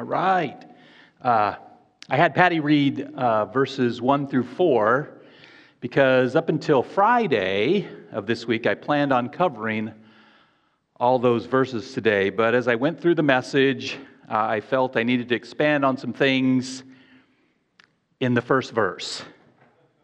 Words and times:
All 0.00 0.06
right. 0.06 0.64
Uh, 1.20 1.56
I 2.08 2.16
had 2.16 2.34
Patty 2.34 2.58
read 2.58 3.02
uh, 3.02 3.44
verses 3.44 4.00
1 4.00 4.28
through 4.28 4.44
4 4.44 5.10
because 5.80 6.34
up 6.34 6.48
until 6.48 6.82
Friday 6.82 7.86
of 8.10 8.24
this 8.24 8.46
week, 8.46 8.66
I 8.66 8.74
planned 8.74 9.12
on 9.12 9.28
covering 9.28 9.92
all 10.98 11.18
those 11.18 11.44
verses 11.44 11.92
today. 11.92 12.30
But 12.30 12.54
as 12.54 12.66
I 12.66 12.76
went 12.76 12.98
through 12.98 13.16
the 13.16 13.22
message, 13.22 13.98
uh, 14.26 14.38
I 14.38 14.62
felt 14.62 14.96
I 14.96 15.02
needed 15.02 15.28
to 15.28 15.34
expand 15.34 15.84
on 15.84 15.98
some 15.98 16.14
things 16.14 16.82
in 18.20 18.32
the 18.32 18.40
first 18.40 18.72
verse. 18.72 19.22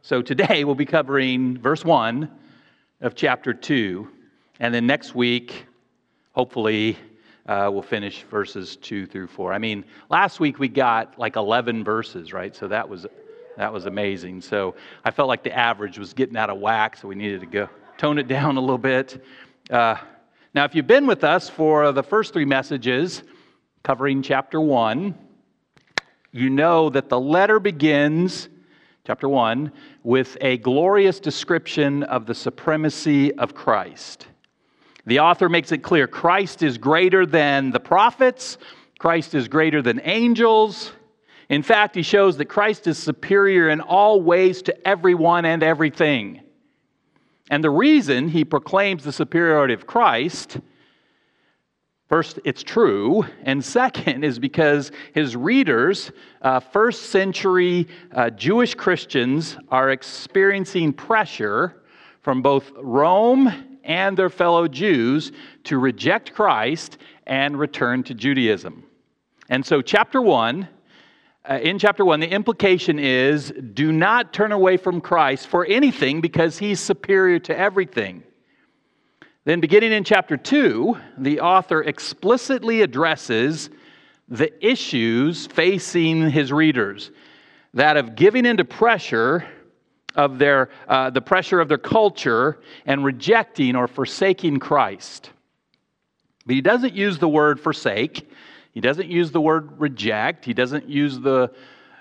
So 0.03 0.21
today 0.21 0.65
we'll 0.65 0.75
be 0.75 0.85
covering 0.85 1.57
verse 1.57 1.87
1 1.87 2.31
of 3.01 3.15
chapter 3.15 3.55
2. 3.55 4.07
And 4.61 4.75
then 4.75 4.87
next 4.87 5.15
week, 5.15 5.65
hopefully, 6.33 6.99
uh, 7.49 7.71
we'll 7.73 7.83
finish 7.83 8.23
verses 8.25 8.77
2 8.77 9.07
through 9.07 9.29
4. 9.29 9.53
I 9.53 9.59
mean, 9.59 9.85
last 10.11 10.41
week 10.41 10.59
we 10.59 10.69
got 10.69 11.19
like 11.19 11.37
11 11.37 11.85
verses, 11.85 12.33
right? 12.33 12.55
So 12.55 12.69
that 12.69 12.89
was, 12.89 13.07
that 13.57 13.73
was 13.73 13.87
amazing. 13.87 14.41
So 14.41 14.75
I 15.05 15.11
felt 15.11 15.29
like 15.29 15.45
the 15.45 15.57
average 15.57 15.99
was 15.99 16.13
getting 16.13 16.37
out 16.37 16.51
of 16.51 16.59
whack, 16.59 16.97
so 16.97 17.09
we 17.09 17.15
needed 17.15 17.41
to 17.41 17.47
go 17.47 17.69
tone 17.99 18.19
it 18.19 18.29
down 18.29 18.57
a 18.57 18.61
little 18.61 18.79
bit. 18.79 19.25
Uh, 19.71 19.97
now, 20.55 20.65
if 20.65 20.75
you've 20.75 20.87
been 20.87 21.07
with 21.07 21.23
us 21.23 21.49
for 21.49 21.93
the 21.93 22.03
first 22.03 22.33
three 22.33 22.45
messages 22.45 23.23
covering 23.83 24.23
chapter 24.23 24.61
1, 24.61 25.15
you 26.33 26.51
know 26.51 26.91
that 26.91 27.09
the 27.09 27.21
letter 27.21 27.61
begins, 27.61 28.49
chapter 29.07 29.29
1, 29.29 29.71
with 30.03 30.37
a 30.41 30.57
glorious 30.59 31.21
description 31.21 32.03
of 32.03 32.27
the 32.27 32.35
supremacy 32.35 33.33
of 33.35 33.55
Christ. 33.55 34.27
The 35.07 35.21
author 35.21 35.49
makes 35.49 35.73
it 35.73 35.79
clear 35.79 36.07
Christ 36.07 36.63
is 36.63 36.79
greater 36.79 37.25
than 37.25 37.71
the 37.71 37.81
prophets, 37.81 38.59
Christ 38.99 39.35
is 39.35 39.49
greater 39.49 39.83
than 39.83 40.01
angels. 40.03 40.93
In 41.49 41.63
fact, 41.63 41.95
he 41.95 42.03
shows 42.03 42.37
that 42.39 42.47
Christ 42.47 42.89
is 42.89 42.99
superior 42.99 43.69
in 43.69 43.81
all 43.81 44.21
ways 44.21 44.63
to 44.63 44.89
everyone 44.89 45.45
and 45.45 45.63
everything. 45.63 46.41
And 47.51 47.63
the 47.63 47.71
reason 47.71 48.29
he 48.29 48.45
proclaims 48.45 49.05
the 49.05 49.13
superiority 49.13 49.73
of 49.75 49.87
Christ 49.87 50.59
First, 52.09 52.39
it's 52.45 52.63
true. 52.63 53.25
And 53.43 53.65
second, 53.65 54.25
is 54.25 54.39
because 54.39 54.93
his 55.13 55.37
readers, 55.37 56.13
uh, 56.43 56.61
first 56.61 57.11
century 57.11 57.89
uh, 58.13 58.31
Jewish 58.31 58.75
Christians, 58.75 59.57
are 59.71 59.91
experiencing 59.91 60.93
pressure 60.93 61.83
from 62.23 62.43
both 62.43 62.71
Rome 62.77 63.76
and 63.87 64.17
their 64.17 64.29
fellow 64.29 64.69
Jews 64.69 65.33
to 65.65 65.79
reject 65.79 66.35
Christ 66.35 66.99
and 67.27 67.59
return 67.59 68.03
to 68.05 68.15
Judaism. 68.15 68.85
And 69.49 69.65
so, 69.65 69.81
chapter 69.81 70.21
1, 70.21 70.69
uh, 71.49 71.59
in 71.63 71.79
chapter 71.79 72.05
1, 72.05 72.21
the 72.21 72.29
implication 72.29 72.99
is 72.99 73.53
do 73.75 73.93
not 73.93 74.33
turn 74.33 74.53
away 74.53 74.77
from 74.77 75.01
Christ 75.01 75.47
for 75.47 75.65
anything 75.65 76.21
because 76.21 76.59
he's 76.59 76.81
superior 76.81 77.39
to 77.41 77.57
everything. 77.57 78.25
Then, 79.45 79.61
beginning 79.61 79.93
in 79.93 80.03
chapter 80.03 80.37
2, 80.37 80.99
the 81.19 81.41
author 81.41 81.83
explicitly 81.83 82.83
addresses 82.83 83.71
the 84.29 84.53
issues 84.67 85.47
facing 85.47 86.31
his 86.31 86.53
readers 86.53 87.13
that 87.75 87.97
of 87.97 88.17
giving 88.17 88.45
into 88.45 88.65
pressure 88.65 89.47
of 90.17 90.39
their, 90.39 90.71
uh, 90.89 91.11
the 91.11 91.21
pressure 91.21 91.61
of 91.61 91.69
their 91.69 91.79
culture 91.79 92.59
and 92.85 93.05
rejecting 93.05 93.77
or 93.77 93.87
forsaking 93.87 94.59
Christ. 94.59 95.31
But 96.45 96.55
he 96.55 96.61
doesn't 96.61 96.95
use 96.95 97.19
the 97.19 97.29
word 97.29 97.61
forsake, 97.61 98.29
he 98.73 98.81
doesn't 98.81 99.09
use 99.09 99.31
the 99.31 99.41
word 99.41 99.81
reject, 99.81 100.45
he 100.45 100.55
doesn't 100.55 100.89
use 100.89 101.19
the 101.21 101.53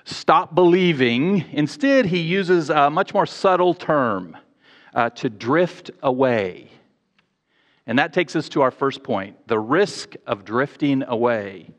stop 0.05 0.55
believing. 0.55 1.45
Instead, 1.51 2.05
he 2.05 2.19
uses 2.19 2.69
a 2.69 2.89
much 2.89 3.13
more 3.13 3.25
subtle 3.25 3.73
term 3.73 4.37
uh, 4.93 5.09
to 5.11 5.29
drift 5.29 5.91
away. 6.01 6.69
And 7.87 7.99
that 7.99 8.13
takes 8.13 8.35
us 8.35 8.49
to 8.49 8.61
our 8.61 8.71
first 8.71 9.03
point 9.03 9.47
the 9.47 9.59
risk 9.59 10.15
of 10.25 10.45
drifting 10.45 11.03
away. 11.03 11.69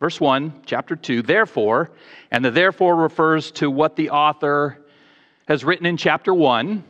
Verse 0.00 0.20
1, 0.20 0.62
chapter 0.66 0.96
2, 0.96 1.22
therefore, 1.22 1.92
and 2.32 2.44
the 2.44 2.50
therefore 2.50 2.96
refers 2.96 3.52
to 3.52 3.70
what 3.70 3.94
the 3.94 4.10
author 4.10 4.81
has 5.52 5.64
written 5.64 5.84
in 5.84 5.98
chapter 5.98 6.32
1 6.32 6.82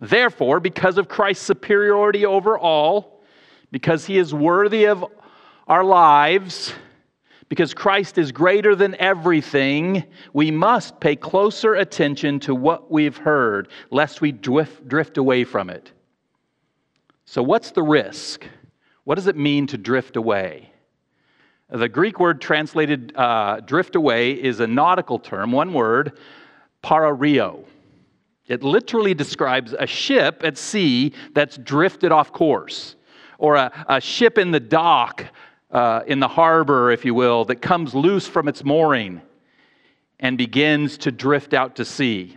Therefore, 0.00 0.58
because 0.58 0.98
of 0.98 1.06
Christ's 1.06 1.46
superiority 1.46 2.26
over 2.26 2.58
all, 2.58 3.22
because 3.70 4.04
he 4.04 4.18
is 4.18 4.34
worthy 4.34 4.86
of 4.86 5.04
our 5.68 5.84
lives, 5.84 6.74
because 7.48 7.72
Christ 7.72 8.18
is 8.18 8.32
greater 8.32 8.74
than 8.74 8.96
everything, 8.96 10.02
we 10.32 10.50
must 10.50 10.98
pay 10.98 11.14
closer 11.14 11.74
attention 11.74 12.40
to 12.40 12.54
what 12.56 12.90
we've 12.90 13.16
heard, 13.16 13.68
lest 13.92 14.20
we 14.20 14.32
drift, 14.32 14.88
drift 14.88 15.16
away 15.16 15.44
from 15.44 15.70
it. 15.70 15.92
So, 17.24 17.44
what's 17.44 17.70
the 17.70 17.84
risk? 17.84 18.44
What 19.04 19.14
does 19.14 19.28
it 19.28 19.36
mean 19.36 19.68
to 19.68 19.78
drift 19.78 20.16
away? 20.16 20.72
The 21.70 21.88
Greek 21.88 22.18
word 22.18 22.40
translated 22.40 23.16
uh, 23.16 23.60
drift 23.60 23.94
away 23.94 24.32
is 24.32 24.58
a 24.58 24.66
nautical 24.66 25.20
term, 25.20 25.52
one 25.52 25.72
word, 25.72 26.18
parario. 26.82 27.64
It 28.46 28.62
literally 28.62 29.14
describes 29.14 29.74
a 29.78 29.86
ship 29.86 30.42
at 30.44 30.58
sea 30.58 31.12
that's 31.32 31.56
drifted 31.56 32.12
off 32.12 32.32
course, 32.32 32.96
or 33.38 33.56
a, 33.56 33.86
a 33.88 34.00
ship 34.00 34.38
in 34.38 34.50
the 34.50 34.60
dock, 34.60 35.24
uh, 35.70 36.02
in 36.06 36.20
the 36.20 36.28
harbor, 36.28 36.90
if 36.90 37.04
you 37.04 37.14
will, 37.14 37.44
that 37.46 37.56
comes 37.56 37.94
loose 37.94 38.26
from 38.26 38.48
its 38.48 38.62
mooring 38.64 39.22
and 40.20 40.38
begins 40.38 40.98
to 40.98 41.10
drift 41.10 41.54
out 41.54 41.76
to 41.76 41.84
sea. 41.84 42.36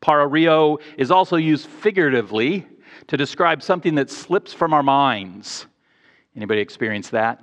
Parario 0.00 0.80
is 0.96 1.10
also 1.10 1.36
used 1.36 1.66
figuratively 1.66 2.64
to 3.08 3.16
describe 3.16 3.62
something 3.62 3.96
that 3.96 4.08
slips 4.08 4.52
from 4.52 4.72
our 4.72 4.82
minds. 4.82 5.66
Anybody 6.34 6.60
experience 6.60 7.10
that? 7.10 7.42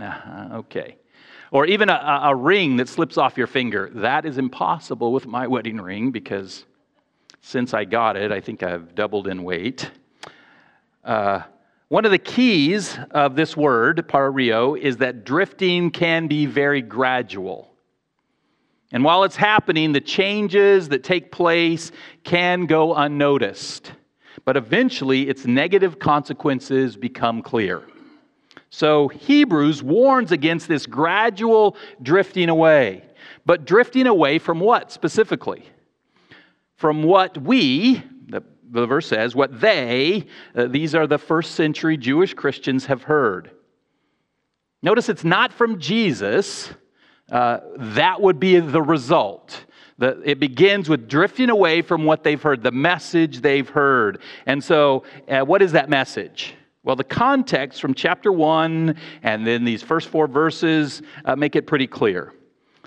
Uh, 0.00 0.50
okay. 0.52 0.96
Or 1.52 1.66
even 1.66 1.88
a, 1.88 2.20
a 2.24 2.34
ring 2.34 2.76
that 2.76 2.88
slips 2.88 3.18
off 3.18 3.36
your 3.36 3.46
finger. 3.46 3.90
That 3.94 4.24
is 4.24 4.38
impossible 4.38 5.12
with 5.12 5.26
my 5.26 5.46
wedding 5.54 5.80
ring 5.80 6.10
because 6.10 6.64
since 7.40 7.74
I 7.74 7.84
got 7.84 8.16
it, 8.16 8.32
I 8.32 8.40
think 8.40 8.62
I've 8.62 8.94
doubled 8.94 9.26
in 9.26 9.42
weight. 9.42 9.90
Uh, 11.04 11.40
one 11.88 12.04
of 12.04 12.12
the 12.12 12.18
keys 12.18 12.96
of 13.10 13.34
this 13.34 13.56
word, 13.56 14.06
parario, 14.08 14.78
is 14.78 14.98
that 14.98 15.24
drifting 15.24 15.90
can 15.90 16.28
be 16.28 16.46
very 16.46 16.82
gradual. 16.82 17.70
And 18.92 19.02
while 19.02 19.24
it's 19.24 19.36
happening, 19.36 19.92
the 19.92 20.00
changes 20.00 20.88
that 20.90 21.02
take 21.02 21.32
place 21.32 21.90
can 22.22 22.66
go 22.66 22.94
unnoticed. 22.94 23.92
But 24.44 24.56
eventually, 24.56 25.28
its 25.28 25.46
negative 25.46 25.98
consequences 25.98 26.96
become 26.96 27.42
clear. 27.42 27.82
So 28.70 29.08
Hebrews 29.08 29.82
warns 29.82 30.32
against 30.32 30.68
this 30.68 30.86
gradual 30.86 31.76
drifting 32.02 32.48
away. 32.48 33.04
But 33.44 33.64
drifting 33.64 34.06
away 34.06 34.38
from 34.38 34.60
what 34.60 34.92
specifically? 34.92 35.64
From 36.76 37.02
what 37.02 37.36
we, 37.36 38.02
the, 38.28 38.42
the 38.70 38.86
verse 38.86 39.08
says, 39.08 39.34
what 39.34 39.60
they, 39.60 40.26
uh, 40.54 40.66
these 40.66 40.94
are 40.94 41.06
the 41.06 41.18
first 41.18 41.56
century 41.56 41.96
Jewish 41.96 42.32
Christians, 42.32 42.86
have 42.86 43.02
heard. 43.02 43.50
Notice 44.82 45.08
it's 45.08 45.24
not 45.24 45.52
from 45.52 45.78
Jesus. 45.78 46.70
Uh, 47.30 47.58
that 47.76 48.20
would 48.20 48.40
be 48.40 48.58
the 48.60 48.80
result. 48.80 49.64
The, 49.98 50.22
it 50.24 50.40
begins 50.40 50.88
with 50.88 51.08
drifting 51.08 51.50
away 51.50 51.82
from 51.82 52.04
what 52.04 52.22
they've 52.22 52.40
heard, 52.40 52.62
the 52.62 52.72
message 52.72 53.40
they've 53.40 53.68
heard. 53.68 54.22
And 54.46 54.62
so, 54.62 55.04
uh, 55.28 55.40
what 55.40 55.60
is 55.60 55.72
that 55.72 55.90
message? 55.90 56.54
Well, 56.82 56.96
the 56.96 57.04
context 57.04 57.80
from 57.80 57.92
chapter 57.92 58.32
1 58.32 58.96
and 59.22 59.46
then 59.46 59.64
these 59.64 59.82
first 59.82 60.08
four 60.08 60.26
verses 60.26 61.02
uh, 61.24 61.36
make 61.36 61.54
it 61.54 61.66
pretty 61.66 61.86
clear. 61.86 62.32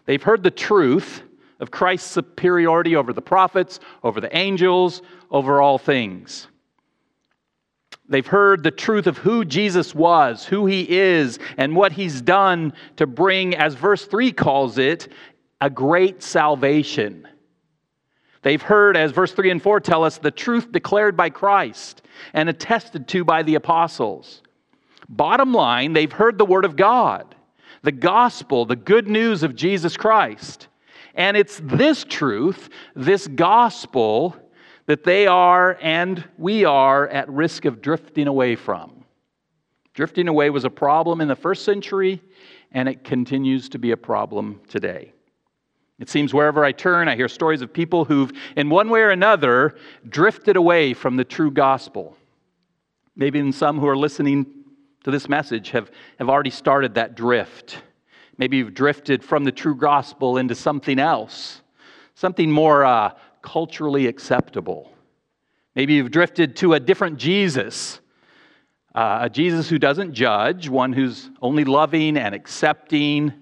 They've 0.06 0.22
heard 0.22 0.42
the 0.42 0.52
truth 0.52 1.22
of 1.60 1.70
Christ's 1.70 2.10
superiority 2.10 2.96
over 2.96 3.14
the 3.14 3.22
prophets, 3.22 3.80
over 4.04 4.20
the 4.20 4.36
angels, 4.36 5.04
over 5.30 5.62
all 5.62 5.78
things. 5.78 6.48
They've 8.10 8.26
heard 8.26 8.64
the 8.64 8.72
truth 8.72 9.08
of 9.08 9.18
who 9.18 9.46
Jesus 9.46 9.96
was, 9.96 10.46
who 10.46 10.66
he 10.66 10.90
is, 10.90 11.40
and 11.58 11.76
what 11.76 11.94
he's 11.94 12.22
done 12.22 12.74
to 12.98 13.08
bring, 13.08 13.56
as 13.56 13.76
verse 13.76 14.06
3 14.06 14.32
calls 14.32 14.78
it, 14.78 15.08
a 15.62 15.70
great 15.70 16.22
salvation. 16.22 17.28
They've 18.44 18.62
heard, 18.62 18.96
as 18.96 19.12
verse 19.12 19.32
3 19.32 19.52
and 19.52 19.62
4 19.62 19.80
tell 19.80 20.04
us, 20.04 20.18
the 20.18 20.30
truth 20.30 20.72
declared 20.72 21.18
by 21.18 21.30
Christ 21.30 22.02
and 22.34 22.50
attested 22.50 23.08
to 23.10 23.24
by 23.24 23.42
the 23.42 23.56
apostles. 23.56 24.42
Bottom 25.10 25.54
line, 25.54 25.94
they've 25.94 26.12
heard 26.12 26.38
the 26.38 26.46
word 26.46 26.66
of 26.66 26.76
God, 26.76 27.36
the 27.82 27.92
gospel, 27.92 28.66
the 28.66 28.76
good 28.76 29.08
news 29.08 29.44
of 29.44 29.56
Jesus 29.56 29.98
Christ. 29.98 30.68
And 31.16 31.38
it's 31.38 31.62
this 31.64 32.04
truth, 32.04 32.70
this 32.96 33.28
gospel, 33.28 34.36
that 34.88 35.04
they 35.04 35.26
are 35.28 35.78
and 35.82 36.24
we 36.38 36.66
are 36.66 37.08
at 37.08 37.30
risk 37.30 37.66
of 37.66 37.82
drifting 37.82 38.28
away 38.28 38.56
from. 38.56 39.06
Drifting 39.94 40.28
away 40.28 40.50
was 40.50 40.66
a 40.66 40.70
problem 40.70 41.22
in 41.22 41.28
the 41.28 41.36
first 41.36 41.64
century, 41.64 42.22
and 42.72 42.90
it 42.90 43.04
continues 43.04 43.70
to 43.70 43.80
be 43.80 43.92
a 43.92 43.98
problem 43.98 44.60
today. 44.68 45.13
It 46.00 46.10
seems 46.10 46.34
wherever 46.34 46.66
I 46.66 46.72
turn, 46.72 47.08
I 47.08 47.16
hear 47.16 47.28
stories 47.28 47.62
of 47.62 47.72
people 47.72 48.04
who've, 48.06 48.32
in 48.58 48.70
one 48.70 48.90
way 48.90 49.02
or 49.02 49.12
another, 49.12 49.76
drifted 50.10 50.56
away 50.56 50.94
from 50.94 51.18
the 51.18 51.24
true 51.24 51.52
gospel. 51.52 52.18
Maybe 53.16 53.40
even 53.40 53.52
some 53.52 53.80
who 53.80 53.88
are 53.88 53.96
listening 53.96 54.46
to 55.04 55.12
this 55.12 55.30
message 55.30 55.70
have, 55.70 55.92
have 56.18 56.30
already 56.30 56.50
started 56.50 56.96
that 56.96 57.16
drift. 57.16 57.84
Maybe 58.38 58.58
you've 58.58 58.74
drifted 58.74 59.24
from 59.24 59.44
the 59.44 59.52
true 59.52 59.76
gospel 59.76 60.38
into 60.38 60.56
something 60.56 60.98
else, 60.98 61.62
something 62.16 62.50
more 62.50 62.84
uh, 62.84 63.12
culturally 63.44 64.08
acceptable. 64.08 64.92
Maybe 65.76 65.94
you've 65.94 66.12
drifted 66.12 66.56
to 66.58 66.74
a 66.74 66.80
different 66.80 67.18
Jesus, 67.18 68.00
uh, 68.96 69.20
a 69.22 69.30
Jesus 69.30 69.70
who 69.70 69.78
doesn't 69.78 70.14
judge, 70.14 70.70
one 70.70 70.94
who's 70.94 71.30
only 71.42 71.66
loving 71.66 72.18
and 72.18 72.34
accepting, 72.34 73.34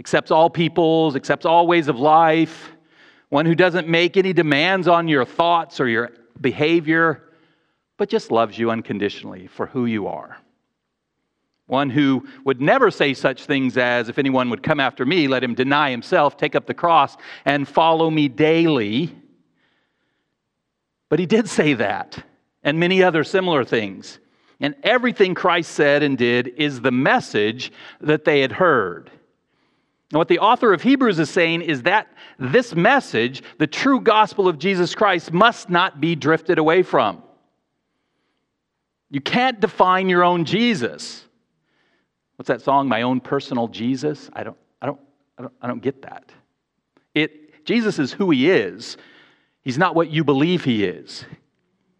accepts 0.00 0.30
all 0.30 0.48
peoples, 0.48 1.14
accepts 1.14 1.44
all 1.44 1.66
ways 1.66 1.86
of 1.86 2.00
life, 2.00 2.72
one 3.28 3.44
who 3.44 3.54
doesn't 3.54 3.86
make 3.86 4.16
any 4.16 4.32
demands 4.32 4.88
on 4.88 5.06
your 5.06 5.26
thoughts 5.26 5.78
or 5.78 5.86
your 5.86 6.10
behavior, 6.40 7.28
but 7.98 8.08
just 8.08 8.32
loves 8.32 8.58
you 8.58 8.70
unconditionally 8.70 9.46
for 9.46 9.66
who 9.66 9.84
you 9.84 10.06
are. 10.06 10.38
One 11.66 11.90
who 11.90 12.26
would 12.44 12.62
never 12.62 12.90
say 12.90 13.12
such 13.12 13.44
things 13.44 13.76
as, 13.76 14.08
if 14.08 14.18
anyone 14.18 14.48
would 14.48 14.62
come 14.62 14.80
after 14.80 15.04
me, 15.04 15.28
let 15.28 15.44
him 15.44 15.54
deny 15.54 15.90
himself, 15.90 16.36
take 16.36 16.56
up 16.56 16.66
the 16.66 16.74
cross, 16.74 17.18
and 17.44 17.68
follow 17.68 18.10
me 18.10 18.26
daily. 18.26 19.14
But 21.10 21.18
he 21.18 21.26
did 21.26 21.46
say 21.46 21.74
that, 21.74 22.24
and 22.64 22.80
many 22.80 23.02
other 23.02 23.22
similar 23.22 23.64
things. 23.64 24.18
And 24.60 24.74
everything 24.82 25.34
Christ 25.34 25.72
said 25.72 26.02
and 26.02 26.16
did 26.16 26.48
is 26.56 26.80
the 26.80 26.90
message 26.90 27.70
that 28.00 28.24
they 28.24 28.40
had 28.40 28.52
heard. 28.52 29.10
And 30.10 30.18
what 30.18 30.28
the 30.28 30.40
author 30.40 30.72
of 30.72 30.82
Hebrews 30.82 31.18
is 31.18 31.30
saying 31.30 31.62
is 31.62 31.82
that 31.82 32.12
this 32.38 32.74
message, 32.74 33.42
the 33.58 33.66
true 33.66 34.00
gospel 34.00 34.48
of 34.48 34.58
Jesus 34.58 34.94
Christ, 34.94 35.32
must 35.32 35.70
not 35.70 36.00
be 36.00 36.16
drifted 36.16 36.58
away 36.58 36.82
from. 36.82 37.22
You 39.10 39.20
can't 39.20 39.60
define 39.60 40.08
your 40.08 40.24
own 40.24 40.44
Jesus. 40.44 41.24
What's 42.36 42.48
that 42.48 42.62
song? 42.62 42.88
My 42.88 43.02
own 43.02 43.20
personal 43.20 43.68
Jesus? 43.68 44.30
I 44.32 44.42
don't, 44.42 44.56
I 44.80 44.86
don't, 44.86 45.00
I 45.38 45.42
don't, 45.42 45.54
I 45.62 45.66
don't 45.68 45.82
get 45.82 46.02
that. 46.02 46.32
It, 47.14 47.64
Jesus 47.64 47.98
is 47.98 48.12
who 48.12 48.30
he 48.30 48.50
is. 48.50 48.96
He's 49.62 49.78
not 49.78 49.94
what 49.94 50.10
you 50.10 50.24
believe 50.24 50.64
he 50.64 50.84
is. 50.84 51.24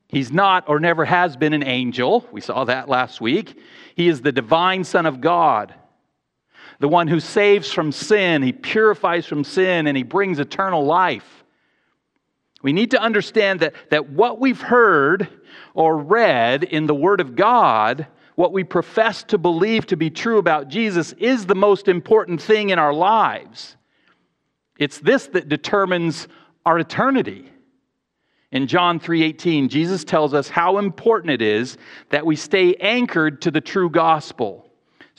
He's 0.08 0.32
not 0.32 0.68
or 0.68 0.80
never 0.80 1.04
has 1.04 1.36
been 1.36 1.52
an 1.52 1.62
angel. 1.62 2.26
We 2.32 2.40
saw 2.40 2.64
that 2.64 2.88
last 2.88 3.20
week. 3.20 3.56
He 3.94 4.08
is 4.08 4.22
the 4.22 4.32
divine 4.32 4.82
Son 4.82 5.06
of 5.06 5.20
God, 5.20 5.74
the 6.80 6.88
one 6.88 7.08
who 7.08 7.20
saves 7.20 7.70
from 7.70 7.92
sin, 7.92 8.42
he 8.42 8.52
purifies 8.52 9.26
from 9.26 9.44
sin, 9.44 9.86
and 9.86 9.96
he 9.96 10.02
brings 10.02 10.38
eternal 10.38 10.84
life. 10.84 11.44
We 12.62 12.72
need 12.72 12.90
to 12.92 13.00
understand 13.00 13.60
that, 13.60 13.74
that 13.90 14.10
what 14.10 14.40
we've 14.40 14.60
heard 14.60 15.28
or 15.74 15.98
read 15.98 16.64
in 16.64 16.86
the 16.86 16.94
Word 16.94 17.20
of 17.20 17.36
God, 17.36 18.06
what 18.34 18.52
we 18.52 18.64
profess 18.64 19.22
to 19.24 19.38
believe 19.38 19.86
to 19.86 19.96
be 19.96 20.10
true 20.10 20.38
about 20.38 20.68
Jesus, 20.68 21.12
is 21.14 21.46
the 21.46 21.54
most 21.54 21.86
important 21.86 22.40
thing 22.40 22.70
in 22.70 22.78
our 22.78 22.94
lives. 22.94 23.76
It's 24.78 24.98
this 24.98 25.26
that 25.28 25.50
determines 25.50 26.28
our 26.64 26.78
eternity. 26.78 27.50
In 28.52 28.66
John 28.66 28.98
3:18, 28.98 29.68
Jesus 29.68 30.02
tells 30.02 30.32
us 30.32 30.48
how 30.48 30.78
important 30.78 31.30
it 31.30 31.42
is 31.42 31.76
that 32.08 32.24
we 32.24 32.36
stay 32.36 32.74
anchored 32.76 33.42
to 33.42 33.50
the 33.50 33.60
true 33.60 33.90
gospel. 33.90 34.69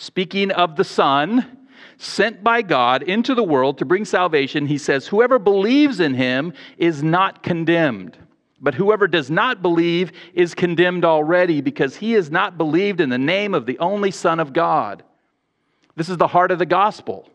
Speaking 0.01 0.49
of 0.49 0.77
the 0.77 0.83
Son, 0.83 1.59
sent 1.97 2.43
by 2.43 2.63
God 2.63 3.03
into 3.03 3.35
the 3.35 3.43
world 3.43 3.77
to 3.77 3.85
bring 3.85 4.03
salvation, 4.03 4.65
he 4.65 4.79
says, 4.79 5.05
Whoever 5.05 5.37
believes 5.37 5.99
in 5.99 6.15
him 6.15 6.53
is 6.79 7.03
not 7.03 7.43
condemned. 7.43 8.17
But 8.59 8.73
whoever 8.73 9.07
does 9.07 9.29
not 9.29 9.61
believe 9.61 10.11
is 10.33 10.55
condemned 10.55 11.05
already 11.05 11.61
because 11.61 11.95
he 11.95 12.13
has 12.13 12.31
not 12.31 12.57
believed 12.57 12.99
in 12.99 13.09
the 13.09 13.19
name 13.19 13.53
of 13.53 13.67
the 13.67 13.77
only 13.77 14.09
Son 14.09 14.39
of 14.39 14.53
God. 14.53 15.03
This 15.95 16.09
is 16.09 16.17
the 16.17 16.25
heart 16.25 16.49
of 16.49 16.57
the 16.57 16.65
gospel. 16.65 17.29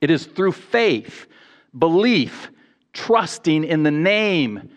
It 0.00 0.12
is 0.12 0.26
through 0.26 0.52
faith, 0.52 1.26
belief, 1.76 2.52
trusting 2.92 3.64
in 3.64 3.82
the 3.82 3.90
name 3.90 4.70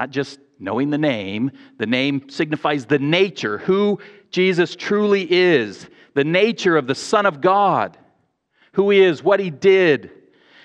not 0.00 0.10
just 0.10 0.38
knowing 0.58 0.88
the 0.88 0.96
name, 0.96 1.50
the 1.76 1.86
name 1.86 2.28
signifies 2.30 2.86
the 2.86 2.98
nature, 2.98 3.58
who 3.58 3.98
Jesus 4.30 4.74
truly 4.74 5.30
is, 5.30 5.88
the 6.14 6.24
nature 6.24 6.76
of 6.76 6.86
the 6.86 6.94
Son 6.94 7.26
of 7.26 7.40
God, 7.40 7.96
who 8.72 8.90
he 8.90 9.00
is, 9.00 9.22
what 9.22 9.40
he 9.40 9.50
did, 9.50 10.10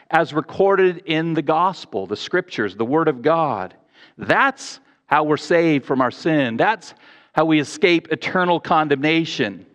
as 0.10 0.34
recorded 0.34 1.04
in 1.06 1.34
the 1.34 1.42
gospel, 1.42 2.06
the 2.06 2.16
scriptures, 2.16 2.76
the 2.76 2.86
Word 2.86 3.08
of 3.08 3.22
God. 3.22 3.76
That's 4.18 4.80
how 5.08 5.24
we're 5.24 5.38
saved 5.38 5.86
from 5.86 6.02
our 6.02 6.12
sin. 6.12 6.58
That's 6.58 6.94
how 7.34 7.46
we 7.46 7.60
escape 7.60 8.12
eternal 8.12 8.60
condemnation. 8.60 9.66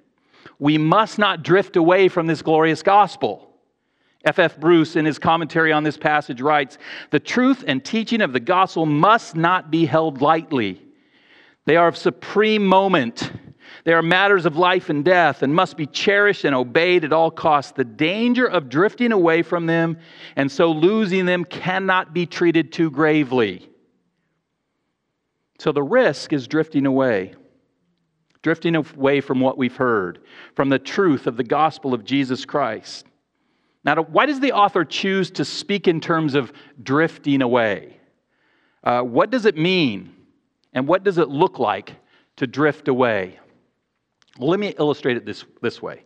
We 0.58 0.78
must 0.78 1.18
not 1.18 1.42
drift 1.42 1.76
away 1.76 2.08
from 2.08 2.26
this 2.26 2.42
glorious 2.42 2.82
gospel. 2.82 3.46
F.F. 4.24 4.52
F. 4.52 4.60
Bruce, 4.60 4.96
in 4.96 5.06
his 5.06 5.18
commentary 5.18 5.72
on 5.72 5.82
this 5.82 5.96
passage, 5.96 6.42
writes 6.42 6.76
The 7.10 7.20
truth 7.20 7.64
and 7.66 7.82
teaching 7.82 8.20
of 8.20 8.34
the 8.34 8.40
gospel 8.40 8.84
must 8.84 9.34
not 9.34 9.70
be 9.70 9.86
held 9.86 10.20
lightly. 10.20 10.82
They 11.64 11.76
are 11.76 11.88
of 11.88 11.96
supreme 11.96 12.66
moment. 12.66 13.32
They 13.90 13.94
are 13.94 14.02
matters 14.02 14.46
of 14.46 14.56
life 14.56 14.88
and 14.88 15.04
death 15.04 15.42
and 15.42 15.52
must 15.52 15.76
be 15.76 15.84
cherished 15.84 16.44
and 16.44 16.54
obeyed 16.54 17.02
at 17.02 17.12
all 17.12 17.28
costs. 17.28 17.72
The 17.72 17.82
danger 17.82 18.46
of 18.46 18.68
drifting 18.68 19.10
away 19.10 19.42
from 19.42 19.66
them 19.66 19.98
and 20.36 20.48
so 20.48 20.70
losing 20.70 21.26
them 21.26 21.44
cannot 21.44 22.14
be 22.14 22.24
treated 22.24 22.70
too 22.70 22.92
gravely. 22.92 23.68
So 25.58 25.72
the 25.72 25.82
risk 25.82 26.32
is 26.32 26.46
drifting 26.46 26.86
away, 26.86 27.34
drifting 28.42 28.76
away 28.76 29.20
from 29.20 29.40
what 29.40 29.58
we've 29.58 29.74
heard, 29.74 30.20
from 30.54 30.68
the 30.68 30.78
truth 30.78 31.26
of 31.26 31.36
the 31.36 31.42
gospel 31.42 31.92
of 31.92 32.04
Jesus 32.04 32.44
Christ. 32.44 33.06
Now, 33.82 33.96
why 34.04 34.26
does 34.26 34.38
the 34.38 34.52
author 34.52 34.84
choose 34.84 35.32
to 35.32 35.44
speak 35.44 35.88
in 35.88 36.00
terms 36.00 36.36
of 36.36 36.52
drifting 36.80 37.42
away? 37.42 37.98
Uh, 38.84 39.00
what 39.00 39.30
does 39.30 39.46
it 39.46 39.56
mean? 39.56 40.14
And 40.72 40.86
what 40.86 41.02
does 41.02 41.18
it 41.18 41.28
look 41.28 41.58
like 41.58 41.96
to 42.36 42.46
drift 42.46 42.86
away? 42.86 43.40
Well, 44.38 44.48
let 44.48 44.60
me 44.60 44.74
illustrate 44.78 45.16
it 45.16 45.26
this, 45.26 45.44
this 45.60 45.82
way. 45.82 46.02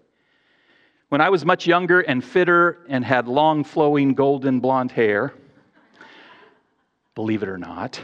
When 1.08 1.20
I 1.20 1.28
was 1.28 1.44
much 1.44 1.66
younger 1.66 2.00
and 2.00 2.24
fitter 2.24 2.84
and 2.88 3.04
had 3.04 3.28
long, 3.28 3.62
flowing, 3.62 4.14
golden 4.14 4.60
blonde 4.60 4.90
hair, 4.90 5.34
believe 7.14 7.42
it 7.42 7.48
or 7.48 7.58
not, 7.58 8.00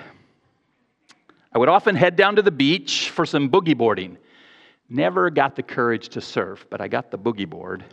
I 1.53 1.59
would 1.59 1.69
often 1.69 1.97
head 1.97 2.15
down 2.15 2.37
to 2.37 2.43
the 2.43 2.53
beach 2.53 3.11
for 3.11 3.27
some 3.27 3.51
boogie 3.51 3.77
boarding. 3.77 4.19
Never 4.89 5.31
got 5.31 5.57
the 5.57 5.63
courage 5.63 6.11
to 6.11 6.21
surf, 6.21 6.67
but 6.71 6.81
I 6.81 6.89
got 6.89 7.11
the 7.11 7.19
boogie 7.19 7.49
board. 7.49 7.85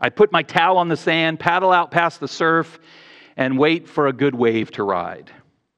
I'd 0.00 0.16
put 0.16 0.32
my 0.32 0.42
towel 0.42 0.78
on 0.78 0.88
the 0.88 0.96
sand, 0.96 1.40
paddle 1.40 1.72
out 1.72 1.90
past 1.90 2.20
the 2.20 2.28
surf, 2.28 2.78
and 3.36 3.58
wait 3.58 3.88
for 3.88 4.06
a 4.06 4.12
good 4.12 4.34
wave 4.34 4.70
to 4.72 4.82
ride. 4.82 5.30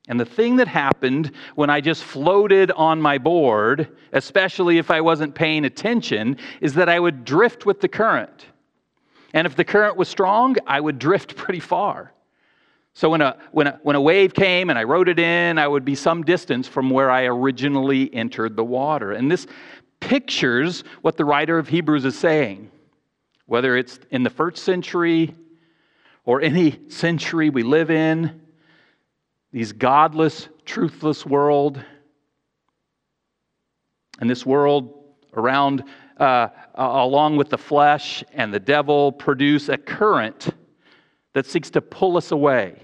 And 0.08 0.20
the 0.20 0.24
thing 0.24 0.56
that 0.56 0.68
happened 0.68 1.32
when 1.56 1.68
I 1.68 1.80
just 1.80 2.04
floated 2.04 2.70
on 2.70 3.00
my 3.00 3.18
board, 3.18 3.96
especially 4.12 4.78
if 4.78 4.90
I 4.90 5.00
wasn't 5.00 5.34
paying 5.34 5.64
attention, 5.64 6.36
is 6.60 6.74
that 6.74 6.88
I 6.88 7.00
would 7.00 7.24
drift 7.24 7.66
with 7.66 7.80
the 7.80 7.88
current. 7.88 8.46
And 9.32 9.46
if 9.46 9.56
the 9.56 9.64
current 9.64 9.96
was 9.96 10.08
strong, 10.08 10.56
I 10.66 10.80
would 10.80 10.98
drift 10.98 11.36
pretty 11.36 11.60
far. 11.60 12.12
So 12.94 13.10
when 13.10 13.20
a, 13.20 13.36
when, 13.50 13.66
a, 13.66 13.78
when 13.82 13.96
a 13.96 14.00
wave 14.00 14.32
came 14.32 14.70
and 14.70 14.78
I 14.78 14.84
rode 14.84 15.08
it 15.08 15.18
in, 15.18 15.58
I 15.58 15.68
would 15.68 15.84
be 15.84 15.94
some 15.94 16.22
distance 16.22 16.66
from 16.66 16.88
where 16.88 17.10
I 17.10 17.24
originally 17.24 18.12
entered 18.14 18.56
the 18.56 18.64
water. 18.64 19.12
And 19.12 19.30
this 19.30 19.46
pictures 20.00 20.82
what 21.02 21.16
the 21.16 21.24
writer 21.24 21.58
of 21.58 21.68
Hebrews 21.68 22.04
is 22.04 22.18
saying 22.18 22.70
whether 23.46 23.76
it's 23.76 24.00
in 24.10 24.24
the 24.24 24.30
first 24.30 24.64
century 24.64 25.34
or 26.24 26.40
any 26.40 26.80
century 26.88 27.48
we 27.48 27.62
live 27.62 27.90
in, 27.90 28.40
these 29.56 29.72
godless, 29.72 30.50
truthless 30.66 31.24
world, 31.24 31.82
and 34.20 34.28
this 34.28 34.44
world 34.44 35.02
around, 35.32 35.82
uh, 36.18 36.48
along 36.74 37.38
with 37.38 37.48
the 37.48 37.56
flesh 37.56 38.22
and 38.34 38.52
the 38.52 38.60
devil, 38.60 39.10
produce 39.10 39.70
a 39.70 39.78
current 39.78 40.50
that 41.32 41.46
seeks 41.46 41.70
to 41.70 41.80
pull 41.80 42.18
us 42.18 42.32
away 42.32 42.82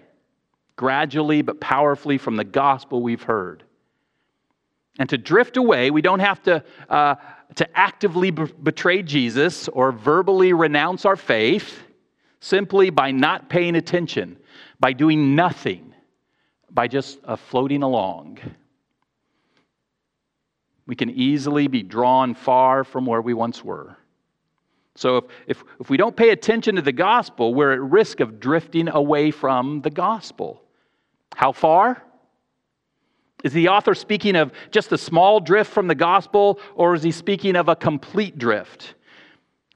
gradually 0.76 1.42
but 1.42 1.60
powerfully 1.60 2.16
from 2.16 2.36
the 2.36 2.44
gospel 2.44 3.02
we've 3.02 3.22
heard. 3.22 3.64
And 4.98 5.10
to 5.10 5.18
drift 5.18 5.58
away, 5.58 5.90
we 5.90 6.00
don't 6.00 6.20
have 6.20 6.42
to, 6.44 6.64
uh, 6.88 7.16
to 7.56 7.78
actively 7.78 8.30
b- 8.30 8.50
betray 8.62 9.02
Jesus 9.02 9.68
or 9.68 9.92
verbally 9.92 10.54
renounce 10.54 11.04
our 11.04 11.16
faith 11.16 11.82
simply 12.40 12.88
by 12.88 13.10
not 13.10 13.50
paying 13.50 13.76
attention, 13.76 14.38
by 14.80 14.94
doing 14.94 15.34
nothing, 15.36 15.91
by 16.72 16.88
just 16.88 17.18
uh, 17.24 17.36
floating 17.36 17.82
along. 17.82 18.38
We 20.86 20.96
can 20.96 21.10
easily 21.10 21.68
be 21.68 21.82
drawn 21.82 22.34
far 22.34 22.84
from 22.84 23.06
where 23.06 23.20
we 23.20 23.34
once 23.34 23.64
were. 23.64 23.96
So, 24.94 25.16
if, 25.16 25.24
if, 25.46 25.64
if 25.80 25.90
we 25.90 25.96
don't 25.96 26.16
pay 26.16 26.30
attention 26.30 26.76
to 26.76 26.82
the 26.82 26.92
gospel, 26.92 27.54
we're 27.54 27.72
at 27.72 27.80
risk 27.80 28.20
of 28.20 28.40
drifting 28.40 28.88
away 28.88 29.30
from 29.30 29.80
the 29.80 29.90
gospel. 29.90 30.62
How 31.34 31.52
far? 31.52 32.02
Is 33.42 33.52
the 33.52 33.68
author 33.68 33.94
speaking 33.94 34.36
of 34.36 34.52
just 34.70 34.92
a 34.92 34.98
small 34.98 35.40
drift 35.40 35.72
from 35.72 35.86
the 35.88 35.94
gospel, 35.94 36.60
or 36.74 36.94
is 36.94 37.02
he 37.02 37.10
speaking 37.10 37.56
of 37.56 37.68
a 37.68 37.76
complete 37.76 38.38
drift? 38.38 38.94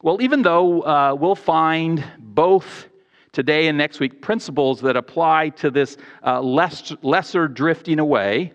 Well, 0.03 0.21
even 0.21 0.43
though 0.43 0.83
uh, 0.83 1.17
we'll 1.19 1.35
find 1.35 2.05
both 2.19 2.88
today 3.37 3.69
and 3.69 3.76
next 3.76 4.00
week 4.00 4.23
principles 4.23 4.81
that 4.81 4.97
apply 4.97 5.50
to 5.50 5.71
this 5.71 5.99
uh, 6.25 6.40
less, 6.40 6.90
lesser 7.02 7.47
drifting 7.47 7.99
away 7.99 8.50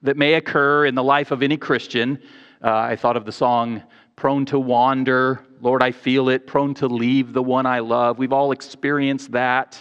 that 0.00 0.16
may 0.16 0.32
occur 0.34 0.86
in 0.86 0.94
the 0.94 1.02
life 1.02 1.32
of 1.32 1.42
any 1.42 1.58
Christian, 1.58 2.18
uh, 2.64 2.74
I 2.74 2.96
thought 2.96 3.18
of 3.18 3.26
the 3.26 3.30
song 3.30 3.82
Prone 4.16 4.46
to 4.46 4.58
Wander, 4.58 5.44
Lord, 5.60 5.82
I 5.82 5.92
feel 5.92 6.30
it, 6.30 6.46
prone 6.46 6.72
to 6.76 6.86
leave 6.86 7.34
the 7.34 7.42
one 7.42 7.66
I 7.66 7.80
love. 7.80 8.16
We've 8.16 8.32
all 8.32 8.52
experienced 8.52 9.32
that. 9.32 9.78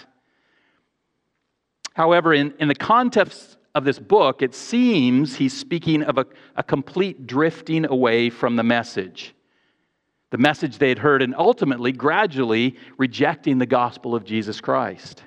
However, 1.93 2.33
in, 2.33 2.53
in 2.59 2.67
the 2.67 2.75
context 2.75 3.55
of 3.73 3.85
this 3.85 3.99
book, 3.99 4.41
it 4.41 4.53
seems 4.53 5.37
he's 5.37 5.57
speaking 5.57 6.03
of 6.03 6.17
a, 6.17 6.25
a 6.57 6.63
complete 6.63 7.25
drifting 7.25 7.85
away 7.85 8.31
from 8.31 8.57
the 8.57 8.63
message. 8.63 9.33
The 10.29 10.37
message 10.37 10.77
they 10.77 10.89
had 10.89 10.99
heard, 10.99 11.21
and 11.21 11.33
ultimately, 11.35 11.91
gradually 11.91 12.75
rejecting 12.97 13.57
the 13.57 13.65
gospel 13.65 14.13
of 14.13 14.25
Jesus 14.25 14.59
Christ. 14.59 15.23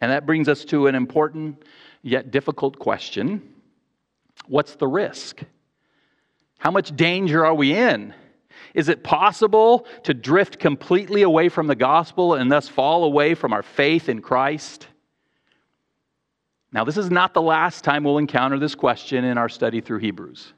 And 0.00 0.10
that 0.10 0.26
brings 0.26 0.48
us 0.48 0.64
to 0.66 0.86
an 0.86 0.94
important 0.94 1.62
yet 2.02 2.30
difficult 2.30 2.78
question 2.78 3.42
What's 4.46 4.74
the 4.76 4.88
risk? 4.88 5.42
How 6.58 6.70
much 6.70 6.94
danger 6.96 7.44
are 7.44 7.54
we 7.54 7.74
in? 7.74 8.14
Is 8.74 8.88
it 8.88 9.02
possible 9.02 9.86
to 10.04 10.14
drift 10.14 10.58
completely 10.58 11.22
away 11.22 11.48
from 11.48 11.66
the 11.66 11.74
gospel 11.74 12.34
and 12.34 12.50
thus 12.50 12.68
fall 12.68 13.04
away 13.04 13.34
from 13.34 13.52
our 13.52 13.62
faith 13.62 14.08
in 14.08 14.20
Christ? 14.20 14.86
Now, 16.72 16.84
this 16.84 16.96
is 16.96 17.10
not 17.10 17.34
the 17.34 17.42
last 17.42 17.82
time 17.82 18.04
we'll 18.04 18.18
encounter 18.18 18.58
this 18.58 18.74
question 18.74 19.24
in 19.24 19.38
our 19.38 19.48
study 19.48 19.80
through 19.80 19.98
Hebrews. 19.98 20.52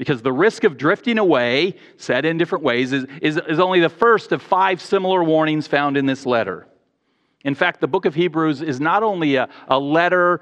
Because 0.00 0.22
the 0.22 0.32
risk 0.32 0.64
of 0.64 0.78
drifting 0.78 1.18
away, 1.18 1.74
said 1.98 2.24
in 2.24 2.38
different 2.38 2.64
ways, 2.64 2.90
is, 2.94 3.04
is, 3.20 3.38
is 3.46 3.60
only 3.60 3.80
the 3.80 3.90
first 3.90 4.32
of 4.32 4.40
five 4.40 4.80
similar 4.80 5.22
warnings 5.22 5.66
found 5.66 5.98
in 5.98 6.06
this 6.06 6.24
letter. 6.24 6.66
In 7.44 7.54
fact, 7.54 7.82
the 7.82 7.86
book 7.86 8.06
of 8.06 8.14
Hebrews 8.14 8.62
is 8.62 8.80
not 8.80 9.02
only 9.02 9.34
a, 9.34 9.50
a 9.68 9.78
letter 9.78 10.40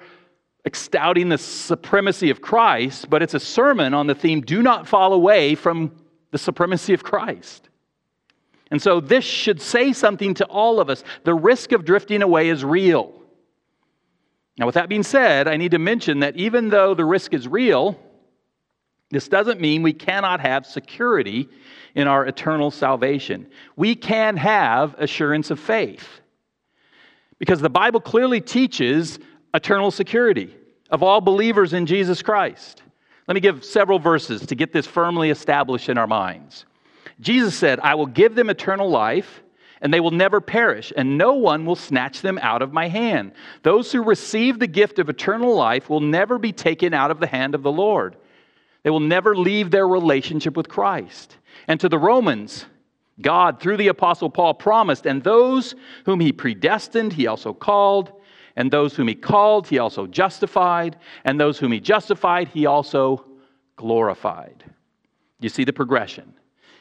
extolling 0.64 1.28
the 1.28 1.38
supremacy 1.38 2.30
of 2.30 2.40
Christ, 2.40 3.10
but 3.10 3.20
it's 3.20 3.34
a 3.34 3.40
sermon 3.40 3.94
on 3.94 4.06
the 4.06 4.14
theme 4.14 4.42
do 4.42 4.62
not 4.62 4.86
fall 4.86 5.12
away 5.12 5.56
from 5.56 5.90
the 6.30 6.38
supremacy 6.38 6.94
of 6.94 7.02
Christ. 7.02 7.68
And 8.70 8.80
so 8.80 9.00
this 9.00 9.24
should 9.24 9.60
say 9.60 9.92
something 9.92 10.34
to 10.34 10.44
all 10.44 10.78
of 10.78 10.88
us. 10.88 11.02
The 11.24 11.34
risk 11.34 11.72
of 11.72 11.84
drifting 11.84 12.22
away 12.22 12.48
is 12.48 12.64
real. 12.64 13.12
Now, 14.56 14.66
with 14.66 14.76
that 14.76 14.88
being 14.88 15.02
said, 15.02 15.48
I 15.48 15.56
need 15.56 15.72
to 15.72 15.80
mention 15.80 16.20
that 16.20 16.36
even 16.36 16.68
though 16.68 16.94
the 16.94 17.04
risk 17.04 17.34
is 17.34 17.48
real, 17.48 17.98
this 19.10 19.28
doesn't 19.28 19.60
mean 19.60 19.82
we 19.82 19.92
cannot 19.92 20.40
have 20.40 20.66
security 20.66 21.48
in 21.94 22.06
our 22.06 22.26
eternal 22.26 22.70
salvation. 22.70 23.46
We 23.76 23.94
can 23.94 24.36
have 24.36 24.94
assurance 24.98 25.50
of 25.50 25.58
faith. 25.58 26.06
Because 27.38 27.60
the 27.60 27.70
Bible 27.70 28.00
clearly 28.00 28.40
teaches 28.40 29.18
eternal 29.54 29.90
security 29.90 30.54
of 30.90 31.02
all 31.02 31.20
believers 31.20 31.72
in 31.72 31.86
Jesus 31.86 32.20
Christ. 32.20 32.82
Let 33.26 33.34
me 33.34 33.40
give 33.40 33.64
several 33.64 33.98
verses 33.98 34.44
to 34.46 34.54
get 34.54 34.72
this 34.72 34.86
firmly 34.86 35.30
established 35.30 35.88
in 35.88 35.98
our 35.98 36.06
minds. 36.06 36.66
Jesus 37.20 37.54
said, 37.56 37.80
I 37.80 37.94
will 37.94 38.06
give 38.06 38.34
them 38.34 38.50
eternal 38.50 38.90
life 38.90 39.42
and 39.80 39.94
they 39.94 40.00
will 40.00 40.10
never 40.10 40.40
perish, 40.40 40.92
and 40.96 41.16
no 41.16 41.34
one 41.34 41.64
will 41.64 41.76
snatch 41.76 42.20
them 42.20 42.36
out 42.42 42.62
of 42.62 42.72
my 42.72 42.88
hand. 42.88 43.30
Those 43.62 43.92
who 43.92 44.02
receive 44.02 44.58
the 44.58 44.66
gift 44.66 44.98
of 44.98 45.08
eternal 45.08 45.54
life 45.54 45.88
will 45.88 46.00
never 46.00 46.36
be 46.36 46.52
taken 46.52 46.92
out 46.92 47.12
of 47.12 47.20
the 47.20 47.28
hand 47.28 47.54
of 47.54 47.62
the 47.62 47.70
Lord. 47.70 48.16
They 48.88 48.90
will 48.90 49.00
never 49.00 49.36
leave 49.36 49.70
their 49.70 49.86
relationship 49.86 50.56
with 50.56 50.66
Christ. 50.66 51.36
And 51.66 51.78
to 51.78 51.90
the 51.90 51.98
Romans, 51.98 52.64
God, 53.20 53.60
through 53.60 53.76
the 53.76 53.88
Apostle 53.88 54.30
Paul, 54.30 54.54
promised, 54.54 55.04
and 55.04 55.22
those 55.22 55.74
whom 56.06 56.20
he 56.20 56.32
predestined, 56.32 57.12
he 57.12 57.26
also 57.26 57.52
called, 57.52 58.10
and 58.56 58.70
those 58.70 58.96
whom 58.96 59.06
he 59.06 59.14
called, 59.14 59.66
he 59.66 59.78
also 59.78 60.06
justified, 60.06 60.96
and 61.26 61.38
those 61.38 61.58
whom 61.58 61.70
he 61.70 61.80
justified, 61.80 62.48
he 62.48 62.64
also 62.64 63.26
glorified. 63.76 64.64
You 65.38 65.50
see 65.50 65.64
the 65.64 65.72
progression. 65.74 66.32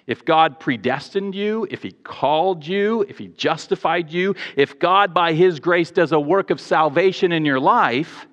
If 0.05 0.23
God 0.23 0.61
predestined 0.61 1.35
you, 1.35 1.67
if 1.69 1.83
He 1.83 1.91
called 1.91 2.65
you, 2.65 3.01
if 3.09 3.17
He 3.17 3.27
justified 3.27 4.09
you, 4.09 4.33
if 4.55 4.79
God, 4.79 5.13
by 5.13 5.33
His 5.33 5.59
grace, 5.59 5.91
does 5.91 6.13
a 6.13 6.19
work 6.21 6.51
of 6.51 6.61
salvation 6.61 7.33
in 7.33 7.43
your 7.43 7.59
life, 7.59 8.27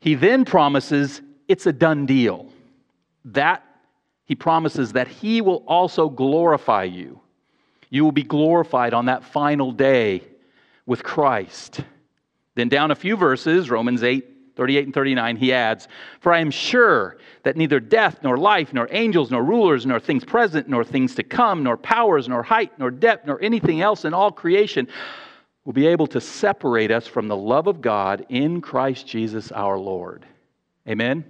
He 0.00 0.14
then 0.14 0.44
promises 0.44 1.20
it's 1.48 1.66
a 1.66 1.72
done 1.72 2.06
deal. 2.06 2.49
That 3.26 3.64
He 4.24 4.34
promises 4.34 4.92
that 4.92 5.08
He 5.08 5.40
will 5.40 5.64
also 5.66 6.08
glorify 6.08 6.84
you. 6.84 7.20
You 7.88 8.04
will 8.04 8.12
be 8.12 8.22
glorified 8.22 8.94
on 8.94 9.06
that 9.06 9.24
final 9.24 9.72
day 9.72 10.22
with 10.86 11.02
Christ. 11.02 11.80
Then, 12.54 12.68
down 12.68 12.90
a 12.90 12.96
few 12.96 13.16
verses, 13.16 13.70
Romans 13.70 14.02
8 14.02 14.26
38 14.56 14.84
and 14.84 14.94
39, 14.94 15.36
he 15.36 15.54
adds, 15.54 15.88
For 16.20 16.34
I 16.34 16.40
am 16.40 16.50
sure 16.50 17.16
that 17.44 17.56
neither 17.56 17.80
death, 17.80 18.18
nor 18.22 18.36
life, 18.36 18.74
nor 18.74 18.88
angels, 18.90 19.30
nor 19.30 19.42
rulers, 19.42 19.86
nor 19.86 19.98
things 19.98 20.22
present, 20.22 20.68
nor 20.68 20.84
things 20.84 21.14
to 21.14 21.22
come, 21.22 21.62
nor 21.62 21.78
powers, 21.78 22.28
nor 22.28 22.42
height, 22.42 22.78
nor 22.78 22.90
depth, 22.90 23.26
nor 23.26 23.40
anything 23.40 23.80
else 23.80 24.04
in 24.04 24.12
all 24.12 24.30
creation 24.30 24.86
will 25.64 25.72
be 25.72 25.86
able 25.86 26.06
to 26.08 26.20
separate 26.20 26.90
us 26.90 27.06
from 27.06 27.26
the 27.26 27.36
love 27.36 27.68
of 27.68 27.80
God 27.80 28.26
in 28.28 28.60
Christ 28.60 29.06
Jesus 29.06 29.50
our 29.50 29.78
Lord. 29.78 30.26
Amen? 30.86 31.24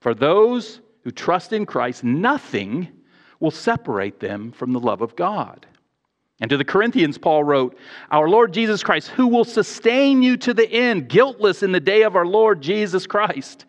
For 0.00 0.14
those 0.14 0.80
who 1.04 1.10
trust 1.10 1.52
in 1.52 1.66
Christ, 1.66 2.04
nothing 2.04 2.88
will 3.40 3.50
separate 3.50 4.20
them 4.20 4.52
from 4.52 4.72
the 4.72 4.80
love 4.80 5.00
of 5.00 5.16
God. 5.16 5.66
And 6.40 6.50
to 6.50 6.56
the 6.56 6.64
Corinthians, 6.64 7.18
Paul 7.18 7.42
wrote, 7.42 7.76
Our 8.10 8.28
Lord 8.28 8.52
Jesus 8.52 8.82
Christ, 8.82 9.08
who 9.08 9.26
will 9.26 9.44
sustain 9.44 10.22
you 10.22 10.36
to 10.38 10.54
the 10.54 10.70
end, 10.70 11.08
guiltless 11.08 11.62
in 11.62 11.72
the 11.72 11.80
day 11.80 12.02
of 12.02 12.14
our 12.14 12.26
Lord 12.26 12.60
Jesus 12.60 13.06
Christ. 13.06 13.64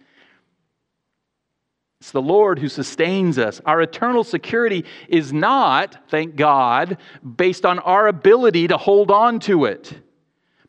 It's 2.00 2.12
the 2.12 2.22
Lord 2.22 2.60
who 2.60 2.70
sustains 2.70 3.38
us. 3.38 3.60
Our 3.66 3.82
eternal 3.82 4.24
security 4.24 4.86
is 5.10 5.34
not, 5.34 6.10
thank 6.10 6.36
God, 6.36 6.98
based 7.36 7.66
on 7.66 7.80
our 7.80 8.08
ability 8.08 8.70
to 8.70 8.78
hold 8.78 9.12
on 9.12 9.40
to 9.42 9.66
it, 9.66 10.00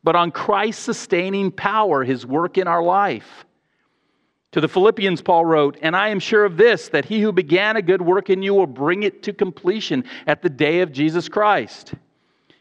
but 0.03 0.17
on 0.17 0.33
Christ's 0.33 0.83
sustaining 0.83 1.53
power, 1.53 2.03
his 2.03 2.27
work 2.27 2.59
in 2.59 2.67
our 2.67 2.83
life. 2.83 3.45
To 4.53 4.61
the 4.61 4.69
Philippians, 4.69 5.23
Paul 5.23 5.45
wrote, 5.45 5.79
And 5.81 5.95
I 5.95 6.09
am 6.09 6.19
sure 6.19 6.45
of 6.45 6.57
this, 6.57 6.89
that 6.89 7.05
he 7.05 7.21
who 7.21 7.33
began 7.33 7.77
a 7.77 7.83
good 7.83 8.03
work 8.03 8.31
in 8.31 8.43
you 8.43 8.55
will 8.55 8.67
bring 8.67 9.05
it 9.05 9.23
to 9.25 9.33
completion 9.33 10.05
at 10.27 10.43
the 10.43 10.51
day 10.51 10.81
of 10.81 10.93
Jesus 10.93 11.29
Christ. 11.29 11.95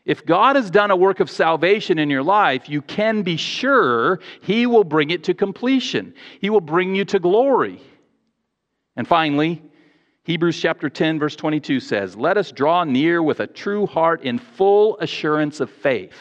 If 0.06 0.26
God 0.26 0.56
has 0.56 0.72
done 0.72 0.92
a 0.92 0.96
work 0.96 1.20
of 1.20 1.30
salvation 1.30 2.00
in 2.00 2.10
your 2.10 2.24
life, 2.24 2.70
you 2.70 2.82
can 2.82 3.22
be 3.24 3.38
sure 3.38 4.20
he 4.42 4.66
will 4.66 4.84
bring 4.84 5.10
it 5.10 5.24
to 5.26 5.34
completion. 5.34 6.14
He 6.42 6.50
will 6.50 6.62
bring 6.62 6.96
you 6.96 7.06
to 7.06 7.20
glory. 7.20 7.82
And 8.96 9.08
finally, 9.08 9.62
Hebrews 10.24 10.60
chapter 10.60 10.90
10, 10.90 11.18
verse 11.20 11.36
22 11.36 11.80
says, 11.80 12.16
Let 12.16 12.38
us 12.38 12.52
draw 12.52 12.84
near 12.84 13.24
with 13.24 13.40
a 13.40 13.48
true 13.48 13.88
heart 13.88 14.24
in 14.24 14.38
full 14.38 14.98
assurance 15.00 15.60
of 15.60 15.72
faith. 15.72 16.18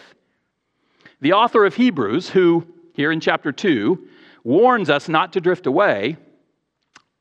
The 1.21 1.33
author 1.33 1.65
of 1.67 1.75
Hebrews, 1.75 2.31
who 2.31 2.67
here 2.95 3.13
in 3.13 3.21
chapter 3.21 3.53
2 3.53 4.09
warns 4.49 4.88
us 4.88 5.11
not 5.11 5.35
to 5.35 5.40
drift 5.43 5.67
away, 5.67 6.17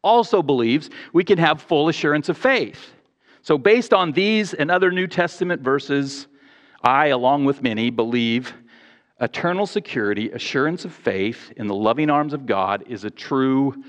also 0.01 0.41
believes 0.41 0.89
we 1.11 1.25
can 1.25 1.37
have 1.37 1.61
full 1.61 1.89
assurance 1.89 2.29
of 2.29 2.37
faith. 2.37 2.93
So, 3.41 3.57
based 3.57 3.93
on 3.93 4.13
these 4.13 4.53
and 4.53 4.71
other 4.71 4.91
New 4.91 5.07
Testament 5.07 5.61
verses, 5.61 6.27
I, 6.81 7.07
along 7.07 7.43
with 7.43 7.61
many, 7.61 7.89
believe 7.89 8.53
eternal 9.19 9.65
security, 9.65 10.31
assurance 10.31 10.85
of 10.85 10.93
faith 10.93 11.51
in 11.57 11.67
the 11.67 11.75
loving 11.75 12.09
arms 12.09 12.33
of 12.33 12.45
God 12.45 12.85
is 12.87 13.03
a 13.03 13.09
true 13.09 13.83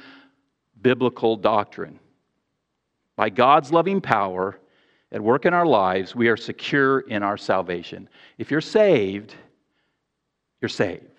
biblical 0.81 1.37
doctrine. 1.37 2.01
By 3.15 3.31
God's 3.31 3.71
loving 3.73 4.01
power 4.01 4.59
at 5.13 5.21
work 5.21 5.47
in 5.47 5.55
our 5.55 5.67
lives, 5.67 6.15
we 6.15 6.29
are 6.29 6.37
secure 6.37 7.01
in 7.01 7.23
our 7.23 7.37
salvation. 7.37 8.09
If 8.37 8.51
you're 8.51 8.61
saved, 8.61 9.35
you're 10.61 10.69
saved. 10.69 11.18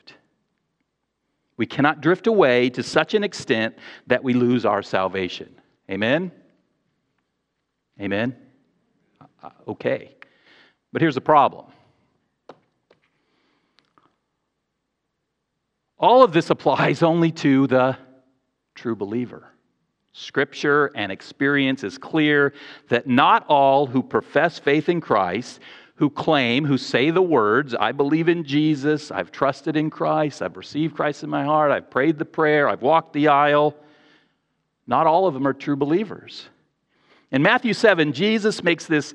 We 1.59 1.65
cannot 1.65 1.99
drift 1.99 2.25
away 2.25 2.69
to 2.69 2.81
such 2.81 3.15
an 3.15 3.23
extent 3.25 3.75
that 4.07 4.23
we 4.23 4.33
lose 4.33 4.65
our 4.65 4.81
salvation. 4.81 5.53
Amen? 5.91 6.31
Amen? 7.99 8.33
Uh, 9.43 9.49
okay. 9.67 10.15
But 10.93 11.01
here's 11.01 11.15
the 11.15 11.21
problem 11.21 11.65
all 15.97 16.23
of 16.23 16.31
this 16.31 16.49
applies 16.49 17.03
only 17.03 17.33
to 17.33 17.67
the 17.67 17.97
true 18.73 18.95
believer. 18.95 19.49
Scripture 20.13 20.91
and 20.95 21.11
experience 21.11 21.83
is 21.83 21.97
clear 21.97 22.53
that 22.87 23.05
not 23.05 23.45
all 23.49 23.85
who 23.85 24.01
profess 24.01 24.59
faith 24.59 24.87
in 24.87 25.01
Christ, 25.01 25.59
who 25.99 26.09
claim, 26.09 26.63
who 26.63 26.77
say 26.77 27.11
the 27.11 27.21
words, 27.21 27.75
I 27.75 27.91
believe 27.91 28.29
in 28.29 28.45
Jesus, 28.45 29.11
I've 29.11 29.33
trusted 29.33 29.75
in 29.75 29.89
Christ, 29.89 30.41
I've 30.41 30.55
received 30.55 30.95
Christ 30.95 31.25
in 31.25 31.29
my 31.29 31.43
heart, 31.43 31.71
I've 31.71 31.91
prayed 31.91 32.17
the 32.17 32.23
prayer, 32.23 32.69
I've 32.69 32.81
walked 32.81 33.11
the 33.11 33.27
aisle, 33.27 33.75
not 34.87 35.07
all 35.07 35.27
of 35.27 35.33
them 35.33 35.45
are 35.45 35.51
true 35.51 35.75
believers. 35.75 36.47
In 37.31 37.43
Matthew 37.43 37.73
7, 37.73 38.13
Jesus 38.13 38.63
makes 38.63 38.85
this 38.85 39.13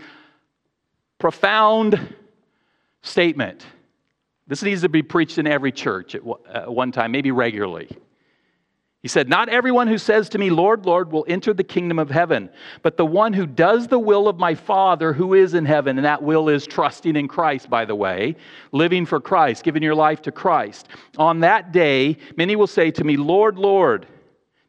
profound 1.19 2.15
statement. 3.01 3.65
This 4.47 4.63
needs 4.63 4.83
to 4.83 4.91
be 4.91 5.03
preached 5.03 5.39
in 5.39 5.47
every 5.47 5.73
church 5.73 6.15
at 6.15 6.71
one 6.71 6.93
time, 6.93 7.13
maybe 7.13 7.31
regularly. 7.31 7.89
He 9.05 9.09
said, 9.09 9.29
Not 9.29 9.51
everyone 9.51 9.87
who 9.87 9.99
says 9.99 10.31
to 10.31 10.39
me, 10.39 10.49
Lord, 10.49 10.87
Lord, 10.87 11.13
will 11.13 11.27
enter 11.29 11.53
the 11.53 11.63
kingdom 11.63 11.99
of 11.99 12.09
heaven, 12.09 12.49
but 12.81 12.97
the 12.97 13.05
one 13.05 13.35
who 13.35 13.45
does 13.45 13.87
the 13.87 13.99
will 13.99 14.29
of 14.29 14.39
my 14.39 14.55
Father 14.55 15.13
who 15.13 15.35
is 15.35 15.53
in 15.53 15.67
heaven. 15.67 15.99
And 15.99 16.07
that 16.07 16.23
will 16.23 16.49
is 16.49 16.67
trusting 16.67 17.15
in 17.15 17.29
Christ, 17.29 17.69
by 17.69 17.85
the 17.85 17.95
way, 17.95 18.35
living 18.73 19.05
for 19.05 19.21
Christ, 19.21 19.63
giving 19.63 19.83
your 19.83 19.95
life 19.95 20.23
to 20.23 20.33
Christ. 20.33 20.89
On 21.19 21.41
that 21.41 21.71
day, 21.71 22.17
many 22.39 22.57
will 22.57 22.67
say 22.67 22.91
to 22.93 23.05
me, 23.05 23.19
Lord, 23.19 23.59
Lord, 23.59 24.07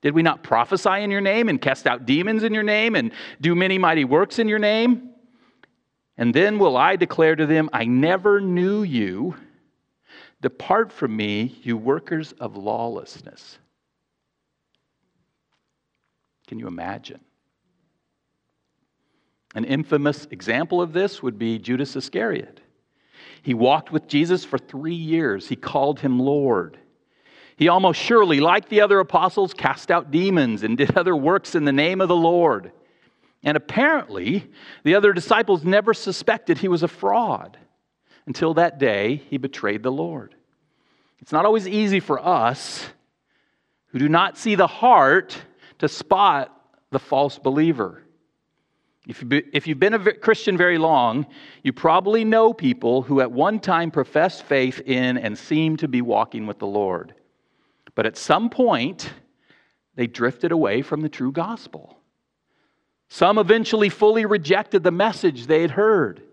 did 0.01 0.13
we 0.13 0.22
not 0.22 0.44
prophesy 0.44 1.01
in 1.01 1.12
your 1.12 1.22
name 1.22 1.48
and 1.48 1.62
cast 1.62 1.88
out 1.88 2.06
demons 2.06 2.44
in 2.44 2.54
your 2.54 2.62
name 2.62 2.98
and 2.98 3.13
do 3.39 3.56
many 3.56 3.77
mighty 3.77 4.04
works 4.04 4.38
in 4.38 4.50
your 4.50 4.60
name? 4.60 5.12
And 6.18 6.34
then 6.34 6.60
will 6.60 6.75
I 6.75 6.98
declare 6.98 7.38
to 7.38 7.46
them, 7.46 7.70
I 7.72 7.86
never 7.86 8.42
knew 8.42 8.84
you. 8.84 9.38
Depart 10.42 10.92
from 10.92 11.15
me, 11.15 11.58
you 11.63 11.77
workers 11.77 12.34
of 12.34 12.58
lawlessness. 12.58 13.60
Can 16.46 16.60
you 16.60 16.68
imagine? 16.68 17.20
An 19.56 19.64
infamous 19.64 20.28
example 20.32 20.82
of 20.82 20.94
this 20.94 21.24
would 21.24 21.40
be 21.40 21.58
Judas 21.58 21.96
Iscariot. 21.96 22.60
He 23.42 23.54
walked 23.54 23.92
with 23.92 24.08
Jesus 24.08 24.44
for 24.44 24.58
three 24.58 24.96
years. 24.96 25.48
He 25.48 25.56
called 25.56 26.00
him 26.00 26.20
Lord. 26.20 26.78
He 27.58 27.70
almost 27.70 28.00
surely, 28.00 28.40
like 28.40 28.68
the 28.68 28.82
other 28.82 29.00
apostles, 29.00 29.54
cast 29.54 29.92
out 29.92 30.12
demons 30.12 30.64
and 30.64 30.78
did 30.78 30.98
other 30.98 31.16
works 31.16 31.56
in 31.56 31.64
the 31.64 31.72
name 31.72 32.02
of 32.02 32.10
the 32.10 32.16
Lord. 32.16 32.72
And 33.44 33.56
apparently, 33.56 34.50
the 34.84 34.96
other 34.96 35.14
disciples 35.14 35.64
never 35.64 35.94
suspected 35.94 36.58
he 36.58 36.68
was 36.68 36.84
a 36.84 36.88
fraud 36.88 37.58
until 38.25 38.56
that 38.56 38.80
day 38.80 39.22
he 39.30 39.38
betrayed 39.38 39.84
the 39.84 39.92
Lord. 39.92 40.36
It's 41.22 41.32
not 41.32 41.46
always 41.46 41.68
easy 41.68 42.00
for 42.00 42.20
us 42.20 42.86
who 43.88 44.00
do 44.00 44.10
not 44.10 44.38
see 44.38 44.56
the 44.56 44.68
heart 44.68 45.38
to 45.79 45.88
spot 45.88 46.51
the 46.91 47.00
false 47.00 47.38
believer. 47.38 48.03
If 49.08 49.67
you've 49.67 49.79
been 49.79 49.94
a 49.94 50.13
Christian 50.13 50.58
very 50.58 50.79
long, 50.79 51.27
you 51.62 51.74
probably 51.74 52.25
know 52.25 52.53
people 52.53 53.03
who 53.03 53.22
at 53.22 53.32
one 53.32 53.60
time 53.60 53.91
professed 53.91 54.44
faith 54.44 54.82
in 54.86 55.17
and 55.17 55.38
seemed 55.38 55.79
to 55.79 55.88
be 55.88 56.01
walking 56.01 56.48
with 56.48 56.58
the 56.58 56.65
Lord. 56.65 57.13
But 57.94 58.08
at 58.08 58.17
some 58.17 58.50
point, 58.50 59.12
they 59.96 60.08
drifted 60.08 60.51
away 60.51 60.82
from 60.82 61.01
the 61.01 61.10
true 61.10 61.32
gospel. 61.32 62.00
Some 63.08 63.38
eventually 63.38 63.89
fully 63.89 64.25
rejected 64.25 64.84
the 64.84 64.91
message 64.91 65.46
they 65.46 65.62
had 65.62 65.72
heard. 65.72 66.24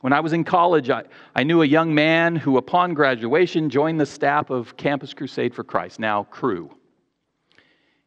When 0.00 0.12
I 0.12 0.20
was 0.20 0.32
in 0.32 0.42
college, 0.42 0.90
I, 0.90 1.04
I 1.34 1.44
knew 1.44 1.62
a 1.62 1.66
young 1.66 1.94
man 1.94 2.34
who, 2.36 2.58
upon 2.58 2.94
graduation, 2.94 3.70
joined 3.70 4.00
the 4.00 4.06
staff 4.06 4.50
of 4.50 4.76
Campus 4.76 5.14
Crusade 5.14 5.54
for 5.54 5.62
Christ, 5.62 6.00
now 6.00 6.24
Cru. 6.24 6.70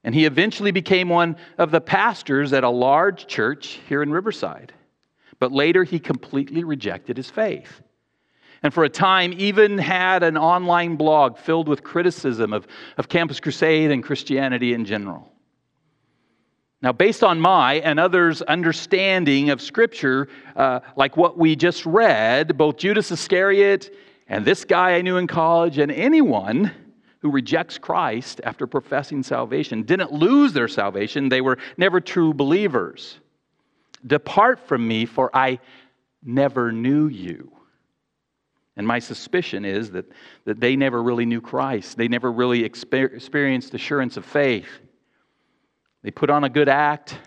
And 0.03 0.15
he 0.15 0.25
eventually 0.25 0.71
became 0.71 1.09
one 1.09 1.35
of 1.57 1.71
the 1.71 1.81
pastors 1.81 2.53
at 2.53 2.63
a 2.63 2.69
large 2.69 3.27
church 3.27 3.79
here 3.87 4.01
in 4.01 4.11
Riverside. 4.11 4.73
But 5.39 5.51
later, 5.51 5.83
he 5.83 5.99
completely 5.99 6.63
rejected 6.63 7.17
his 7.17 7.29
faith. 7.29 7.81
And 8.63 8.73
for 8.73 8.83
a 8.83 8.89
time, 8.89 9.33
even 9.37 9.77
had 9.77 10.23
an 10.23 10.37
online 10.37 10.95
blog 10.95 11.37
filled 11.37 11.67
with 11.67 11.83
criticism 11.83 12.51
of, 12.53 12.67
of 12.97 13.07
Campus 13.07 13.39
Crusade 13.39 13.91
and 13.91 14.03
Christianity 14.03 14.73
in 14.73 14.85
general. 14.85 15.31
Now, 16.81 16.93
based 16.93 17.23
on 17.23 17.41
my 17.41 17.75
and 17.75 17.99
others' 17.99 18.41
understanding 18.41 19.49
of 19.49 19.61
Scripture, 19.61 20.29
uh, 20.55 20.79
like 20.95 21.17
what 21.17 21.37
we 21.37 21.55
just 21.55 21.85
read, 21.85 22.57
both 22.57 22.77
Judas 22.77 23.11
Iscariot 23.11 23.93
and 24.27 24.45
this 24.45 24.63
guy 24.63 24.95
I 24.95 25.01
knew 25.01 25.17
in 25.17 25.27
college, 25.27 25.77
and 25.77 25.91
anyone 25.91 26.71
who 27.21 27.31
rejects 27.31 27.77
Christ 27.77 28.41
after 28.43 28.65
professing 28.65 29.23
salvation 29.23 29.83
didn't 29.83 30.11
lose 30.11 30.53
their 30.53 30.67
salvation, 30.67 31.29
they 31.29 31.41
were 31.41 31.57
never 31.77 31.99
true 31.99 32.33
believers. 32.33 33.19
Depart 34.05 34.59
from 34.67 34.87
me, 34.87 35.05
for 35.05 35.29
I 35.35 35.59
never 36.23 36.71
knew 36.71 37.07
you. 37.07 37.51
And 38.77 38.87
my 38.87 38.99
suspicion 38.99 39.65
is 39.65 39.91
that, 39.91 40.05
that 40.45 40.61
they 40.61 40.77
never 40.77 41.03
really 41.03 41.25
knew 41.25 41.41
Christ. 41.41 41.97
They 41.97 42.07
never 42.07 42.31
really 42.31 42.61
exper- 42.61 43.13
experienced 43.13 43.73
assurance 43.73 44.15
of 44.15 44.25
faith. 44.25 44.69
They 46.01 46.11
put 46.11 46.29
on 46.29 46.45
a 46.45 46.49
good 46.49 46.69
act, 46.69 47.17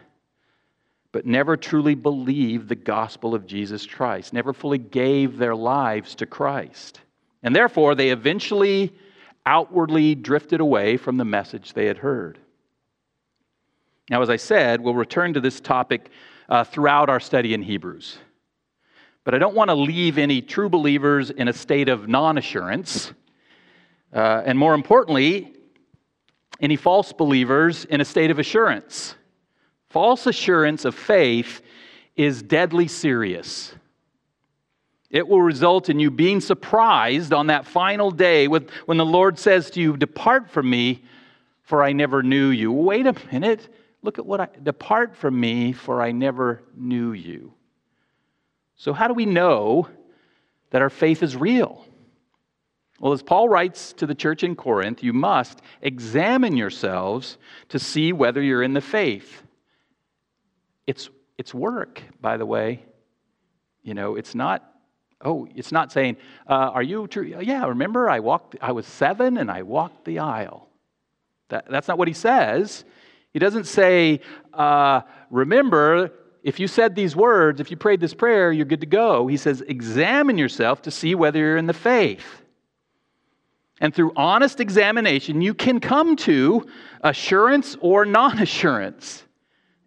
but 1.12 1.26
never 1.26 1.58
truly 1.58 1.94
believed 1.94 2.70
the 2.70 2.74
gospel 2.74 3.34
of 3.34 3.46
Jesus 3.46 3.84
Christ, 3.84 4.32
never 4.32 4.54
fully 4.54 4.78
gave 4.78 5.36
their 5.36 5.54
lives 5.54 6.14
to 6.14 6.26
Christ. 6.26 7.00
And 7.42 7.54
therefore, 7.54 7.94
they 7.94 8.08
eventually 8.08 8.94
outwardly 9.46 10.14
drifted 10.14 10.60
away 10.60 10.96
from 10.96 11.16
the 11.16 11.24
message 11.24 11.72
they 11.72 11.86
had 11.86 11.98
heard. 11.98 12.38
Now, 14.10 14.22
as 14.22 14.30
I 14.30 14.36
said, 14.36 14.80
we'll 14.80 14.94
return 14.94 15.34
to 15.34 15.40
this 15.40 15.60
topic 15.60 16.10
uh, 16.48 16.64
throughout 16.64 17.08
our 17.08 17.20
study 17.20 17.54
in 17.54 17.62
Hebrews. 17.62 18.18
But 19.24 19.34
I 19.34 19.38
don't 19.38 19.54
want 19.54 19.70
to 19.70 19.74
leave 19.74 20.18
any 20.18 20.42
true 20.42 20.68
believers 20.68 21.30
in 21.30 21.48
a 21.48 21.52
state 21.52 21.88
of 21.88 22.08
non 22.08 22.38
assurance. 22.38 23.12
Uh, 24.12 24.42
and 24.44 24.58
more 24.58 24.74
importantly, 24.74 25.54
any 26.60 26.76
false 26.76 27.12
believers 27.12 27.84
in 27.86 28.00
a 28.00 28.04
state 28.04 28.30
of 28.30 28.38
assurance. 28.38 29.14
False 29.88 30.26
assurance 30.26 30.84
of 30.84 30.94
faith 30.94 31.62
is 32.16 32.42
deadly 32.42 32.88
serious. 32.88 33.74
It 35.12 35.28
will 35.28 35.42
result 35.42 35.90
in 35.90 36.00
you 36.00 36.10
being 36.10 36.40
surprised 36.40 37.34
on 37.34 37.48
that 37.48 37.66
final 37.66 38.10
day 38.10 38.48
with, 38.48 38.70
when 38.86 38.96
the 38.96 39.04
Lord 39.04 39.38
says 39.38 39.70
to 39.72 39.80
you, 39.80 39.96
Depart 39.96 40.50
from 40.50 40.68
me, 40.68 41.04
for 41.60 41.82
I 41.82 41.92
never 41.92 42.22
knew 42.22 42.48
you. 42.48 42.72
Wait 42.72 43.06
a 43.06 43.14
minute. 43.30 43.68
Look 44.02 44.18
at 44.18 44.24
what 44.24 44.40
I 44.40 44.48
depart 44.62 45.14
from 45.14 45.38
me, 45.38 45.72
for 45.72 46.00
I 46.00 46.12
never 46.12 46.62
knew 46.74 47.12
you. 47.12 47.52
So, 48.74 48.94
how 48.94 49.06
do 49.06 49.14
we 49.14 49.26
know 49.26 49.86
that 50.70 50.80
our 50.80 50.90
faith 50.90 51.22
is 51.22 51.36
real? 51.36 51.84
Well, 52.98 53.12
as 53.12 53.22
Paul 53.22 53.48
writes 53.50 53.92
to 53.94 54.06
the 54.06 54.14
church 54.14 54.42
in 54.42 54.56
Corinth, 54.56 55.02
you 55.02 55.12
must 55.12 55.60
examine 55.82 56.56
yourselves 56.56 57.36
to 57.68 57.78
see 57.78 58.12
whether 58.12 58.40
you're 58.40 58.62
in 58.62 58.72
the 58.72 58.80
faith. 58.80 59.42
It's, 60.86 61.10
it's 61.36 61.52
work, 61.52 62.02
by 62.20 62.38
the 62.38 62.46
way. 62.46 62.84
You 63.82 63.94
know, 63.94 64.16
it's 64.16 64.34
not 64.34 64.71
Oh, 65.24 65.48
it's 65.54 65.72
not 65.72 65.92
saying, 65.92 66.16
uh, 66.48 66.70
"Are 66.74 66.82
you 66.82 67.06
true?" 67.06 67.24
Yeah, 67.40 67.66
remember 67.66 68.10
I 68.10 68.20
walked. 68.20 68.56
I 68.60 68.72
was 68.72 68.86
seven 68.86 69.38
and 69.38 69.50
I 69.50 69.62
walked 69.62 70.04
the 70.04 70.18
aisle. 70.18 70.68
That, 71.48 71.66
that's 71.70 71.88
not 71.88 71.98
what 71.98 72.08
he 72.08 72.14
says. 72.14 72.84
He 73.32 73.38
doesn't 73.38 73.64
say, 73.64 74.20
uh, 74.52 75.02
"Remember, 75.30 76.12
if 76.42 76.58
you 76.58 76.66
said 76.66 76.94
these 76.94 77.14
words, 77.14 77.60
if 77.60 77.70
you 77.70 77.76
prayed 77.76 78.00
this 78.00 78.14
prayer, 78.14 78.52
you're 78.52 78.66
good 78.66 78.80
to 78.80 78.86
go." 78.86 79.26
He 79.26 79.36
says, 79.36 79.62
"Examine 79.62 80.38
yourself 80.38 80.82
to 80.82 80.90
see 80.90 81.14
whether 81.14 81.38
you're 81.38 81.56
in 81.56 81.66
the 81.66 81.72
faith." 81.72 82.42
And 83.80 83.92
through 83.92 84.12
honest 84.14 84.60
examination, 84.60 85.40
you 85.40 85.54
can 85.54 85.80
come 85.80 86.14
to 86.16 86.66
assurance 87.02 87.76
or 87.80 88.04
non 88.04 88.38
assurance. 88.38 89.24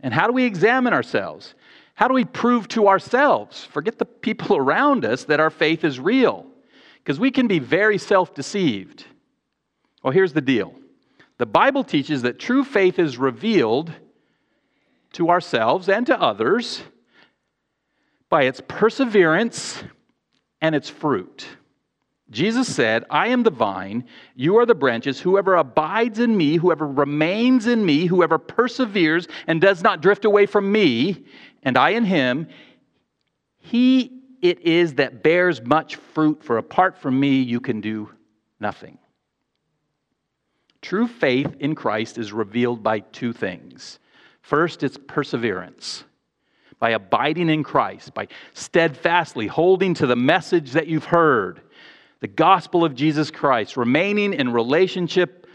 And 0.02 0.14
how 0.14 0.28
do 0.28 0.34
we 0.34 0.44
examine 0.44 0.94
ourselves? 0.94 1.56
How 1.96 2.08
do 2.08 2.14
we 2.14 2.26
prove 2.26 2.68
to 2.70 2.88
ourselves, 2.88 3.66
forget 3.66 3.98
the 3.98 4.06
people 4.06 4.56
around 4.58 5.04
us, 5.04 5.24
that 5.26 5.40
our 5.40 5.50
faith 5.50 5.84
is 5.84 6.00
real? 6.00 6.46
Because 6.98 7.20
we 7.20 7.32
can 7.32 7.48
be 7.48 7.60
very 7.60 7.98
self 7.98 8.34
deceived. 8.34 9.06
Well, 10.04 10.14
here's 10.14 10.34
the 10.34 10.42
deal 10.42 10.76
the 11.38 11.46
Bible 11.46 11.84
teaches 11.84 12.22
that 12.22 12.40
true 12.40 12.64
faith 12.64 13.00
is 13.00 13.18
revealed 13.18 13.92
to 15.14 15.30
ourselves 15.30 15.90
and 15.90 16.06
to 16.08 16.22
others 16.22 16.82
by 18.30 18.44
its 18.44 18.62
perseverance 18.68 19.84
and 20.62 20.76
its 20.76 20.90
fruit. 20.90 21.48
Jesus 22.32 22.74
said, 22.74 23.06
I 23.10 23.28
am 23.28 23.44
the 23.44 23.52
vine, 23.52 24.06
you 24.36 24.58
are 24.58 24.66
the 24.66 24.74
branches. 24.74 25.20
Whoever 25.20 25.56
abides 25.56 26.20
in 26.20 26.36
me, 26.36 26.58
whoever 26.58 26.88
remains 26.88 27.68
in 27.68 27.86
me, 27.86 28.08
whoever 28.08 28.40
perseveres 28.40 29.28
and 29.46 29.62
does 29.62 29.84
not 29.84 30.02
drift 30.02 30.26
away 30.26 30.48
from 30.48 30.72
me, 30.72 31.24
and 31.66 31.78
I 31.78 31.90
in 31.90 32.06
him, 32.06 32.48
he 33.58 34.16
it 34.42 34.62
is 34.62 34.96
that 34.96 35.24
bears 35.24 35.62
much 35.64 35.96
fruit, 35.96 36.44
for 36.44 36.58
apart 36.60 36.98
from 36.98 37.20
me, 37.20 37.42
you 37.42 37.60
can 37.60 37.82
do 37.82 38.12
nothing. 38.60 39.00
True 40.82 41.08
faith 41.08 41.56
in 41.60 41.74
Christ 41.74 42.20
is 42.20 42.32
revealed 42.32 42.84
by 42.84 43.00
two 43.00 43.34
things. 43.34 43.98
First, 44.42 44.84
it's 44.84 45.00
perseverance. 45.08 46.04
By 46.78 46.92
abiding 46.92 47.50
in 47.50 47.64
Christ, 47.64 48.14
by 48.14 48.28
steadfastly 48.54 49.48
holding 49.48 49.96
to 49.96 50.06
the 50.06 50.16
message 50.16 50.74
that 50.74 50.86
you've 50.86 51.06
heard, 51.06 51.62
the 52.20 52.28
gospel 52.28 52.86
of 52.86 52.94
Jesus 52.94 53.32
Christ, 53.32 53.78
remaining 53.78 54.34
in 54.34 54.54
relationship, 54.54 55.48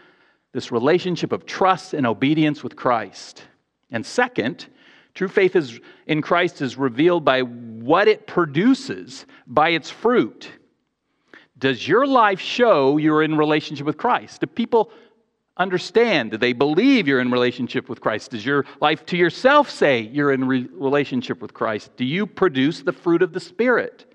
this 0.53 0.73
relationship 0.73 1.31
of 1.31 1.47
trust 1.47 1.95
and 1.95 2.07
obedience 2.07 2.65
with 2.65 2.75
Christ. 2.75 3.45
And 3.93 4.05
second, 4.05 4.67
true 5.15 5.29
faith 5.29 5.57
is, 5.57 5.81
in 6.07 6.23
Christ 6.23 6.63
is 6.63 6.77
revealed 6.77 7.25
by 7.25 7.43
what 7.43 8.09
it 8.09 8.27
produces, 8.27 9.27
by 9.47 9.71
its 9.71 9.91
fruit. 9.91 10.49
Does 11.59 11.87
your 11.87 12.07
life 12.07 12.41
show 12.41 12.97
you're 12.97 13.23
in 13.23 13.37
relationship 13.37 13.87
with 13.87 13.99
Christ? 13.99 14.41
Do 14.41 14.47
people 14.47 14.91
understand? 15.57 16.31
Do 16.31 16.39
they 16.39 16.55
believe 16.55 17.07
you're 17.07 17.21
in 17.21 17.31
relationship 17.31 17.89
with 17.89 18.01
Christ? 18.01 18.31
Does 18.31 18.45
your 18.47 18.65
life 18.81 19.05
to 19.07 19.17
yourself 19.17 19.69
say 19.71 20.01
you're 20.01 20.33
in 20.33 20.47
re- 20.47 20.69
relationship 20.73 21.43
with 21.43 21.53
Christ? 21.53 21.95
Do 21.97 22.05
you 22.05 22.27
produce 22.27 22.81
the 22.81 22.93
fruit 22.93 23.23
of 23.23 23.33
the 23.33 23.41
Spirit? 23.41 24.07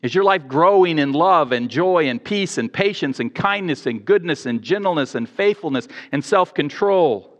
Is 0.00 0.14
your 0.14 0.22
life 0.22 0.46
growing 0.46 1.00
in 1.00 1.12
love 1.12 1.50
and 1.50 1.68
joy 1.68 2.08
and 2.08 2.22
peace 2.22 2.56
and 2.56 2.72
patience 2.72 3.18
and 3.18 3.34
kindness 3.34 3.86
and 3.86 4.04
goodness 4.04 4.46
and 4.46 4.62
gentleness 4.62 5.16
and 5.16 5.28
faithfulness 5.28 5.88
and 6.12 6.24
self 6.24 6.54
control? 6.54 7.37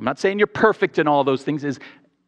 I'm 0.00 0.06
not 0.06 0.18
saying 0.18 0.38
you're 0.38 0.46
perfect 0.46 0.98
in 0.98 1.06
all 1.06 1.24
those 1.24 1.42
things. 1.42 1.62
Is, 1.62 1.78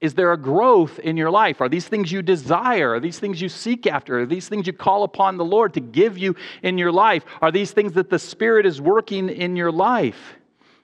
is 0.02 0.12
there 0.12 0.30
a 0.34 0.36
growth 0.36 0.98
in 0.98 1.16
your 1.16 1.30
life? 1.30 1.62
Are 1.62 1.70
these 1.70 1.88
things 1.88 2.12
you 2.12 2.20
desire? 2.20 2.92
Are 2.92 3.00
these 3.00 3.18
things 3.18 3.40
you 3.40 3.48
seek 3.48 3.86
after? 3.86 4.20
Are 4.20 4.26
these 4.26 4.46
things 4.46 4.66
you 4.66 4.74
call 4.74 5.04
upon 5.04 5.38
the 5.38 5.44
Lord 5.44 5.72
to 5.74 5.80
give 5.80 6.18
you 6.18 6.36
in 6.62 6.76
your 6.76 6.92
life? 6.92 7.24
Are 7.40 7.50
these 7.50 7.70
things 7.70 7.94
that 7.94 8.10
the 8.10 8.18
Spirit 8.18 8.66
is 8.66 8.78
working 8.78 9.30
in 9.30 9.56
your 9.56 9.72
life? 9.72 10.34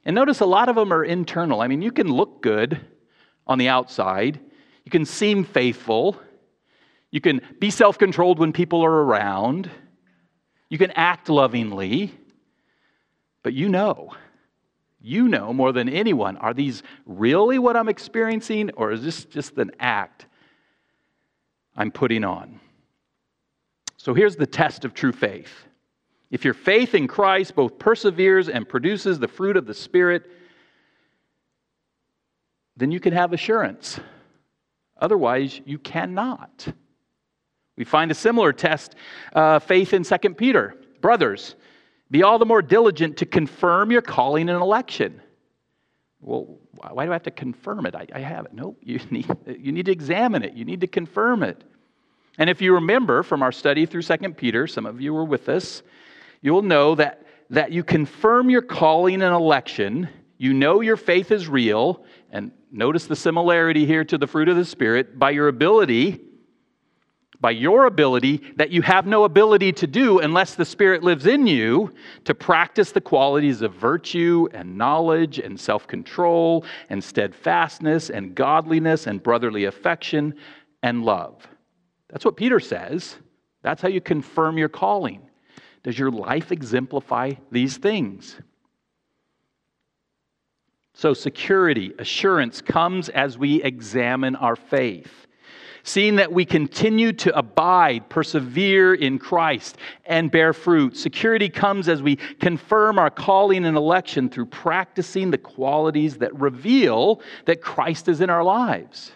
And 0.06 0.14
notice 0.14 0.40
a 0.40 0.46
lot 0.46 0.70
of 0.70 0.76
them 0.76 0.90
are 0.90 1.04
internal. 1.04 1.60
I 1.60 1.68
mean, 1.68 1.82
you 1.82 1.92
can 1.92 2.10
look 2.10 2.40
good 2.40 2.80
on 3.46 3.58
the 3.58 3.68
outside, 3.68 4.40
you 4.84 4.90
can 4.90 5.04
seem 5.04 5.44
faithful, 5.44 6.18
you 7.10 7.20
can 7.20 7.42
be 7.58 7.68
self 7.68 7.98
controlled 7.98 8.38
when 8.38 8.54
people 8.54 8.82
are 8.82 9.02
around, 9.04 9.70
you 10.70 10.78
can 10.78 10.90
act 10.92 11.28
lovingly, 11.28 12.14
but 13.42 13.52
you 13.52 13.68
know 13.68 14.14
you 15.08 15.28
know 15.28 15.52
more 15.52 15.72
than 15.72 15.88
anyone 15.88 16.36
are 16.36 16.52
these 16.52 16.82
really 17.06 17.58
what 17.58 17.76
I'm 17.76 17.88
experiencing, 17.88 18.70
or 18.76 18.92
is 18.92 19.02
this 19.02 19.24
just 19.24 19.56
an 19.58 19.70
act 19.80 20.26
I'm 21.76 21.90
putting 21.90 22.24
on? 22.24 22.60
So 23.96 24.14
here's 24.14 24.36
the 24.36 24.46
test 24.46 24.84
of 24.84 24.94
true 24.94 25.12
faith. 25.12 25.50
If 26.30 26.44
your 26.44 26.54
faith 26.54 26.94
in 26.94 27.08
Christ 27.08 27.54
both 27.54 27.78
perseveres 27.78 28.48
and 28.48 28.68
produces 28.68 29.18
the 29.18 29.28
fruit 29.28 29.56
of 29.56 29.66
the 29.66 29.74
Spirit, 29.74 30.30
then 32.76 32.90
you 32.90 33.00
can 33.00 33.12
have 33.12 33.32
assurance. 33.32 33.98
Otherwise, 35.00 35.60
you 35.64 35.78
cannot. 35.78 36.68
We 37.76 37.84
find 37.84 38.10
a 38.10 38.14
similar 38.14 38.52
test, 38.52 38.94
uh, 39.32 39.58
faith 39.58 39.94
in 39.94 40.04
2 40.04 40.34
Peter. 40.34 40.74
Brothers, 41.00 41.54
be 42.10 42.22
all 42.22 42.38
the 42.38 42.46
more 42.46 42.62
diligent 42.62 43.18
to 43.18 43.26
confirm 43.26 43.90
your 43.90 44.02
calling 44.02 44.48
and 44.48 44.60
election. 44.60 45.20
Well, 46.20 46.58
why 46.92 47.04
do 47.04 47.12
I 47.12 47.14
have 47.14 47.22
to 47.24 47.30
confirm 47.30 47.86
it? 47.86 47.94
I, 47.94 48.06
I 48.12 48.20
have 48.20 48.46
it. 48.46 48.54
No, 48.54 48.76
you 48.82 49.00
need, 49.10 49.28
you 49.46 49.72
need 49.72 49.86
to 49.86 49.92
examine 49.92 50.42
it. 50.42 50.54
You 50.54 50.64
need 50.64 50.80
to 50.80 50.86
confirm 50.86 51.42
it. 51.42 51.62
And 52.38 52.48
if 52.48 52.62
you 52.62 52.74
remember 52.74 53.22
from 53.22 53.42
our 53.42 53.52
study 53.52 53.84
through 53.84 54.02
2 54.02 54.16
Peter, 54.34 54.66
some 54.66 54.86
of 54.86 55.00
you 55.00 55.12
were 55.12 55.24
with 55.24 55.48
us, 55.48 55.82
you'll 56.40 56.62
know 56.62 56.94
that, 56.94 57.26
that 57.50 57.72
you 57.72 57.82
confirm 57.82 58.48
your 58.48 58.62
calling 58.62 59.22
and 59.22 59.34
election. 59.34 60.08
You 60.38 60.54
know 60.54 60.80
your 60.80 60.96
faith 60.96 61.32
is 61.32 61.48
real. 61.48 62.04
And 62.30 62.52
notice 62.70 63.06
the 63.06 63.16
similarity 63.16 63.86
here 63.86 64.04
to 64.04 64.16
the 64.16 64.26
fruit 64.26 64.48
of 64.48 64.56
the 64.56 64.64
Spirit 64.64 65.18
by 65.18 65.30
your 65.30 65.48
ability 65.48 66.20
by 67.40 67.50
your 67.50 67.86
ability 67.86 68.42
that 68.56 68.70
you 68.70 68.82
have 68.82 69.06
no 69.06 69.24
ability 69.24 69.72
to 69.72 69.86
do 69.86 70.18
unless 70.18 70.54
the 70.54 70.64
Spirit 70.64 71.04
lives 71.04 71.26
in 71.26 71.46
you 71.46 71.92
to 72.24 72.34
practice 72.34 72.90
the 72.90 73.00
qualities 73.00 73.62
of 73.62 73.72
virtue 73.74 74.48
and 74.52 74.76
knowledge 74.76 75.38
and 75.38 75.58
self 75.58 75.86
control 75.86 76.64
and 76.90 77.02
steadfastness 77.02 78.10
and 78.10 78.34
godliness 78.34 79.06
and 79.06 79.22
brotherly 79.22 79.64
affection 79.66 80.34
and 80.82 81.04
love. 81.04 81.46
That's 82.08 82.24
what 82.24 82.36
Peter 82.36 82.58
says. 82.58 83.16
That's 83.62 83.82
how 83.82 83.88
you 83.88 84.00
confirm 84.00 84.58
your 84.58 84.68
calling. 84.68 85.22
Does 85.84 85.98
your 85.98 86.10
life 86.10 86.50
exemplify 86.50 87.34
these 87.52 87.76
things? 87.76 88.36
So, 90.94 91.14
security, 91.14 91.92
assurance 92.00 92.60
comes 92.60 93.08
as 93.08 93.38
we 93.38 93.62
examine 93.62 94.34
our 94.34 94.56
faith 94.56 95.27
seeing 95.82 96.16
that 96.16 96.32
we 96.32 96.44
continue 96.44 97.12
to 97.12 97.36
abide, 97.36 98.08
persevere 98.08 98.94
in 98.94 99.18
Christ, 99.18 99.76
and 100.04 100.30
bear 100.30 100.52
fruit. 100.52 100.96
Security 100.96 101.48
comes 101.48 101.88
as 101.88 102.02
we 102.02 102.16
confirm 102.16 102.98
our 102.98 103.10
calling 103.10 103.64
and 103.64 103.76
election 103.76 104.28
through 104.28 104.46
practicing 104.46 105.30
the 105.30 105.38
qualities 105.38 106.18
that 106.18 106.34
reveal 106.38 107.20
that 107.46 107.60
Christ 107.60 108.08
is 108.08 108.20
in 108.20 108.30
our 108.30 108.44
lives. 108.44 109.12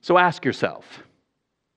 So 0.00 0.18
ask 0.18 0.44
yourself 0.44 1.02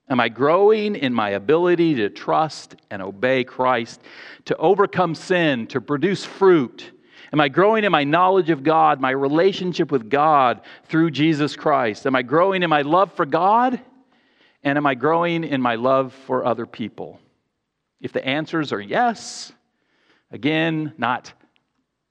Am 0.08 0.20
I 0.20 0.30
growing 0.30 0.96
in 0.96 1.14
my 1.14 1.32
ability 1.32 1.96
to 1.96 2.10
trust 2.10 2.76
and 2.92 3.02
obey 3.02 3.44
Christ, 3.44 4.02
to 4.46 4.56
overcome 4.58 5.16
sin, 5.16 5.66
to 5.68 5.82
produce 5.82 6.24
fruit? 6.24 6.92
Am 7.36 7.42
I 7.42 7.50
growing 7.50 7.84
in 7.84 7.92
my 7.92 8.06
knowledge 8.06 8.50
of 8.50 8.64
God, 8.64 9.02
my 9.02 9.10
relationship 9.10 9.92
with 9.92 10.10
God 10.10 10.62
through 10.86 11.12
Jesus 11.12 11.54
Christ? 11.54 12.08
Am 12.08 12.16
I 12.16 12.22
growing 12.22 12.64
in 12.64 12.70
my 12.70 12.82
love 12.82 13.12
for 13.12 13.26
God? 13.26 13.78
And 14.64 14.78
am 14.78 14.86
I 14.86 14.96
growing 14.96 15.44
in 15.44 15.62
my 15.62 15.76
love 15.76 16.14
for 16.28 16.46
other 16.46 16.66
people? 16.66 17.20
If 18.00 18.14
the 18.14 18.26
answers 18.26 18.72
are 18.72 18.80
yes, 18.80 19.52
again, 20.32 20.94
not 20.98 21.34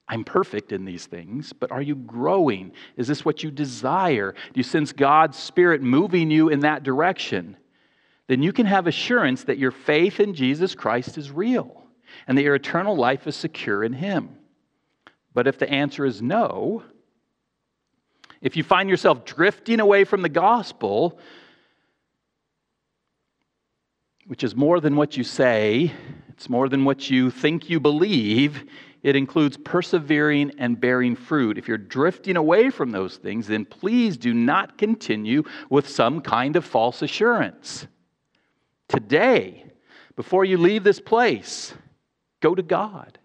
I'm 0.06 0.24
perfect 0.24 0.72
in 0.72 0.84
these 0.84 1.06
things, 1.06 1.54
but 1.54 1.72
are 1.72 1.80
you 1.80 1.94
growing? 1.94 2.72
Is 2.98 3.08
this 3.08 3.24
what 3.24 3.42
you 3.42 3.50
desire? 3.50 4.32
Do 4.32 4.58
you 4.58 4.62
sense 4.62 4.92
God's 4.92 5.38
Spirit 5.38 5.80
moving 5.80 6.30
you 6.30 6.50
in 6.50 6.60
that 6.60 6.82
direction? 6.82 7.56
Then 8.26 8.42
you 8.42 8.52
can 8.52 8.66
have 8.66 8.86
assurance 8.86 9.44
that 9.44 9.56
your 9.56 9.70
faith 9.70 10.20
in 10.20 10.34
Jesus 10.34 10.74
Christ 10.74 11.16
is 11.16 11.30
real 11.30 11.82
and 12.28 12.36
that 12.36 12.42
your 12.42 12.56
eternal 12.56 12.94
life 12.94 13.26
is 13.26 13.36
secure 13.36 13.82
in 13.82 13.94
Him. 13.94 14.36
But 15.34 15.46
if 15.46 15.58
the 15.58 15.68
answer 15.68 16.06
is 16.06 16.22
no, 16.22 16.82
if 18.40 18.56
you 18.56 18.62
find 18.62 18.88
yourself 18.88 19.24
drifting 19.24 19.80
away 19.80 20.04
from 20.04 20.22
the 20.22 20.28
gospel, 20.28 21.18
which 24.26 24.44
is 24.44 24.54
more 24.54 24.80
than 24.80 24.96
what 24.96 25.16
you 25.16 25.24
say, 25.24 25.92
it's 26.28 26.48
more 26.48 26.68
than 26.68 26.84
what 26.84 27.10
you 27.10 27.30
think 27.30 27.68
you 27.68 27.80
believe. 27.80 28.64
It 29.02 29.16
includes 29.16 29.56
persevering 29.56 30.52
and 30.58 30.80
bearing 30.80 31.14
fruit. 31.14 31.58
If 31.58 31.68
you're 31.68 31.78
drifting 31.78 32.36
away 32.36 32.70
from 32.70 32.90
those 32.90 33.16
things, 33.16 33.46
then 33.46 33.64
please 33.64 34.16
do 34.16 34.32
not 34.32 34.78
continue 34.78 35.42
with 35.68 35.88
some 35.88 36.20
kind 36.20 36.56
of 36.56 36.64
false 36.64 37.02
assurance. 37.02 37.86
Today, 38.88 39.64
before 40.16 40.44
you 40.44 40.56
leave 40.56 40.84
this 40.84 41.00
place, 41.00 41.74
go 42.40 42.54
to 42.54 42.62
God. 42.62 43.18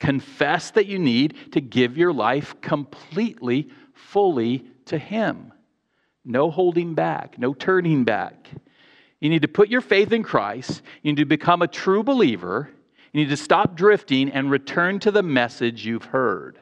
Confess 0.00 0.70
that 0.72 0.86
you 0.86 0.98
need 0.98 1.52
to 1.52 1.60
give 1.60 1.96
your 1.96 2.12
life 2.12 2.60
completely, 2.60 3.68
fully 3.94 4.64
to 4.86 4.98
Him. 4.98 5.52
No 6.24 6.50
holding 6.50 6.94
back, 6.94 7.38
no 7.38 7.54
turning 7.54 8.04
back. 8.04 8.48
You 9.20 9.30
need 9.30 9.42
to 9.42 9.48
put 9.48 9.68
your 9.68 9.80
faith 9.80 10.12
in 10.12 10.22
Christ. 10.22 10.82
You 11.02 11.12
need 11.12 11.18
to 11.18 11.24
become 11.24 11.62
a 11.62 11.68
true 11.68 12.02
believer. 12.02 12.70
You 13.12 13.22
need 13.22 13.30
to 13.30 13.36
stop 13.36 13.74
drifting 13.74 14.30
and 14.30 14.50
return 14.50 15.00
to 15.00 15.10
the 15.10 15.22
message 15.22 15.84
you've 15.84 16.04
heard. 16.04 16.58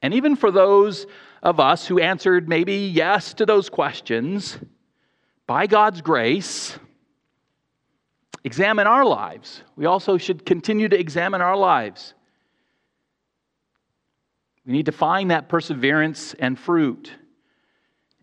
And 0.00 0.14
even 0.14 0.34
for 0.34 0.50
those 0.50 1.06
of 1.42 1.60
us 1.60 1.86
who 1.86 2.00
answered 2.00 2.48
maybe 2.48 2.74
yes 2.74 3.34
to 3.34 3.46
those 3.46 3.68
questions, 3.68 4.58
by 5.46 5.66
God's 5.66 6.00
grace, 6.00 6.78
examine 8.44 8.86
our 8.86 9.04
lives. 9.04 9.62
We 9.76 9.86
also 9.86 10.18
should 10.18 10.44
continue 10.44 10.88
to 10.88 10.98
examine 10.98 11.40
our 11.40 11.56
lives. 11.56 12.14
We 14.66 14.72
need 14.72 14.86
to 14.86 14.92
find 14.92 15.30
that 15.30 15.48
perseverance 15.48 16.34
and 16.34 16.58
fruit. 16.58 17.10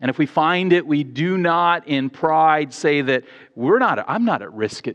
And 0.00 0.08
if 0.08 0.18
we 0.18 0.26
find 0.26 0.72
it, 0.72 0.86
we 0.86 1.04
do 1.04 1.36
not 1.36 1.86
in 1.86 2.08
pride 2.08 2.72
say 2.72 3.02
that 3.02 3.24
we're 3.54 3.78
not, 3.78 4.02
I'm 4.08 4.24
not 4.24 4.40
at 4.40 4.52
risk 4.52 4.86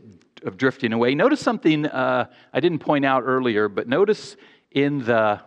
of 0.42 0.56
drifting 0.56 0.92
away. 0.92 1.14
Notice 1.14 1.40
something 1.40 1.86
uh, 1.86 2.26
I 2.52 2.60
didn't 2.60 2.80
point 2.80 3.04
out 3.04 3.22
earlier, 3.24 3.68
but 3.68 3.88
notice 3.88 4.36
in 4.72 5.04
the, 5.04 5.40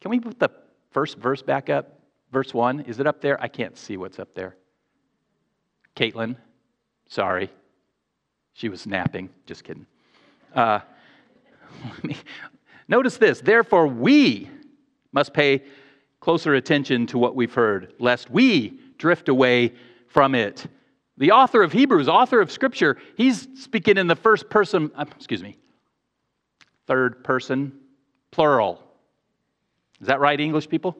can 0.00 0.10
we 0.10 0.20
put 0.20 0.38
the 0.38 0.50
first 0.90 1.16
verse 1.16 1.42
back 1.42 1.70
up? 1.70 2.00
Verse 2.32 2.52
1, 2.52 2.80
is 2.80 3.00
it 3.00 3.06
up 3.06 3.20
there? 3.20 3.40
I 3.42 3.48
can't 3.48 3.76
see 3.78 3.96
what's 3.96 4.18
up 4.18 4.34
there. 4.34 4.56
Caitlin, 5.94 6.36
sorry. 7.08 7.50
She 8.56 8.70
was 8.70 8.86
napping. 8.86 9.28
Just 9.44 9.64
kidding. 9.64 9.84
Uh, 10.54 10.80
notice 12.88 13.18
this. 13.18 13.42
Therefore, 13.42 13.86
we 13.86 14.48
must 15.12 15.34
pay 15.34 15.62
closer 16.20 16.54
attention 16.54 17.06
to 17.08 17.18
what 17.18 17.36
we've 17.36 17.52
heard, 17.52 17.92
lest 17.98 18.30
we 18.30 18.80
drift 18.96 19.28
away 19.28 19.74
from 20.08 20.34
it. 20.34 20.66
The 21.18 21.32
author 21.32 21.62
of 21.62 21.70
Hebrews, 21.70 22.08
author 22.08 22.40
of 22.40 22.50
Scripture, 22.50 22.96
he's 23.16 23.46
speaking 23.60 23.98
in 23.98 24.06
the 24.06 24.16
first 24.16 24.48
person, 24.48 24.90
uh, 24.96 25.04
excuse 25.14 25.42
me, 25.42 25.58
third 26.86 27.22
person, 27.24 27.72
plural. 28.30 28.82
Is 30.00 30.06
that 30.06 30.20
right, 30.20 30.40
English 30.40 30.68
people? 30.70 30.96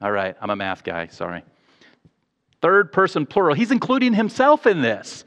All 0.00 0.10
right, 0.10 0.36
I'm 0.40 0.50
a 0.50 0.56
math 0.56 0.82
guy, 0.82 1.06
sorry. 1.06 1.44
Third 2.60 2.92
person, 2.92 3.26
plural. 3.26 3.54
He's 3.54 3.70
including 3.70 4.12
himself 4.12 4.66
in 4.66 4.82
this. 4.82 5.24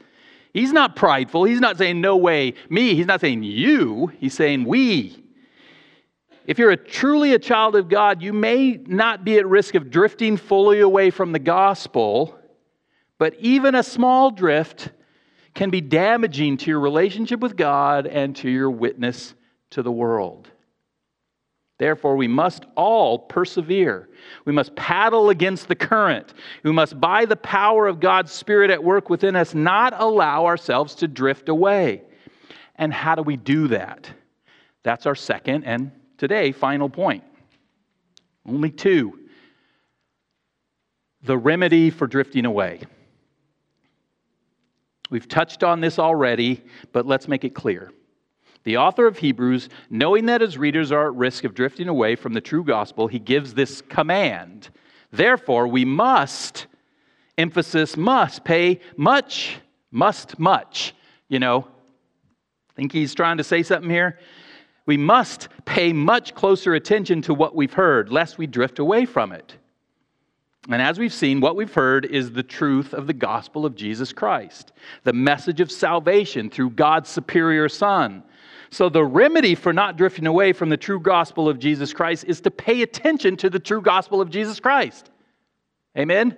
He's 0.52 0.72
not 0.72 0.96
prideful. 0.96 1.44
He's 1.44 1.60
not 1.60 1.78
saying, 1.78 2.00
no 2.00 2.16
way, 2.16 2.54
me. 2.68 2.94
He's 2.94 3.06
not 3.06 3.20
saying 3.20 3.42
you. 3.44 4.12
He's 4.18 4.34
saying 4.34 4.64
we. 4.64 5.24
If 6.46 6.58
you're 6.58 6.72
a, 6.72 6.76
truly 6.76 7.34
a 7.34 7.38
child 7.38 7.76
of 7.76 7.88
God, 7.88 8.22
you 8.22 8.32
may 8.32 8.80
not 8.86 9.24
be 9.24 9.38
at 9.38 9.46
risk 9.46 9.76
of 9.76 9.90
drifting 9.90 10.36
fully 10.36 10.80
away 10.80 11.10
from 11.10 11.30
the 11.32 11.38
gospel, 11.38 12.36
but 13.18 13.34
even 13.38 13.76
a 13.76 13.82
small 13.82 14.30
drift 14.32 14.90
can 15.54 15.70
be 15.70 15.80
damaging 15.80 16.56
to 16.56 16.70
your 16.70 16.80
relationship 16.80 17.38
with 17.40 17.56
God 17.56 18.06
and 18.06 18.34
to 18.36 18.50
your 18.50 18.70
witness 18.70 19.34
to 19.70 19.82
the 19.82 19.92
world. 19.92 20.49
Therefore, 21.80 22.14
we 22.14 22.28
must 22.28 22.66
all 22.76 23.18
persevere. 23.18 24.10
We 24.44 24.52
must 24.52 24.76
paddle 24.76 25.30
against 25.30 25.66
the 25.66 25.74
current. 25.74 26.34
We 26.62 26.72
must, 26.72 27.00
by 27.00 27.24
the 27.24 27.36
power 27.36 27.86
of 27.86 28.00
God's 28.00 28.32
Spirit 28.32 28.70
at 28.70 28.84
work 28.84 29.08
within 29.08 29.34
us, 29.34 29.54
not 29.54 29.94
allow 29.96 30.44
ourselves 30.44 30.94
to 30.96 31.08
drift 31.08 31.48
away. 31.48 32.02
And 32.76 32.92
how 32.92 33.14
do 33.14 33.22
we 33.22 33.38
do 33.38 33.68
that? 33.68 34.10
That's 34.82 35.06
our 35.06 35.14
second 35.14 35.64
and 35.64 35.90
today 36.18 36.52
final 36.52 36.90
point. 36.90 37.24
Only 38.44 38.70
two. 38.70 39.18
The 41.22 41.38
remedy 41.38 41.88
for 41.88 42.06
drifting 42.06 42.44
away. 42.44 42.82
We've 45.08 45.26
touched 45.26 45.64
on 45.64 45.80
this 45.80 45.98
already, 45.98 46.62
but 46.92 47.06
let's 47.06 47.26
make 47.26 47.44
it 47.44 47.54
clear. 47.54 47.90
The 48.64 48.76
author 48.76 49.06
of 49.06 49.18
Hebrews, 49.18 49.68
knowing 49.88 50.26
that 50.26 50.40
his 50.40 50.58
readers 50.58 50.92
are 50.92 51.06
at 51.06 51.14
risk 51.14 51.44
of 51.44 51.54
drifting 51.54 51.88
away 51.88 52.14
from 52.16 52.34
the 52.34 52.40
true 52.40 52.64
gospel, 52.64 53.06
he 53.06 53.18
gives 53.18 53.54
this 53.54 53.80
command. 53.82 54.68
Therefore, 55.10 55.66
we 55.66 55.84
must, 55.84 56.66
emphasis 57.38 57.96
must, 57.96 58.44
pay 58.44 58.80
much, 58.96 59.58
must 59.90 60.38
much. 60.38 60.94
You 61.28 61.38
know, 61.38 61.66
think 62.80 62.92
he's 62.92 63.14
trying 63.14 63.36
to 63.36 63.44
say 63.44 63.62
something 63.62 63.90
here? 63.90 64.18
We 64.86 64.96
must 64.96 65.48
pay 65.66 65.92
much 65.92 66.34
closer 66.34 66.74
attention 66.74 67.20
to 67.22 67.34
what 67.34 67.54
we've 67.54 67.74
heard, 67.74 68.10
lest 68.10 68.38
we 68.38 68.46
drift 68.46 68.78
away 68.78 69.04
from 69.04 69.32
it. 69.32 69.54
And 70.70 70.80
as 70.80 70.98
we've 70.98 71.12
seen, 71.12 71.40
what 71.40 71.56
we've 71.56 71.72
heard 71.72 72.06
is 72.06 72.32
the 72.32 72.42
truth 72.42 72.94
of 72.94 73.06
the 73.06 73.12
gospel 73.12 73.66
of 73.66 73.74
Jesus 73.74 74.14
Christ, 74.14 74.72
the 75.04 75.12
message 75.12 75.60
of 75.60 75.70
salvation 75.70 76.48
through 76.48 76.70
God's 76.70 77.10
superior 77.10 77.68
Son 77.68 78.22
so, 78.72 78.88
the 78.88 79.04
remedy 79.04 79.56
for 79.56 79.72
not 79.72 79.96
drifting 79.96 80.28
away 80.28 80.52
from 80.52 80.68
the 80.68 80.76
true 80.76 81.00
gospel 81.00 81.48
of 81.48 81.58
Jesus 81.58 81.92
Christ 81.92 82.24
is 82.28 82.40
to 82.42 82.52
pay 82.52 82.82
attention 82.82 83.36
to 83.38 83.50
the 83.50 83.58
true 83.58 83.82
gospel 83.82 84.20
of 84.20 84.30
Jesus 84.30 84.60
Christ. 84.60 85.10
Amen? 85.98 86.36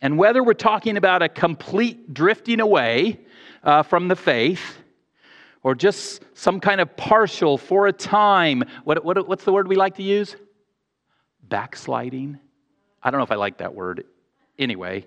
And 0.00 0.16
whether 0.16 0.42
we're 0.42 0.54
talking 0.54 0.96
about 0.96 1.22
a 1.22 1.28
complete 1.28 2.14
drifting 2.14 2.60
away 2.60 3.20
uh, 3.62 3.82
from 3.82 4.08
the 4.08 4.16
faith 4.16 4.78
or 5.62 5.74
just 5.74 6.22
some 6.32 6.60
kind 6.60 6.80
of 6.80 6.96
partial 6.96 7.58
for 7.58 7.86
a 7.86 7.92
time, 7.92 8.64
what, 8.84 9.04
what, 9.04 9.28
what's 9.28 9.44
the 9.44 9.52
word 9.52 9.68
we 9.68 9.76
like 9.76 9.96
to 9.96 10.02
use? 10.02 10.34
Backsliding. 11.42 12.38
I 13.02 13.10
don't 13.10 13.18
know 13.18 13.24
if 13.24 13.32
I 13.32 13.36
like 13.36 13.58
that 13.58 13.74
word. 13.74 14.04
Anyway, 14.58 15.04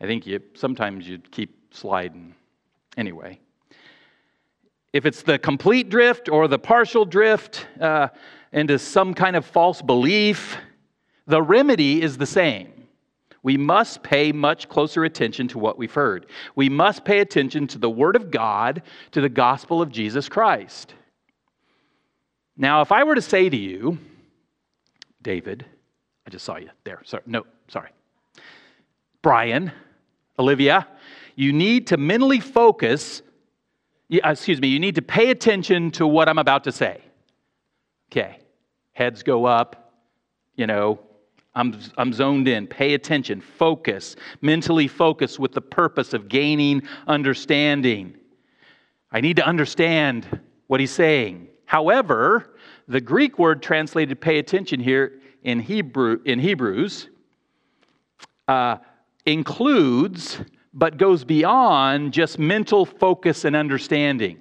I 0.00 0.04
think 0.04 0.26
you 0.26 0.40
sometimes 0.52 1.08
you 1.08 1.18
keep 1.30 1.74
sliding. 1.74 2.34
Anyway, 2.98 3.40
if 4.94 5.04
it's 5.04 5.22
the 5.22 5.40
complete 5.40 5.90
drift 5.90 6.28
or 6.28 6.46
the 6.46 6.58
partial 6.58 7.04
drift 7.04 7.66
uh, 7.80 8.06
into 8.52 8.78
some 8.78 9.12
kind 9.12 9.34
of 9.34 9.44
false 9.44 9.82
belief, 9.82 10.56
the 11.26 11.42
remedy 11.42 12.00
is 12.00 12.16
the 12.16 12.26
same. 12.26 12.70
We 13.42 13.56
must 13.56 14.04
pay 14.04 14.30
much 14.30 14.68
closer 14.68 15.02
attention 15.04 15.48
to 15.48 15.58
what 15.58 15.76
we've 15.76 15.92
heard. 15.92 16.26
We 16.54 16.68
must 16.68 17.04
pay 17.04 17.18
attention 17.18 17.66
to 17.68 17.78
the 17.78 17.90
Word 17.90 18.14
of 18.14 18.30
God, 18.30 18.82
to 19.10 19.20
the 19.20 19.28
gospel 19.28 19.82
of 19.82 19.90
Jesus 19.90 20.28
Christ. 20.28 20.94
Now, 22.56 22.80
if 22.80 22.92
I 22.92 23.02
were 23.02 23.16
to 23.16 23.20
say 23.20 23.48
to 23.48 23.56
you, 23.56 23.98
David, 25.20 25.66
I 26.24 26.30
just 26.30 26.44
saw 26.44 26.56
you 26.56 26.70
there. 26.84 27.00
Sorry, 27.04 27.24
no, 27.26 27.44
sorry. 27.66 27.90
Brian, 29.22 29.72
Olivia, 30.38 30.86
you 31.34 31.52
need 31.52 31.88
to 31.88 31.96
mentally 31.96 32.38
focus 32.38 33.22
excuse 34.10 34.60
me, 34.60 34.68
you 34.68 34.80
need 34.80 34.94
to 34.94 35.02
pay 35.02 35.30
attention 35.30 35.90
to 35.92 36.06
what 36.06 36.28
I'm 36.28 36.38
about 36.38 36.64
to 36.64 36.72
say. 36.72 37.00
Okay, 38.10 38.38
heads 38.92 39.22
go 39.22 39.44
up, 39.44 39.92
you 40.56 40.66
know, 40.66 41.00
I'm, 41.54 41.78
I'm 41.96 42.12
zoned 42.12 42.48
in. 42.48 42.66
Pay 42.66 42.94
attention, 42.94 43.40
focus, 43.40 44.16
mentally 44.40 44.88
focus 44.88 45.38
with 45.38 45.52
the 45.52 45.60
purpose 45.60 46.12
of 46.12 46.28
gaining 46.28 46.82
understanding. 47.06 48.16
I 49.12 49.20
need 49.20 49.36
to 49.36 49.46
understand 49.46 50.40
what 50.66 50.80
he's 50.80 50.90
saying. 50.90 51.48
However, 51.66 52.56
the 52.88 53.00
Greek 53.00 53.38
word 53.38 53.62
translated 53.62 54.20
pay 54.20 54.38
attention 54.38 54.80
here 54.80 55.20
in, 55.44 55.60
Hebrew, 55.60 56.20
in 56.24 56.40
Hebrews 56.40 57.08
uh, 58.48 58.78
includes 59.24 60.38
but 60.74 60.98
goes 60.98 61.24
beyond 61.24 62.12
just 62.12 62.38
mental 62.38 62.84
focus 62.84 63.44
and 63.44 63.54
understanding. 63.54 64.38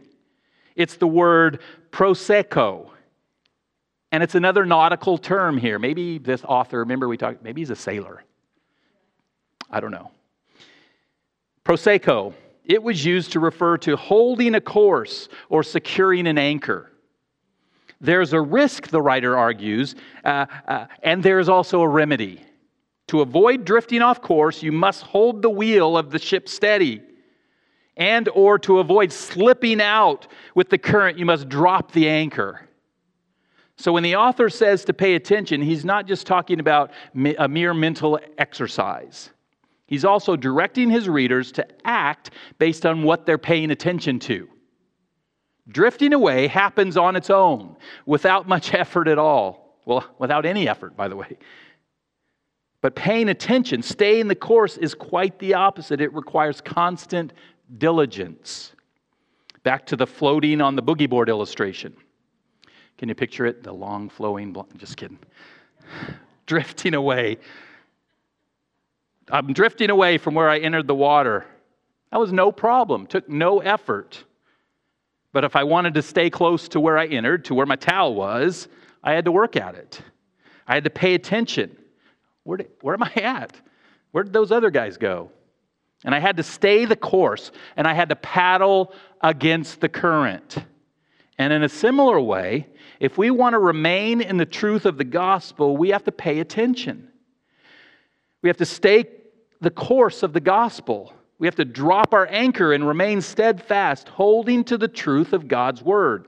It's 0.75 0.95
the 0.95 1.07
word 1.07 1.61
proseko. 1.91 2.89
And 4.11 4.21
it's 4.23 4.35
another 4.35 4.65
nautical 4.65 5.17
term 5.17 5.57
here. 5.57 5.79
Maybe 5.79 6.17
this 6.17 6.43
author, 6.43 6.79
remember 6.79 7.07
we 7.07 7.17
talked, 7.17 7.43
maybe 7.43 7.61
he's 7.61 7.69
a 7.69 7.75
sailor. 7.75 8.23
I 9.69 9.79
don't 9.79 9.91
know. 9.91 10.11
Proseko, 11.65 12.33
it 12.65 12.81
was 12.81 13.05
used 13.05 13.31
to 13.33 13.39
refer 13.39 13.77
to 13.79 13.95
holding 13.95 14.55
a 14.55 14.61
course 14.61 15.29
or 15.49 15.63
securing 15.63 16.27
an 16.27 16.37
anchor. 16.37 16.91
There's 18.01 18.33
a 18.33 18.41
risk, 18.41 18.87
the 18.87 19.01
writer 19.01 19.37
argues, 19.37 19.95
uh, 20.25 20.45
uh, 20.67 20.85
and 21.03 21.23
there's 21.23 21.47
also 21.47 21.81
a 21.81 21.87
remedy. 21.87 22.41
To 23.07 23.21
avoid 23.21 23.65
drifting 23.65 24.01
off 24.01 24.21
course, 24.21 24.63
you 24.63 24.71
must 24.71 25.03
hold 25.03 25.41
the 25.41 25.49
wheel 25.49 25.97
of 25.97 26.11
the 26.11 26.19
ship 26.19 26.47
steady. 26.47 27.01
And 27.95 28.27
or 28.29 28.57
to 28.59 28.79
avoid 28.79 29.11
slipping 29.11 29.81
out 29.81 30.27
with 30.55 30.69
the 30.69 30.77
current, 30.77 31.19
you 31.19 31.25
must 31.25 31.47
drop 31.47 31.91
the 31.91 32.09
anchor. 32.09 32.67
So 33.75 33.91
when 33.91 34.03
the 34.03 34.15
author 34.15 34.49
says 34.49 34.85
to 34.85 34.93
pay 34.93 35.15
attention, 35.15 35.61
he's 35.61 35.83
not 35.83 36.07
just 36.07 36.25
talking 36.25 36.59
about 36.59 36.91
a 37.37 37.47
mere 37.47 37.73
mental 37.73 38.19
exercise. 38.37 39.31
He's 39.87 40.05
also 40.05 40.35
directing 40.35 40.89
his 40.89 41.09
readers 41.09 41.51
to 41.53 41.67
act 41.85 42.31
based 42.57 42.85
on 42.85 43.03
what 43.03 43.25
they're 43.25 43.37
paying 43.37 43.71
attention 43.71 44.19
to. 44.19 44.47
Drifting 45.67 46.13
away 46.13 46.47
happens 46.47 46.97
on 46.97 47.15
its 47.15 47.29
own 47.29 47.75
without 48.05 48.47
much 48.47 48.73
effort 48.73 49.07
at 49.07 49.17
all. 49.17 49.79
Well, 49.85 50.05
without 50.17 50.45
any 50.45 50.67
effort, 50.67 50.95
by 50.95 51.07
the 51.09 51.15
way. 51.15 51.37
But 52.83 52.95
paying 52.95 53.29
attention, 53.29 53.81
staying 53.81 54.27
the 54.27 54.35
course, 54.35 54.75
is 54.75 54.93
quite 54.93 55.39
the 55.39 55.53
opposite. 55.53 56.01
It 56.01 56.13
requires 56.13 56.59
constant 56.59 57.31
diligence. 57.77 58.73
Back 59.63 59.85
to 59.85 59.95
the 59.95 60.05
floating 60.05 60.59
on 60.59 60.75
the 60.75 60.83
boogie 60.83 61.09
board 61.09 61.29
illustration. 61.29 61.95
Can 62.97 63.07
you 63.07 63.15
picture 63.15 63.45
it? 63.45 63.63
The 63.63 63.71
long 63.71 64.09
flowing, 64.09 64.53
just 64.75 64.97
kidding. 64.97 65.17
drifting 66.45 66.93
away. 66.93 67.37
I'm 69.29 69.53
drifting 69.53 69.89
away 69.89 70.17
from 70.17 70.35
where 70.35 70.49
I 70.49 70.57
entered 70.57 70.85
the 70.85 70.93
water. 70.93 71.45
That 72.11 72.19
was 72.19 72.33
no 72.33 72.51
problem, 72.51 73.07
took 73.07 73.29
no 73.29 73.59
effort. 73.59 74.21
But 75.31 75.45
if 75.45 75.55
I 75.55 75.63
wanted 75.63 75.93
to 75.93 76.01
stay 76.01 76.29
close 76.29 76.67
to 76.67 76.81
where 76.81 76.97
I 76.97 77.05
entered, 77.05 77.45
to 77.45 77.55
where 77.55 77.65
my 77.65 77.77
towel 77.77 78.13
was, 78.13 78.67
I 79.01 79.13
had 79.13 79.23
to 79.23 79.31
work 79.31 79.55
at 79.55 79.75
it. 79.75 80.01
I 80.67 80.73
had 80.73 80.83
to 80.83 80.89
pay 80.89 81.13
attention. 81.13 81.77
Where, 82.43 82.57
did, 82.57 82.69
where 82.81 82.95
am 82.95 83.03
I 83.03 83.13
at? 83.15 83.59
Where 84.11 84.23
did 84.23 84.33
those 84.33 84.51
other 84.51 84.69
guys 84.69 84.97
go? 84.97 85.31
And 86.05 86.13
I 86.13 86.19
had 86.19 86.37
to 86.37 86.43
stay 86.43 86.85
the 86.85 86.95
course 86.95 87.51
and 87.77 87.87
I 87.87 87.93
had 87.93 88.09
to 88.09 88.15
paddle 88.15 88.93
against 89.21 89.79
the 89.79 89.89
current. 89.89 90.57
And 91.37 91.51
in 91.51 91.63
a 91.63 91.69
similar 91.69 92.19
way, 92.19 92.67
if 92.99 93.17
we 93.17 93.31
want 93.31 93.53
to 93.53 93.59
remain 93.59 94.21
in 94.21 94.37
the 94.37 94.45
truth 94.45 94.85
of 94.85 94.97
the 94.97 95.03
gospel, 95.03 95.75
we 95.77 95.89
have 95.89 96.03
to 96.03 96.11
pay 96.11 96.39
attention. 96.39 97.09
We 98.41 98.49
have 98.49 98.57
to 98.57 98.65
stay 98.65 99.05
the 99.61 99.71
course 99.71 100.23
of 100.23 100.33
the 100.33 100.41
gospel. 100.41 101.13
We 101.39 101.47
have 101.47 101.55
to 101.55 101.65
drop 101.65 102.13
our 102.13 102.27
anchor 102.27 102.73
and 102.73 102.87
remain 102.87 103.21
steadfast, 103.21 104.09
holding 104.09 104.63
to 104.65 104.77
the 104.77 104.87
truth 104.87 105.33
of 105.33 105.47
God's 105.47 105.81
word. 105.81 106.27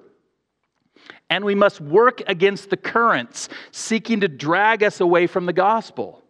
And 1.30 1.44
we 1.44 1.56
must 1.56 1.82
work 1.82 2.22
against 2.28 2.70
the 2.70 2.78
currents 2.78 3.50
seeking 3.72 4.20
to 4.20 4.28
drag 4.28 4.84
us 4.84 5.02
away 5.02 5.28
from 5.28 5.46
the 5.46 5.54
gospel. 5.54 6.22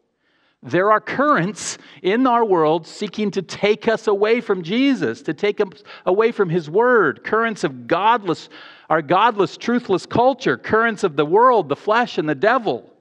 There 0.66 0.92
are 0.92 1.00
currents 1.00 1.78
in 2.02 2.26
our 2.26 2.44
world 2.44 2.88
seeking 2.88 3.30
to 3.32 3.44
take 3.44 3.88
us 3.88 4.08
away 4.08 4.42
from 4.42 4.64
Jesus, 4.64 5.22
to 5.22 5.34
take 5.34 5.62
us 5.62 5.84
away 6.08 6.32
from 6.32 6.50
His 6.50 6.68
Word, 6.68 7.24
currents 7.24 7.64
of 7.64 7.86
godless, 7.86 8.50
our 8.90 9.04
godless, 9.04 9.58
truthless 9.58 10.08
culture, 10.08 10.58
currents 10.58 11.04
of 11.04 11.18
the 11.18 11.26
world, 11.26 11.70
the 11.70 11.76
flesh, 11.76 12.18
and 12.18 12.28
the 12.28 12.34
devil. 12.34 12.92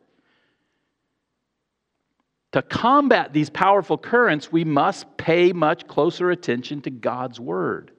To 2.52 2.60
combat 2.60 3.32
these 3.32 3.48
powerful 3.48 3.96
currents, 3.96 4.52
we 4.52 4.64
must 4.64 5.16
pay 5.16 5.52
much 5.52 5.88
closer 5.88 6.30
attention 6.30 6.82
to 6.82 6.90
God's 6.90 7.40
Word, 7.40 7.92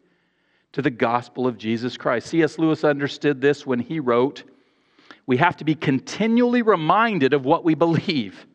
to 0.76 0.82
the 0.82 0.92
gospel 0.92 1.48
of 1.48 1.58
Jesus 1.58 1.96
Christ. 1.96 2.28
C.S. 2.28 2.60
Lewis 2.60 2.84
understood 2.84 3.40
this 3.40 3.66
when 3.66 3.80
he 3.80 4.02
wrote, 4.02 4.44
We 5.26 5.38
have 5.38 5.56
to 5.58 5.64
be 5.64 5.74
continually 5.74 6.64
reminded 6.64 7.34
of 7.34 7.46
what 7.46 7.64
we 7.64 7.76
believe. 7.76 8.46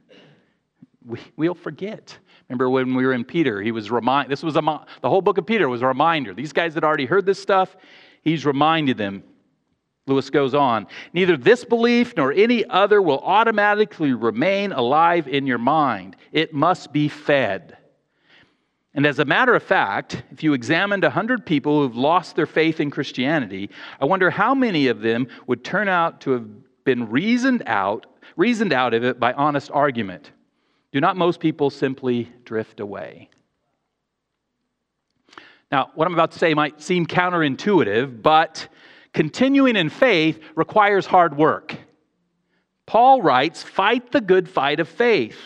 We, 1.02 1.18
we'll 1.34 1.54
forget. 1.54 2.18
Remember 2.50 2.68
when 2.68 2.94
we 2.94 3.06
were 3.06 3.14
in 3.14 3.24
Peter, 3.24 3.62
he 3.62 3.72
was 3.72 3.90
remind. 3.90 4.30
This 4.30 4.42
was 4.42 4.56
a 4.56 4.60
the 5.00 5.08
whole 5.08 5.22
book 5.22 5.38
of 5.38 5.46
Peter 5.46 5.66
was 5.66 5.80
a 5.80 5.86
reminder. 5.86 6.34
These 6.34 6.52
guys 6.52 6.74
had 6.74 6.84
already 6.84 7.06
heard 7.06 7.24
this 7.24 7.40
stuff. 7.40 7.74
He's 8.20 8.44
reminded 8.44 8.98
them 8.98 9.22
Lewis 10.06 10.28
goes 10.28 10.52
on, 10.52 10.88
neither 11.14 11.38
this 11.38 11.64
belief 11.64 12.12
nor 12.18 12.34
any 12.34 12.66
other 12.66 13.00
will 13.00 13.20
automatically 13.20 14.12
remain 14.12 14.72
alive 14.72 15.26
in 15.26 15.46
your 15.46 15.56
mind. 15.56 16.16
It 16.32 16.52
must 16.52 16.92
be 16.92 17.08
fed. 17.08 17.78
And 18.94 19.06
as 19.06 19.18
a 19.18 19.24
matter 19.24 19.54
of 19.54 19.62
fact, 19.62 20.22
if 20.32 20.42
you 20.42 20.52
examined 20.52 21.04
100 21.04 21.46
people 21.46 21.80
who've 21.80 21.96
lost 21.96 22.34
their 22.34 22.46
faith 22.46 22.80
in 22.80 22.90
Christianity, 22.90 23.70
I 24.00 24.04
wonder 24.04 24.30
how 24.30 24.54
many 24.54 24.88
of 24.88 25.00
them 25.00 25.28
would 25.46 25.62
turn 25.64 25.88
out 25.88 26.20
to 26.22 26.32
have 26.32 26.46
been 26.84 27.08
reasoned 27.08 27.62
out, 27.66 28.06
reasoned 28.36 28.72
out 28.72 28.94
of 28.94 29.04
it 29.04 29.20
by 29.20 29.32
honest 29.32 29.70
argument. 29.70 30.32
Do 30.92 31.00
not 31.00 31.16
most 31.16 31.38
people 31.38 31.70
simply 31.70 32.32
drift 32.44 32.80
away? 32.80 33.30
Now, 35.70 35.90
what 35.94 36.08
I'm 36.08 36.14
about 36.14 36.32
to 36.32 36.38
say 36.38 36.52
might 36.52 36.82
seem 36.82 37.06
counterintuitive, 37.06 38.22
but 38.22 38.68
Continuing 39.12 39.76
in 39.76 39.88
faith 39.88 40.40
requires 40.54 41.06
hard 41.06 41.36
work. 41.36 41.76
Paul 42.86 43.22
writes, 43.22 43.62
Fight 43.62 44.12
the 44.12 44.20
good 44.20 44.48
fight 44.48 44.80
of 44.80 44.88
faith. 44.88 45.38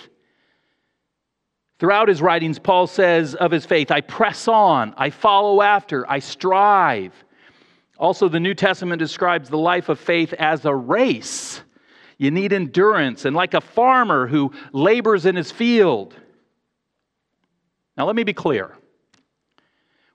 Throughout 1.78 2.08
his 2.08 2.22
writings, 2.22 2.58
Paul 2.58 2.86
says 2.86 3.34
of 3.34 3.50
his 3.50 3.66
faith, 3.66 3.90
I 3.90 4.00
press 4.00 4.46
on, 4.46 4.94
I 4.96 5.10
follow 5.10 5.60
after, 5.60 6.08
I 6.10 6.20
strive. 6.20 7.12
Also, 7.98 8.28
the 8.28 8.40
New 8.40 8.54
Testament 8.54 8.98
describes 8.98 9.48
the 9.48 9.58
life 9.58 9.88
of 9.88 9.98
faith 9.98 10.32
as 10.34 10.64
a 10.64 10.74
race. 10.74 11.62
You 12.18 12.30
need 12.30 12.52
endurance, 12.52 13.24
and 13.24 13.34
like 13.34 13.54
a 13.54 13.60
farmer 13.60 14.26
who 14.26 14.52
labors 14.72 15.26
in 15.26 15.34
his 15.36 15.50
field. 15.50 16.14
Now, 17.96 18.06
let 18.06 18.16
me 18.16 18.24
be 18.24 18.32
clear. 18.32 18.76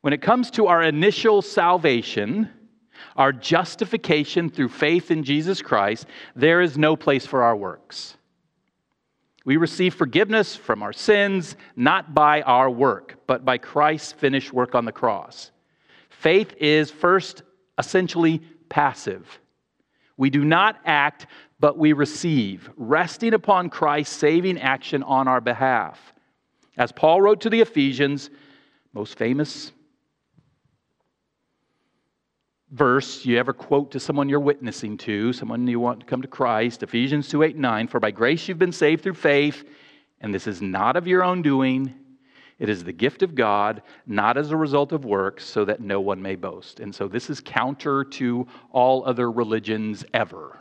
When 0.01 0.13
it 0.13 0.21
comes 0.21 0.49
to 0.51 0.67
our 0.67 0.81
initial 0.83 1.41
salvation, 1.41 2.49
our 3.17 3.33
justification 3.33 4.49
through 4.49 4.69
faith 4.69 5.11
in 5.11 5.23
Jesus 5.23 5.61
Christ, 5.61 6.05
there 6.35 6.61
is 6.61 6.77
no 6.77 6.95
place 6.95 7.25
for 7.25 7.43
our 7.43 7.55
works. 7.55 8.15
We 9.49 9.57
receive 9.57 9.95
forgiveness 9.95 10.55
from 10.55 10.83
our 10.83 10.93
sins 10.93 11.55
not 11.75 12.13
by 12.13 12.43
our 12.43 12.69
work, 12.69 13.15
but 13.25 13.43
by 13.43 13.57
Christ's 13.57 14.11
finished 14.11 14.53
work 14.53 14.75
on 14.75 14.85
the 14.85 14.91
cross. 14.91 15.49
Faith 16.11 16.53
is 16.59 16.91
first 16.91 17.41
essentially 17.79 18.43
passive. 18.69 19.39
We 20.17 20.29
do 20.29 20.45
not 20.45 20.75
act, 20.85 21.25
but 21.59 21.79
we 21.79 21.93
receive, 21.93 22.69
resting 22.77 23.33
upon 23.33 23.71
Christ's 23.71 24.15
saving 24.15 24.59
action 24.59 25.01
on 25.01 25.27
our 25.27 25.41
behalf. 25.41 26.13
As 26.77 26.91
Paul 26.91 27.19
wrote 27.19 27.41
to 27.41 27.49
the 27.49 27.61
Ephesians, 27.61 28.29
most 28.93 29.17
famous 29.17 29.71
verse 32.71 33.25
you 33.25 33.37
ever 33.37 33.53
quote 33.53 33.91
to 33.91 33.99
someone 33.99 34.29
you're 34.29 34.39
witnessing 34.39 34.97
to, 34.97 35.33
someone 35.33 35.67
you 35.67 35.79
want 35.79 35.99
to 36.01 36.05
come 36.05 36.21
to 36.21 36.27
Christ, 36.27 36.83
Ephesians 36.83 37.27
2 37.29 37.43
8 37.43 37.57
9, 37.57 37.87
for 37.87 37.99
by 37.99 38.11
grace 38.11 38.47
you've 38.47 38.59
been 38.59 38.71
saved 38.71 39.03
through 39.03 39.15
faith, 39.15 39.63
and 40.21 40.33
this 40.33 40.47
is 40.47 40.61
not 40.61 40.95
of 40.95 41.07
your 41.07 41.23
own 41.23 41.41
doing. 41.41 41.93
It 42.59 42.67
is 42.67 42.83
the 42.83 42.91
gift 42.91 43.23
of 43.23 43.35
God, 43.35 43.81
not 44.05 44.37
as 44.37 44.51
a 44.51 44.57
result 44.57 44.91
of 44.91 45.05
works, 45.05 45.45
so 45.45 45.63
that 45.63 45.79
no 45.79 46.01
one 46.01 46.21
may 46.21 46.35
boast. 46.35 46.81
And 46.81 46.93
so 46.93 47.07
this 47.07 47.29
is 47.29 47.39
counter 47.39 48.03
to 48.03 48.45
all 48.71 49.05
other 49.05 49.31
religions 49.31 50.03
ever. 50.13 50.59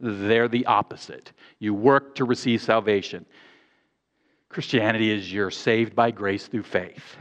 They're 0.00 0.48
the 0.48 0.66
opposite. 0.66 1.30
You 1.60 1.74
work 1.74 2.16
to 2.16 2.24
receive 2.24 2.60
salvation. 2.60 3.24
Christianity 4.48 5.12
is 5.12 5.32
you're 5.32 5.52
saved 5.52 5.94
by 5.94 6.10
grace 6.10 6.48
through 6.48 6.64
faith. 6.64 7.16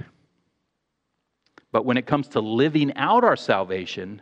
But 1.72 1.86
when 1.86 1.98
it 1.98 2.06
comes 2.06 2.28
to 2.30 2.42
living 2.42 2.94
out 2.96 3.24
our 3.24 3.36
salvation, 3.36 4.22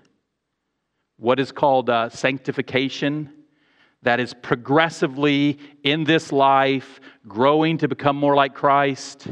what 1.17 1.39
is 1.39 1.51
called 1.51 1.89
uh, 1.89 2.09
sanctification, 2.09 3.31
that 4.03 4.19
is 4.19 4.33
progressively 4.33 5.59
in 5.83 6.03
this 6.03 6.31
life 6.31 7.01
growing 7.27 7.77
to 7.79 7.87
become 7.87 8.15
more 8.15 8.35
like 8.35 8.53
Christ, 8.53 9.27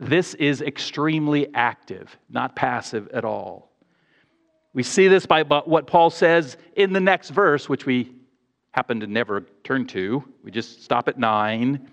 this 0.00 0.34
is 0.34 0.62
extremely 0.62 1.52
active, 1.54 2.16
not 2.30 2.56
passive 2.56 3.08
at 3.08 3.24
all. 3.24 3.70
We 4.72 4.82
see 4.82 5.08
this 5.08 5.26
by 5.26 5.42
what 5.42 5.86
Paul 5.86 6.10
says 6.10 6.56
in 6.74 6.92
the 6.92 7.00
next 7.00 7.30
verse, 7.30 7.68
which 7.68 7.86
we 7.86 8.12
happen 8.72 9.00
to 9.00 9.06
never 9.06 9.42
turn 9.62 9.86
to. 9.86 10.24
We 10.42 10.50
just 10.50 10.82
stop 10.82 11.08
at 11.08 11.16
nine. 11.16 11.90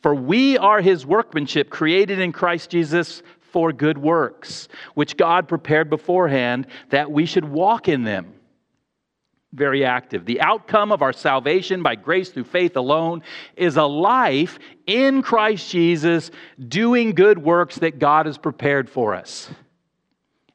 For 0.00 0.14
we 0.14 0.56
are 0.56 0.80
his 0.80 1.04
workmanship, 1.04 1.68
created 1.68 2.18
in 2.18 2.32
Christ 2.32 2.70
Jesus 2.70 3.22
for 3.54 3.72
good 3.72 3.96
works, 3.96 4.66
which 4.94 5.16
God 5.16 5.46
prepared 5.46 5.88
beforehand 5.88 6.66
that 6.90 7.12
we 7.12 7.24
should 7.24 7.44
walk 7.44 7.86
in 7.86 8.02
them. 8.02 8.34
Very 9.52 9.84
active. 9.84 10.24
The 10.24 10.40
outcome 10.40 10.90
of 10.90 11.02
our 11.02 11.12
salvation 11.12 11.80
by 11.80 11.94
grace 11.94 12.30
through 12.30 12.44
faith 12.44 12.76
alone 12.76 13.22
is 13.54 13.76
a 13.76 13.84
life 13.84 14.58
in 14.88 15.22
Christ 15.22 15.70
Jesus 15.70 16.32
doing 16.66 17.12
good 17.12 17.38
works 17.38 17.76
that 17.76 18.00
God 18.00 18.26
has 18.26 18.38
prepared 18.38 18.90
for 18.90 19.14
us. 19.14 19.48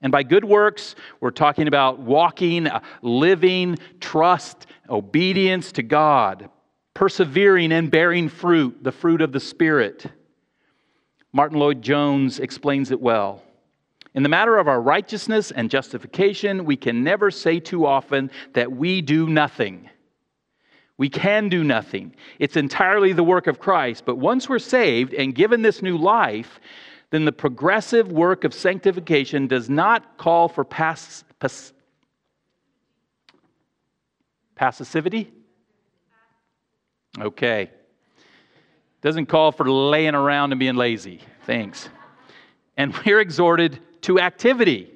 And 0.02 0.12
by 0.12 0.24
good 0.24 0.44
works, 0.44 0.96
we're 1.22 1.32
talking 1.32 1.70
about 1.70 2.00
walking, 2.00 2.68
uh, 2.68 2.82
living, 3.02 3.78
trust, 4.02 4.68
obedience 4.90 5.72
to 5.72 5.84
God, 5.84 6.50
persevering 6.94 7.72
and 7.72 7.90
bearing 7.90 8.28
fruit, 8.28 8.84
the 8.84 8.92
fruit 8.92 9.22
of 9.22 9.32
the 9.32 9.40
Spirit. 9.40 10.06
Martyn 11.32 11.60
Lloyd-Jones 11.60 12.40
explains 12.40 12.92
it 12.92 13.00
well. 13.00 13.44
In 14.16 14.24
the 14.24 14.30
matter 14.30 14.58
of 14.58 14.68
our 14.68 14.82
righteousness 14.82 15.52
and 15.52 15.70
justification, 15.70 16.66
we 16.66 16.76
can 16.76 17.04
never 17.04 17.30
say 17.30 17.60
too 17.60 17.86
often 17.86 18.32
that 18.54 18.72
we 18.72 19.02
do 19.02 19.28
nothing. 19.28 19.90
We 20.98 21.10
can 21.10 21.48
do 21.48 21.64
nothing. 21.64 22.16
It's 22.40 22.58
entirely 22.58 23.14
the 23.14 23.24
work 23.24 23.48
of 23.48 23.60
Christ. 23.60 24.04
But 24.06 24.18
once 24.18 24.50
we're 24.50 24.60
saved 24.60 25.14
and 25.14 25.36
given 25.36 25.62
this 25.62 25.82
new 25.82 25.98
life, 25.98 26.60
then 27.12 27.26
the 27.26 27.32
progressive 27.32 28.12
work 28.12 28.44
of 28.44 28.54
sanctification 28.54 29.48
does 29.48 29.70
not 29.70 30.18
call 30.18 30.50
for 30.50 30.66
pass, 30.66 31.24
pass, 31.40 31.72
passivity. 34.56 35.32
Okay. 37.18 37.70
Doesn't 39.02 39.28
call 39.28 39.52
for 39.52 39.70
laying 39.70 40.16
around 40.16 40.52
and 40.52 40.60
being 40.60 40.76
lazy. 40.76 41.22
Thanks. 41.46 41.90
And 42.78 42.96
we're 43.06 43.20
exhorted 43.20 43.80
to 44.02 44.20
activity. 44.20 44.92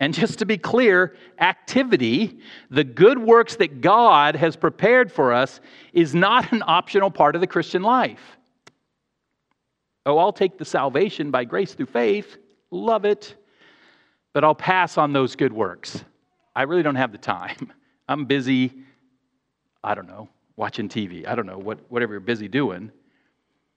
And 0.00 0.14
just 0.14 0.38
to 0.38 0.46
be 0.46 0.58
clear, 0.58 1.16
activity, 1.40 2.38
the 2.70 2.84
good 2.84 3.18
works 3.18 3.56
that 3.56 3.80
God 3.80 4.36
has 4.36 4.54
prepared 4.54 5.10
for 5.10 5.32
us, 5.32 5.60
is 5.92 6.14
not 6.14 6.52
an 6.52 6.62
optional 6.64 7.10
part 7.10 7.34
of 7.34 7.40
the 7.40 7.48
Christian 7.48 7.82
life. 7.82 8.38
Oh, 10.06 10.18
I'll 10.18 10.32
take 10.32 10.56
the 10.56 10.64
salvation 10.64 11.30
by 11.30 11.44
grace 11.44 11.74
through 11.74 11.86
faith, 11.86 12.38
love 12.70 13.04
it, 13.04 13.34
but 14.32 14.44
I'll 14.44 14.54
pass 14.54 14.96
on 14.96 15.12
those 15.12 15.34
good 15.34 15.52
works. 15.52 16.02
I 16.54 16.62
really 16.62 16.82
don't 16.82 16.94
have 16.94 17.12
the 17.12 17.18
time. 17.18 17.72
I'm 18.08 18.24
busy, 18.24 18.72
I 19.82 19.94
don't 19.94 20.06
know, 20.06 20.28
watching 20.58 20.88
TV. 20.88 21.26
I 21.26 21.34
don't 21.34 21.46
know, 21.46 21.56
what, 21.56 21.78
whatever 21.88 22.12
you're 22.14 22.20
busy 22.20 22.48
doing. 22.48 22.90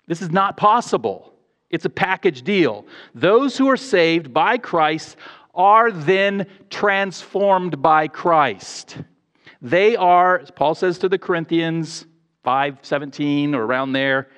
This 0.07 0.21
is 0.21 0.31
not 0.31 0.57
possible. 0.57 1.33
It's 1.69 1.85
a 1.85 1.89
package 1.89 2.41
deal. 2.41 2.85
Those 3.15 3.55
who 3.57 3.69
are 3.69 3.77
saved 3.77 4.33
by 4.33 4.57
Christ 4.57 5.15
are 5.53 5.91
then 5.91 6.47
transformed 6.69 7.81
by 7.81 8.07
Christ. 8.07 8.97
They 9.61 9.95
are, 9.95 10.39
as 10.39 10.51
Paul 10.51 10.75
says 10.75 10.97
to 10.99 11.07
the 11.07 11.19
Corinthians 11.19 12.05
5:17 12.43 13.53
or 13.53 13.63
around 13.63 13.93
there, 13.93 14.29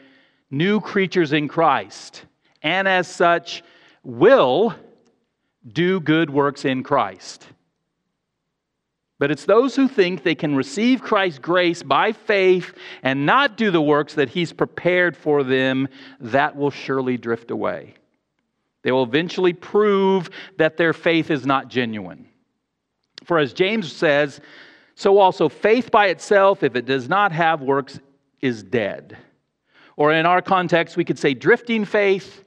new 0.51 0.81
creatures 0.81 1.33
in 1.33 1.47
Christ. 1.47 2.25
and 2.63 2.87
as 2.87 3.07
such 3.07 3.61
will 4.03 4.73
do 5.67 5.99
good 5.99 6.29
works 6.29 6.65
in 6.65 6.81
Christ. 6.81 7.47
But 9.23 9.31
it's 9.31 9.45
those 9.45 9.73
who 9.73 9.87
think 9.87 10.23
they 10.23 10.35
can 10.35 10.53
receive 10.53 11.01
Christ's 11.01 11.39
grace 11.39 11.81
by 11.81 12.11
faith 12.11 12.73
and 13.03 13.25
not 13.25 13.55
do 13.55 13.71
the 13.71 13.81
works 13.81 14.15
that 14.15 14.27
He's 14.27 14.51
prepared 14.51 15.15
for 15.15 15.45
them 15.45 15.87
that 16.19 16.57
will 16.57 16.71
surely 16.71 17.15
drift 17.15 17.49
away. 17.49 17.93
They 18.81 18.91
will 18.91 19.03
eventually 19.03 19.53
prove 19.53 20.29
that 20.57 20.75
their 20.75 20.91
faith 20.91 21.31
is 21.31 21.45
not 21.45 21.69
genuine. 21.69 22.27
For 23.23 23.39
as 23.39 23.53
James 23.53 23.89
says, 23.89 24.41
so 24.95 25.19
also 25.19 25.47
faith 25.47 25.89
by 25.89 26.07
itself, 26.07 26.61
if 26.61 26.75
it 26.75 26.85
does 26.85 27.07
not 27.07 27.31
have 27.31 27.61
works, 27.61 28.01
is 28.41 28.61
dead. 28.61 29.15
Or 29.95 30.11
in 30.11 30.25
our 30.25 30.41
context, 30.41 30.97
we 30.97 31.05
could 31.05 31.17
say 31.17 31.33
drifting 31.33 31.85
faith 31.85 32.43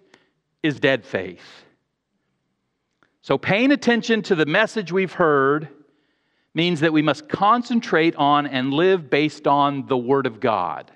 is 0.62 0.78
dead 0.78 1.06
faith. 1.06 1.64
So 3.22 3.38
paying 3.38 3.72
attention 3.72 4.20
to 4.24 4.34
the 4.34 4.44
message 4.44 4.92
we've 4.92 5.14
heard 5.14 5.70
means 6.56 6.80
that 6.80 6.92
we 6.94 7.02
must 7.02 7.28
concentrate 7.28 8.16
on 8.16 8.46
and 8.46 8.72
live 8.72 9.10
based 9.10 9.46
on 9.46 9.86
the 9.88 9.96
Word 9.96 10.24
of 10.24 10.40
God. 10.40 10.90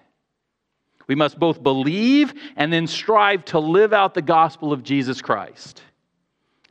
We 1.07 1.15
must 1.15 1.39
both 1.39 1.63
believe 1.63 2.33
and 2.57 2.73
then 2.73 2.87
strive 2.87 3.45
to 3.47 3.59
live 3.59 3.93
out 3.93 4.15
the 4.15 4.23
gospel 4.23 4.73
of 4.73 4.83
Jesus 4.83 5.21
Christ. 5.21 5.83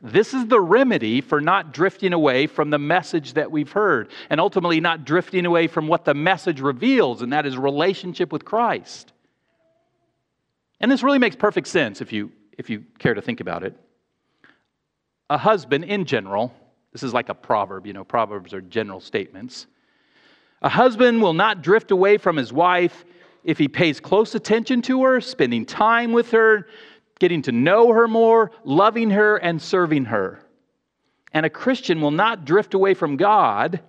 This 0.02 0.34
is 0.34 0.48
the 0.48 0.60
remedy 0.60 1.20
for 1.20 1.40
not 1.40 1.72
drifting 1.72 2.12
away 2.12 2.48
from 2.48 2.70
the 2.70 2.80
message 2.80 3.34
that 3.34 3.52
we've 3.52 3.70
heard, 3.70 4.10
and 4.28 4.40
ultimately 4.40 4.80
not 4.80 5.04
drifting 5.04 5.46
away 5.46 5.68
from 5.68 5.86
what 5.86 6.04
the 6.04 6.14
message 6.14 6.60
reveals, 6.60 7.22
and 7.22 7.32
that 7.32 7.46
is 7.46 7.56
relationship 7.56 8.32
with 8.32 8.44
Christ. 8.44 9.12
And 10.80 10.90
this 10.90 11.04
really 11.04 11.18
makes 11.20 11.36
perfect 11.36 11.68
sense 11.68 12.00
if 12.00 12.12
you, 12.12 12.32
if 12.58 12.68
you 12.68 12.84
care 12.98 13.14
to 13.14 13.22
think 13.22 13.38
about 13.38 13.62
it. 13.62 13.76
A 15.28 15.38
husband, 15.38 15.84
in 15.84 16.06
general, 16.06 16.52
this 16.92 17.02
is 17.02 17.14
like 17.14 17.28
a 17.28 17.34
proverb, 17.34 17.86
you 17.86 17.92
know, 17.92 18.04
proverbs 18.04 18.52
are 18.52 18.60
general 18.60 19.00
statements. 19.00 19.66
A 20.62 20.68
husband 20.68 21.22
will 21.22 21.32
not 21.32 21.62
drift 21.62 21.90
away 21.90 22.18
from 22.18 22.36
his 22.36 22.52
wife 22.52 23.04
if 23.44 23.58
he 23.58 23.68
pays 23.68 24.00
close 24.00 24.34
attention 24.34 24.82
to 24.82 25.02
her, 25.04 25.20
spending 25.20 25.64
time 25.64 26.12
with 26.12 26.30
her, 26.32 26.66
getting 27.18 27.42
to 27.42 27.52
know 27.52 27.92
her 27.92 28.08
more, 28.08 28.50
loving 28.64 29.10
her, 29.10 29.36
and 29.36 29.60
serving 29.60 30.06
her. 30.06 30.40
And 31.32 31.46
a 31.46 31.50
Christian 31.50 32.00
will 32.00 32.10
not 32.10 32.44
drift 32.44 32.74
away 32.74 32.94
from 32.94 33.16
God 33.16 33.80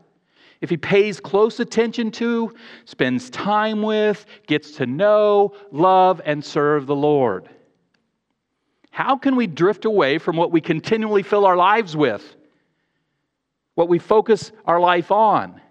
if 0.61 0.69
he 0.69 0.77
pays 0.77 1.19
close 1.19 1.59
attention 1.59 2.11
to, 2.11 2.53
spends 2.85 3.31
time 3.31 3.81
with, 3.81 4.25
gets 4.45 4.73
to 4.73 4.85
know, 4.85 5.55
love, 5.71 6.21
and 6.23 6.45
serve 6.45 6.85
the 6.85 6.95
Lord. 6.95 7.49
How 8.91 9.17
can 9.17 9.35
we 9.35 9.47
drift 9.47 9.85
away 9.85 10.19
from 10.19 10.37
what 10.37 10.51
we 10.51 10.61
continually 10.61 11.23
fill 11.23 11.45
our 11.45 11.57
lives 11.57 11.97
with? 11.97 12.35
What 13.75 13.89
we 13.89 13.99
focus 13.99 14.51
our 14.65 14.79
life 14.79 15.11
on? 15.11 15.61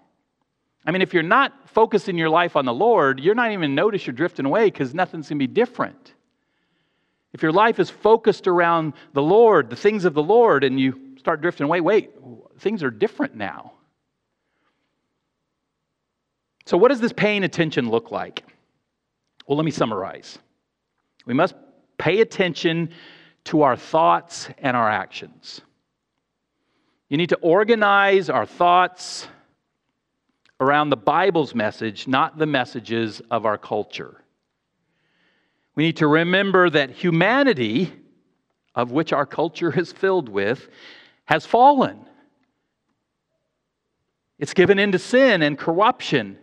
I 0.85 0.91
mean, 0.91 1.01
if 1.01 1.13
you're 1.13 1.23
not 1.23 1.69
focusing 1.69 2.17
your 2.17 2.29
life 2.29 2.55
on 2.55 2.65
the 2.65 2.73
Lord, 2.73 3.19
you're 3.19 3.35
not 3.35 3.51
even 3.51 3.75
notice 3.75 4.05
you're 4.05 4.13
drifting 4.15 4.45
away 4.45 4.65
because 4.65 4.93
nothing's 4.93 5.29
going 5.29 5.39
to 5.39 5.47
be 5.47 5.53
different. 5.53 6.13
If 7.33 7.43
your 7.43 7.51
life 7.51 7.79
is 7.79 7.89
focused 7.89 8.47
around 8.47 8.93
the 9.13 9.21
Lord, 9.21 9.69
the 9.69 9.75
things 9.75 10.05
of 10.05 10.13
the 10.13 10.23
Lord, 10.23 10.63
and 10.63 10.79
you 10.79 11.15
start 11.17 11.41
drifting 11.41 11.65
away, 11.65 11.79
wait, 11.79 12.11
things 12.59 12.83
are 12.83 12.91
different 12.91 13.35
now. 13.35 13.73
So, 16.65 16.77
what 16.77 16.89
does 16.89 16.99
this 16.99 17.13
paying 17.13 17.43
attention 17.43 17.89
look 17.89 18.11
like? 18.11 18.43
Well, 19.47 19.57
let 19.57 19.65
me 19.65 19.71
summarize. 19.71 20.39
We 21.25 21.33
must 21.33 21.55
pay 21.97 22.21
attention 22.21 22.89
to 23.45 23.63
our 23.63 23.75
thoughts 23.75 24.49
and 24.57 24.75
our 24.75 24.89
actions. 24.89 25.61
You 27.11 27.17
need 27.17 27.29
to 27.29 27.39
organize 27.41 28.29
our 28.29 28.45
thoughts, 28.45 29.27
around 30.61 30.91
the 30.91 30.95
Bible's 30.95 31.53
message, 31.53 32.07
not 32.07 32.37
the 32.37 32.45
messages 32.45 33.21
of 33.29 33.45
our 33.45 33.57
culture. 33.57 34.23
We 35.75 35.83
need 35.83 35.97
to 35.97 36.07
remember 36.07 36.69
that 36.69 36.91
humanity, 36.91 37.91
of 38.75 38.91
which 38.91 39.11
our 39.11 39.25
culture 39.25 39.77
is 39.77 39.91
filled 39.91 40.29
with, 40.29 40.69
has 41.25 41.45
fallen. 41.45 42.05
It's 44.39 44.53
given 44.53 44.79
into 44.79 44.97
sin 44.97 45.41
and 45.41 45.57
corruption 45.57 46.37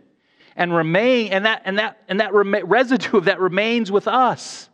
and 0.55 0.75
remain 0.77 1.33
and 1.33 1.47
that 1.47 1.63
and 1.65 1.79
that 1.79 1.97
and 2.09 2.21
that 2.21 2.35
residue 2.35 3.17
of 3.17 3.25
that 3.25 3.41
remains 3.41 3.91
with 3.91 4.07
us. 4.07 4.69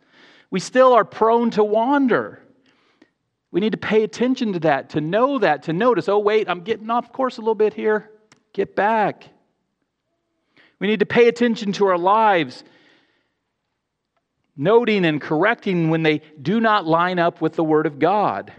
We 0.51 0.59
still 0.59 0.91
are 0.91 1.05
prone 1.05 1.51
to 1.51 1.63
wander. 1.63 2.41
We 3.55 3.61
need 3.61 3.71
to 3.71 3.77
pay 3.77 4.03
attention 4.03 4.51
to 4.51 4.59
that, 4.59 4.89
to 4.89 4.99
know 4.99 5.39
that, 5.39 5.63
to 5.63 5.71
notice, 5.71 6.09
oh 6.09 6.19
wait, 6.19 6.49
I'm 6.49 6.59
getting 6.59 6.89
off 6.89 7.13
course 7.13 7.37
a 7.37 7.39
little 7.39 7.55
bit 7.55 7.73
here. 7.73 8.11
Get 8.51 8.75
back. 8.75 9.29
We 10.77 10.87
need 10.87 10.99
to 10.99 11.05
pay 11.05 11.29
attention 11.29 11.71
to 11.71 11.85
our 11.85 11.97
lives, 11.97 12.65
noting 14.57 15.05
and 15.05 15.21
correcting 15.21 15.89
when 15.89 16.03
they 16.03 16.21
do 16.41 16.59
not 16.59 16.85
line 16.85 17.17
up 17.17 17.39
with 17.39 17.53
the 17.53 17.63
Word 17.63 17.85
of 17.85 17.97
God. 17.97 18.51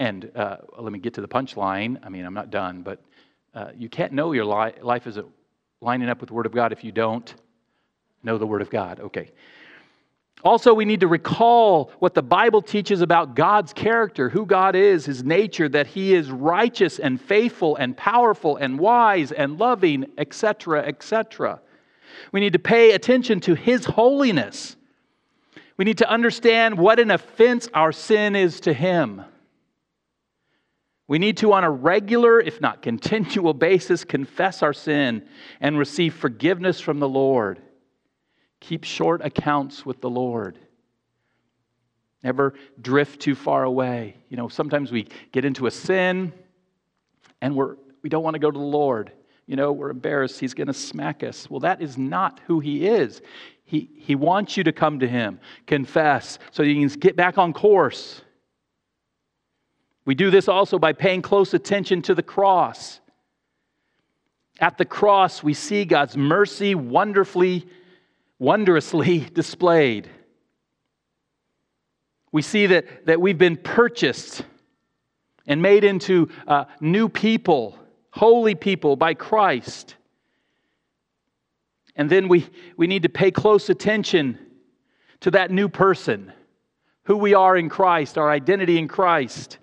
And 0.00 0.28
uh, 0.34 0.56
let 0.76 0.92
me 0.92 0.98
get 0.98 1.14
to 1.14 1.20
the 1.20 1.28
punchline. 1.28 2.00
I 2.02 2.08
mean, 2.08 2.24
I'm 2.24 2.34
not 2.34 2.50
done, 2.50 2.82
but 2.82 3.00
uh, 3.54 3.70
you 3.78 3.88
can't 3.88 4.12
know 4.12 4.32
your 4.32 4.46
li- 4.46 4.82
life 4.82 5.06
is 5.06 5.16
lining 5.80 6.08
up 6.08 6.18
with 6.18 6.30
the 6.30 6.34
Word 6.34 6.46
of 6.46 6.52
God 6.52 6.72
if 6.72 6.82
you 6.82 6.90
don't 6.90 7.32
know 8.24 8.36
the 8.36 8.48
Word 8.48 8.62
of 8.62 8.68
God. 8.68 8.98
Okay. 8.98 9.30
Also, 10.42 10.72
we 10.72 10.86
need 10.86 11.00
to 11.00 11.08
recall 11.08 11.92
what 11.98 12.14
the 12.14 12.22
Bible 12.22 12.62
teaches 12.62 13.02
about 13.02 13.34
God's 13.34 13.72
character, 13.72 14.30
who 14.30 14.46
God 14.46 14.74
is, 14.74 15.04
his 15.04 15.22
nature, 15.22 15.68
that 15.68 15.86
he 15.86 16.14
is 16.14 16.30
righteous 16.30 16.98
and 16.98 17.20
faithful 17.20 17.76
and 17.76 17.96
powerful 17.96 18.56
and 18.56 18.78
wise 18.78 19.32
and 19.32 19.58
loving, 19.58 20.06
etc., 20.16 20.82
etc. 20.86 21.60
We 22.32 22.40
need 22.40 22.54
to 22.54 22.58
pay 22.58 22.92
attention 22.92 23.40
to 23.40 23.54
his 23.54 23.84
holiness. 23.84 24.76
We 25.76 25.84
need 25.84 25.98
to 25.98 26.08
understand 26.08 26.78
what 26.78 26.98
an 26.98 27.10
offense 27.10 27.68
our 27.74 27.92
sin 27.92 28.34
is 28.34 28.60
to 28.60 28.72
him. 28.72 29.22
We 31.06 31.18
need 31.18 31.38
to, 31.38 31.52
on 31.52 31.64
a 31.64 31.70
regular, 31.70 32.40
if 32.40 32.60
not 32.60 32.82
continual 32.82 33.52
basis, 33.68 34.04
confess 34.04 34.62
our 34.62 34.72
sin 34.72 35.26
and 35.60 35.78
receive 35.78 36.14
forgiveness 36.14 36.80
from 36.80 36.98
the 36.98 37.08
Lord. 37.08 37.60
Keep 38.60 38.84
short 38.84 39.24
accounts 39.24 39.84
with 39.84 40.00
the 40.00 40.10
Lord. 40.10 40.58
Never 42.22 42.54
drift 42.80 43.20
too 43.20 43.34
far 43.34 43.64
away. 43.64 44.16
You 44.28 44.36
know, 44.36 44.48
sometimes 44.48 44.92
we 44.92 45.08
get 45.32 45.44
into 45.44 45.66
a 45.66 45.70
sin 45.70 46.32
and 47.40 47.56
we're, 47.56 47.76
we 48.02 48.10
don't 48.10 48.22
want 48.22 48.34
to 48.34 48.40
go 48.40 48.50
to 48.50 48.58
the 48.58 48.64
Lord. 48.64 49.12
You 49.46 49.56
know, 49.56 49.72
we're 49.72 49.90
embarrassed. 49.90 50.38
He's 50.38 50.54
going 50.54 50.66
to 50.66 50.74
smack 50.74 51.22
us. 51.24 51.48
Well, 51.50 51.60
that 51.60 51.80
is 51.80 51.96
not 51.96 52.40
who 52.46 52.60
He 52.60 52.86
is. 52.86 53.22
He, 53.64 53.88
he 53.96 54.14
wants 54.14 54.56
you 54.56 54.64
to 54.64 54.72
come 54.72 55.00
to 55.00 55.08
Him, 55.08 55.40
confess, 55.66 56.38
so 56.50 56.62
you 56.62 56.86
can 56.86 57.00
get 57.00 57.16
back 57.16 57.38
on 57.38 57.52
course. 57.52 58.22
We 60.04 60.14
do 60.14 60.30
this 60.30 60.48
also 60.48 60.78
by 60.78 60.92
paying 60.92 61.22
close 61.22 61.54
attention 61.54 62.02
to 62.02 62.14
the 62.14 62.22
cross. 62.22 63.00
At 64.60 64.76
the 64.76 64.84
cross, 64.84 65.42
we 65.42 65.54
see 65.54 65.84
God's 65.84 66.16
mercy 66.16 66.74
wonderfully 66.74 67.66
wondrously 68.40 69.20
displayed. 69.34 70.10
We 72.32 72.42
see 72.42 72.66
that, 72.66 73.06
that 73.06 73.20
we've 73.20 73.38
been 73.38 73.56
purchased 73.56 74.44
and 75.46 75.62
made 75.62 75.84
into 75.84 76.28
uh, 76.48 76.64
new 76.80 77.08
people, 77.08 77.78
holy 78.10 78.56
people 78.56 78.96
by 78.96 79.14
Christ. 79.14 79.94
And 81.94 82.08
then 82.08 82.28
we, 82.28 82.48
we 82.76 82.86
need 82.86 83.02
to 83.02 83.08
pay 83.08 83.30
close 83.30 83.68
attention 83.68 84.38
to 85.20 85.30
that 85.32 85.50
new 85.50 85.68
person, 85.68 86.32
who 87.04 87.16
we 87.16 87.34
are 87.34 87.56
in 87.56 87.68
Christ, 87.68 88.16
our 88.16 88.30
identity 88.30 88.78
in 88.78 88.88
Christ. 88.88 89.58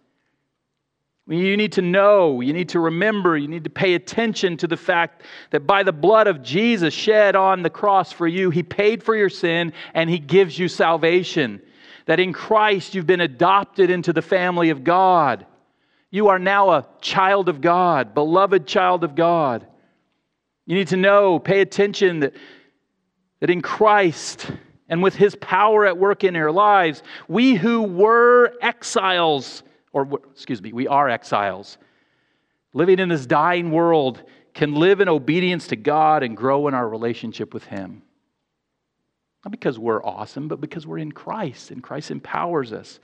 You 1.30 1.58
need 1.58 1.74
to 1.74 1.82
know, 1.82 2.40
you 2.40 2.54
need 2.54 2.70
to 2.70 2.80
remember, 2.80 3.38
you 3.38 3.50
need 3.50 3.66
to 3.66 3.70
pay 3.70 3.96
attention 3.96 4.56
to 4.58 4.68
the 4.68 4.78
fact 4.78 5.24
that 5.50 5.68
by 5.68 5.84
the 5.84 5.92
blood 5.92 6.28
of 6.28 6.42
Jesus 6.42 6.94
shed 6.94 7.36
on 7.36 7.64
the 7.64 7.70
cross 7.70 8.14
for 8.14 8.28
you, 8.28 8.50
He 8.50 8.64
paid 8.64 9.04
for 9.04 9.14
your 9.14 9.30
sin 9.30 9.74
and 9.94 10.10
He 10.10 10.20
gives 10.20 10.58
you 10.58 10.70
salvation. 10.70 11.62
That 12.06 12.22
in 12.22 12.32
Christ 12.32 12.96
you've 12.96 13.08
been 13.08 13.20
adopted 13.20 13.90
into 13.90 14.14
the 14.14 14.22
family 14.22 14.70
of 14.70 14.86
God. 14.86 15.46
You 16.12 16.30
are 16.30 16.40
now 16.40 16.70
a 16.70 16.88
child 17.02 17.50
of 17.50 17.60
God, 17.60 18.14
beloved 18.14 18.66
child 18.66 19.04
of 19.04 19.14
God. 19.14 19.68
You 20.66 20.76
need 20.76 20.88
to 20.90 20.98
know, 20.98 21.40
pay 21.40 21.60
attention 21.60 22.22
that, 22.22 22.34
that 23.42 23.50
in 23.50 23.62
Christ 23.62 24.50
and 24.88 25.04
with 25.04 25.16
His 25.16 25.36
power 25.36 25.86
at 25.86 25.98
work 25.98 26.24
in 26.24 26.38
our 26.38 26.52
lives, 26.52 27.04
we 27.28 27.56
who 27.56 27.84
were 27.84 28.54
exiles, 28.62 29.64
or 29.98 30.20
excuse 30.32 30.62
me, 30.62 30.72
we 30.74 30.88
are 30.88 31.10
exiles. 31.10 31.78
Living 32.74 33.00
in 33.00 33.10
this 33.10 33.26
dying 33.26 33.72
world 33.72 34.24
can 34.54 34.76
live 34.76 35.02
in 35.02 35.10
obedience 35.10 35.68
to 35.68 35.76
God 35.76 36.22
and 36.22 36.38
grow 36.38 36.68
in 36.68 36.74
our 36.74 36.88
relationship 36.88 37.54
with 37.54 37.64
Him. 37.66 38.04
Not 39.44 39.52
because 39.52 39.80
we're 39.80 40.04
awesome, 40.04 40.48
but 40.48 40.62
because 40.62 40.86
we're 40.86 41.00
in 41.00 41.12
Christ 41.12 41.72
and 41.72 41.82
Christ 41.82 42.12
empowers 42.12 42.74
us. 42.74 43.00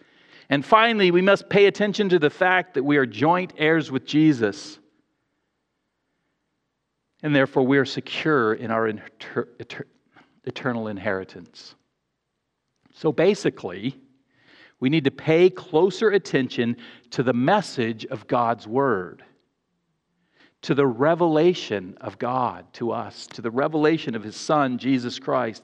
And 0.50 0.64
finally, 0.64 1.10
we 1.10 1.22
must 1.22 1.50
pay 1.50 1.66
attention 1.66 2.10
to 2.10 2.20
the 2.20 2.30
fact 2.30 2.76
that 2.76 2.84
we 2.84 2.98
are 2.98 3.06
joint 3.06 3.54
heirs 3.58 3.91
with 3.91 4.06
Jesus. 4.06 4.78
And 7.24 7.36
therefore, 7.36 7.66
we 7.66 7.78
are 7.78 7.86
secure 7.86 8.54
in 8.54 8.70
our 8.70 8.88
inter- 8.88 9.48
eternal 10.44 10.89
inheritance. 10.89 11.74
So 12.94 13.12
basically, 13.12 13.98
we 14.84 14.90
need 14.90 15.06
to 15.06 15.12
pay 15.12 15.50
closer 15.50 16.10
attention 16.10 16.76
to 17.12 17.24
the 17.24 17.32
message 17.32 18.06
of 18.08 18.28
God's 18.28 18.68
Word, 18.68 19.24
to 20.64 20.76
the 20.76 20.86
revelation 20.86 21.98
of 22.02 22.20
God 22.20 22.66
to 22.74 22.92
us, 22.92 23.26
to 23.28 23.42
the 23.42 23.50
revelation 23.50 24.14
of 24.14 24.24
His 24.24 24.36
Son, 24.36 24.78
Jesus 24.78 25.20
Christ. 25.20 25.64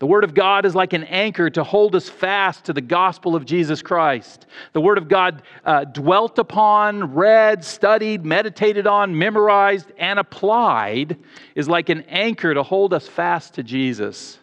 The 0.00 0.06
Word 0.06 0.22
of 0.22 0.34
God 0.34 0.66
is 0.66 0.74
like 0.74 0.92
an 0.92 1.04
anchor 1.04 1.48
to 1.48 1.64
hold 1.64 1.96
us 1.96 2.10
fast 2.10 2.66
to 2.66 2.74
the 2.74 2.82
gospel 2.82 3.34
of 3.34 3.46
Jesus 3.46 3.80
Christ. 3.80 4.44
The 4.74 4.82
Word 4.82 4.98
of 4.98 5.08
God 5.08 5.40
uh, 5.64 5.84
dwelt 5.84 6.38
upon, 6.38 7.14
read, 7.14 7.64
studied, 7.64 8.22
meditated 8.22 8.86
on, 8.86 9.16
memorized, 9.16 9.92
and 9.96 10.18
applied 10.18 11.16
is 11.54 11.70
like 11.70 11.88
an 11.88 12.02
anchor 12.02 12.52
to 12.52 12.62
hold 12.62 12.92
us 12.92 13.08
fast 13.08 13.54
to 13.54 13.62
Jesus. 13.62 14.37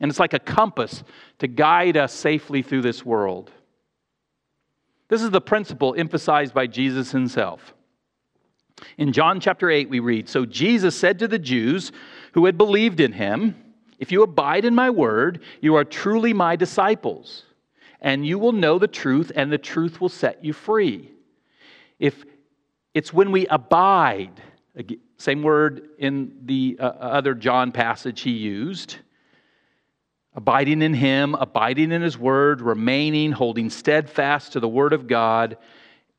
And 0.00 0.10
it's 0.10 0.18
like 0.18 0.32
a 0.32 0.38
compass 0.38 1.04
to 1.38 1.46
guide 1.46 1.96
us 1.96 2.12
safely 2.12 2.62
through 2.62 2.82
this 2.82 3.04
world. 3.04 3.50
This 5.08 5.22
is 5.22 5.30
the 5.30 5.40
principle 5.40 5.94
emphasized 5.96 6.54
by 6.54 6.66
Jesus 6.66 7.12
himself. 7.12 7.74
In 8.96 9.12
John 9.12 9.40
chapter 9.40 9.70
8, 9.70 9.90
we 9.90 10.00
read 10.00 10.28
So 10.28 10.46
Jesus 10.46 10.96
said 10.96 11.18
to 11.18 11.28
the 11.28 11.38
Jews 11.38 11.92
who 12.32 12.46
had 12.46 12.56
believed 12.56 13.00
in 13.00 13.12
him, 13.12 13.54
If 13.98 14.10
you 14.10 14.22
abide 14.22 14.64
in 14.64 14.74
my 14.74 14.88
word, 14.88 15.42
you 15.60 15.74
are 15.74 15.84
truly 15.84 16.32
my 16.32 16.56
disciples, 16.56 17.44
and 18.00 18.26
you 18.26 18.38
will 18.38 18.52
know 18.52 18.78
the 18.78 18.88
truth, 18.88 19.30
and 19.34 19.52
the 19.52 19.58
truth 19.58 20.00
will 20.00 20.08
set 20.08 20.42
you 20.42 20.54
free. 20.54 21.10
If 21.98 22.24
it's 22.94 23.12
when 23.12 23.32
we 23.32 23.46
abide, 23.48 24.40
same 25.18 25.42
word 25.42 25.90
in 25.98 26.38
the 26.44 26.78
uh, 26.80 26.84
other 26.84 27.34
John 27.34 27.72
passage 27.72 28.22
he 28.22 28.30
used 28.30 28.96
abiding 30.34 30.82
in 30.82 30.94
Him, 30.94 31.34
abiding 31.34 31.92
in 31.92 32.02
His 32.02 32.16
Word, 32.16 32.60
remaining, 32.60 33.32
holding 33.32 33.70
steadfast 33.70 34.52
to 34.52 34.60
the 34.60 34.68
Word 34.68 34.92
of 34.92 35.06
God, 35.06 35.56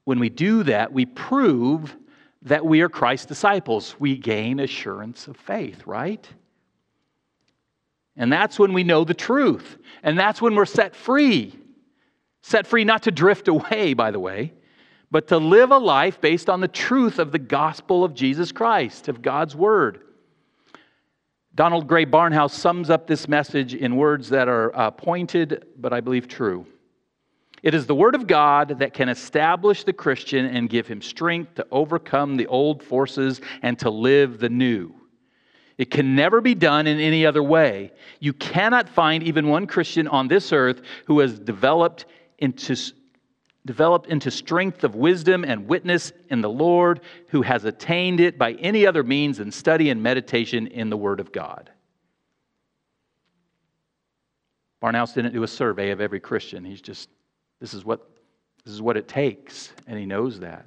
when 0.03 0.20
we 0.20 0.30
do 0.30 0.64
that, 0.64 0.91
we 0.91 1.05
prove 1.05 1.95
that 2.43 2.66
we 2.66 2.82
are 2.82 2.89
Christ's 2.89 3.28
disciples. 3.28 3.95
We 3.99 4.18
gain 4.18 4.59
assurance 4.59 5.28
of 5.28 5.38
faith, 5.38 5.86
right? 5.86 6.28
And 8.18 8.34
that's 8.34 8.59
when 8.59 8.74
we 8.74 8.84
know 8.84 9.03
the 9.03 9.14
truth. 9.14 9.78
And 10.03 10.18
that's 10.18 10.41
when 10.41 10.55
we're 10.55 10.66
set 10.66 10.95
free. 10.95 11.55
Set 12.41 12.66
free 12.66 12.84
not 12.84 13.03
to 13.03 13.12
drift 13.12 13.47
away, 13.47 13.93
by 13.93 14.12
the 14.12 14.20
way, 14.20 14.53
but 15.12 15.28
to 15.28 15.38
live 15.38 15.72
a 15.72 15.78
life 15.78 16.20
based 16.20 16.49
on 16.49 16.62
the 16.62 16.68
truth 16.68 17.20
of 17.20 17.32
the 17.32 17.39
gospel 17.39 18.03
of 18.03 18.16
Jesus 18.16 18.51
Christ, 18.51 19.07
of 19.07 19.22
God's 19.22 19.55
Word. 19.55 20.01
Donald 21.54 21.86
Grey 21.88 22.06
Barnhouse 22.06 22.52
sums 22.52 22.89
up 22.89 23.08
this 23.08 23.28
message 23.28 23.76
in 23.76 23.97
words 23.97 24.30
that 24.30 24.47
are 24.47 24.76
uh, 24.76 24.89
pointed, 24.89 25.66
but 25.78 25.91
I 25.91 25.99
believe 25.99 26.28
true. 26.28 26.66
It 27.62 27.74
is 27.74 27.86
the 27.86 27.95
Word 27.95 28.16
of 28.16 28.26
God 28.26 28.80
that 28.80 28.93
can 28.93 29.10
establish 29.10 29.84
the 29.84 29.93
Christian 29.93 30.45
and 30.45 30.70
give 30.70 30.88
him 30.88 31.02
strength 31.02 31.56
to 31.56 31.68
overcome 31.70 32.38
the 32.38 32.47
old 32.47 32.82
forces 32.82 33.41
and 33.62 33.78
to 33.80 33.89
live 33.89 34.39
the 34.39 34.49
new. 34.49 34.95
It 35.78 35.91
can 35.91 36.16
never 36.16 36.41
be 36.41 36.56
done 36.56 36.88
in 36.88 36.99
any 36.99 37.26
other 37.26 37.43
way. 37.43 37.91
You 38.20 38.34
cannot 38.34 38.88
find 38.88 39.22
even 39.24 39.47
one 39.47 39.68
Christian 39.68 40.08
on 40.08 40.28
this 40.28 40.54
earth 40.54 40.82
who 41.06 41.20
has 41.20 41.38
developed 41.38 42.06
into 42.39 42.76
developed 43.66 44.07
into 44.07 44.32
strength 44.32 44.84
of 44.84 44.95
wisdom 44.95 45.43
and 45.43 45.68
witness 45.68 46.12
in 46.30 46.41
the 46.41 46.49
Lord, 46.49 47.01
who 47.28 47.43
has 47.43 47.64
attained 47.66 48.20
it 48.20 48.38
by 48.38 48.53
any 48.53 48.88
other 48.88 49.03
means 49.03 49.38
than 49.38 49.51
study 49.51 49.89
and 49.89 50.01
meditation 50.01 50.68
in 50.68 50.89
the 50.89 50.97
Word 50.97 51.20
of 51.20 51.32
God. 51.32 51.70
Barnhouse 54.82 55.14
didn't 55.14 55.34
do 55.34 55.43
a 55.43 55.47
survey 55.47 55.91
of 55.91 56.01
every 56.01 56.20
Christian. 56.20 56.66
He's 56.66 56.82
just, 56.82 57.07
this 57.59 57.76
is 57.76 57.86
what, 57.86 58.09
this 58.66 58.74
is 58.74 58.82
what 58.82 58.97
it 58.97 59.07
takes, 59.07 59.72
and 59.86 59.99
he 59.99 60.07
knows 60.07 60.39
that. 60.39 60.66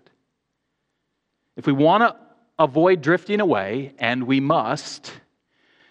If 1.56 1.66
we 1.66 1.72
want 1.72 2.02
to 2.02 2.16
avoid 2.58 3.02
drifting 3.02 3.40
away, 3.40 3.92
and 3.98 4.24
we 4.24 4.38
must, 4.38 5.12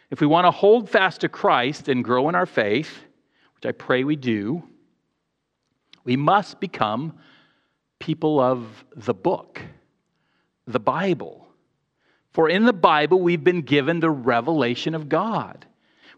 if 0.09 0.21
we 0.21 0.27
want 0.27 0.45
to 0.45 0.51
hold 0.51 0.89
fast 0.89 1.21
to 1.21 1.29
Christ 1.29 1.89
and 1.89 2.01
grow 2.01 2.29
in 2.29 2.35
our 2.35 2.45
faith, 2.45 2.97
which 3.55 3.65
I 3.65 3.73
pray 3.73 4.05
we 4.05 4.15
do, 4.15 4.63
we 6.03 6.17
must 6.17 6.59
become 6.59 7.13
people 7.99 8.39
of 8.39 8.85
the 8.95 9.13
book, 9.13 9.61
the 10.67 10.79
Bible. 10.79 11.47
For 12.31 12.49
in 12.49 12.65
the 12.65 12.73
Bible, 12.73 13.21
we've 13.21 13.43
been 13.43 13.61
given 13.61 13.99
the 13.99 14.09
revelation 14.09 14.95
of 14.95 15.07
God. 15.07 15.65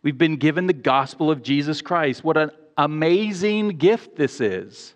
We've 0.01 0.17
been 0.17 0.37
given 0.37 0.67
the 0.67 0.73
gospel 0.73 1.29
of 1.29 1.43
Jesus 1.43 1.81
Christ. 1.81 2.23
What 2.23 2.37
an 2.37 2.51
amazing 2.77 3.77
gift 3.77 4.15
this 4.15 4.39
is. 4.39 4.93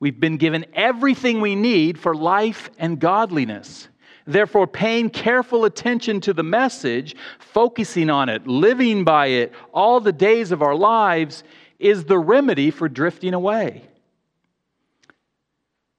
We've 0.00 0.18
been 0.18 0.36
given 0.36 0.66
everything 0.74 1.40
we 1.40 1.54
need 1.54 1.98
for 1.98 2.14
life 2.14 2.70
and 2.78 2.98
godliness. 2.98 3.88
Therefore, 4.26 4.66
paying 4.66 5.10
careful 5.10 5.64
attention 5.64 6.20
to 6.22 6.32
the 6.32 6.42
message, 6.42 7.14
focusing 7.38 8.10
on 8.10 8.28
it, 8.28 8.46
living 8.46 9.04
by 9.04 9.26
it 9.28 9.52
all 9.72 10.00
the 10.00 10.12
days 10.12 10.50
of 10.50 10.62
our 10.62 10.74
lives 10.74 11.44
is 11.84 12.06
the 12.06 12.18
remedy 12.18 12.70
for 12.70 12.88
drifting 12.88 13.34
away. 13.34 13.84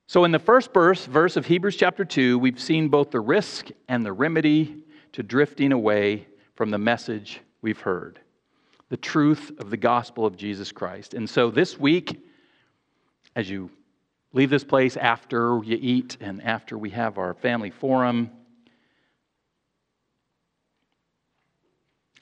So, 0.08 0.24
in 0.24 0.32
the 0.32 0.40
first 0.40 0.74
verse, 0.74 1.06
verse 1.06 1.38
of 1.38 1.46
Hebrews 1.46 1.76
chapter 1.76 2.04
2, 2.04 2.40
we've 2.40 2.60
seen 2.60 2.90
both 2.90 3.12
the 3.12 3.20
risk 3.20 3.68
and 3.88 4.04
the 4.04 4.12
remedy 4.12 4.78
to 5.12 5.22
drifting 5.22 5.72
away 5.72 6.28
from 6.56 6.72
the 6.72 6.80
message 6.80 7.40
we've 7.62 7.80
heard 7.80 8.20
the 8.90 8.98
truth 8.98 9.52
of 9.60 9.72
the 9.72 9.78
gospel 9.78 10.26
of 10.28 10.38
Jesus 10.38 10.72
Christ. 10.72 11.14
And 11.14 11.30
so, 11.30 11.52
this 11.52 11.80
week, 11.80 12.20
as 13.36 13.48
you 13.48 13.70
leave 14.34 14.50
this 14.50 14.64
place 14.64 14.98
after 14.98 15.62
you 15.64 15.78
eat 15.80 16.18
and 16.20 16.42
after 16.44 16.80
we 16.80 16.90
have 16.92 17.20
our 17.20 17.36
family 17.36 17.70
forum, 17.70 18.32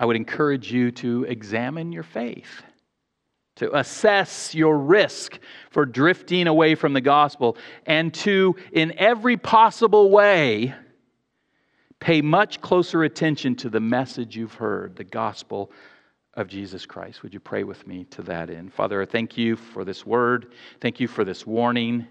I 0.02 0.06
would 0.06 0.18
encourage 0.18 0.70
you 0.70 0.92
to 0.92 1.24
examine 1.24 1.94
your 1.94 2.04
faith 2.04 2.64
to 3.56 3.76
assess 3.78 4.56
your 4.56 4.78
risk 4.78 5.40
for 5.70 5.86
drifting 5.86 6.48
away 6.48 6.76
from 6.76 6.94
the 6.94 7.02
gospel, 7.02 7.58
and 7.86 8.14
to, 8.14 8.56
in 8.72 8.98
every 8.98 9.38
possible 9.38 10.10
way, 10.10 10.74
pay 12.00 12.22
much 12.22 12.62
closer 12.62 13.04
attention 13.04 13.56
to 13.56 13.70
the 13.70 13.80
message 13.80 14.36
you've 14.36 14.56
heard, 14.56 14.96
the 14.96 15.04
gospel 15.04 15.72
of 16.34 16.48
Jesus 16.48 16.86
Christ. 16.86 17.22
Would 17.22 17.34
you 17.34 17.40
pray 17.40 17.64
with 17.64 17.86
me 17.86 18.06
to 18.06 18.24
that 18.24 18.50
end? 18.50 18.74
Father, 18.74 19.02
I 19.02 19.06
thank 19.06 19.38
you 19.38 19.56
for 19.56 19.86
this 19.86 20.06
word. 20.06 20.54
Thank 20.82 21.00
you 21.00 21.08
for 21.08 21.24
this 21.24 21.46
warning. 21.46 22.08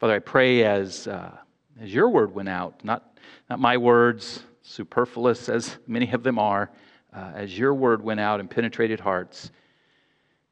Father, 0.00 0.14
I 0.14 0.18
pray 0.18 0.64
as, 0.64 1.06
uh, 1.06 1.36
as 1.80 1.94
your 1.94 2.10
word 2.10 2.34
went 2.34 2.48
out, 2.48 2.84
not, 2.84 3.16
not 3.48 3.60
my 3.60 3.76
words, 3.76 4.42
superfluous 4.62 5.48
as 5.48 5.76
many 5.86 6.10
of 6.10 6.22
them 6.22 6.38
are, 6.38 6.70
uh, 7.14 7.32
as 7.34 7.56
your 7.56 7.74
word 7.74 8.02
went 8.02 8.18
out 8.18 8.40
and 8.40 8.50
penetrated 8.50 8.98
hearts. 8.98 9.52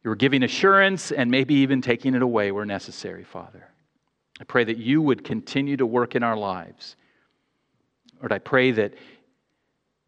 You 0.04 0.10
were 0.10 0.16
giving 0.16 0.42
assurance 0.42 1.12
and 1.12 1.30
maybe 1.30 1.54
even 1.54 1.80
taking 1.80 2.14
it 2.14 2.22
away 2.22 2.50
where 2.50 2.64
necessary, 2.64 3.24
Father. 3.24 3.68
I 4.40 4.44
pray 4.44 4.64
that 4.64 4.78
you 4.78 5.00
would 5.00 5.22
continue 5.22 5.76
to 5.76 5.86
work 5.86 6.16
in 6.16 6.22
our 6.22 6.36
lives. 6.36 6.96
Lord, 8.20 8.32
I 8.32 8.38
pray 8.38 8.72
that 8.72 8.94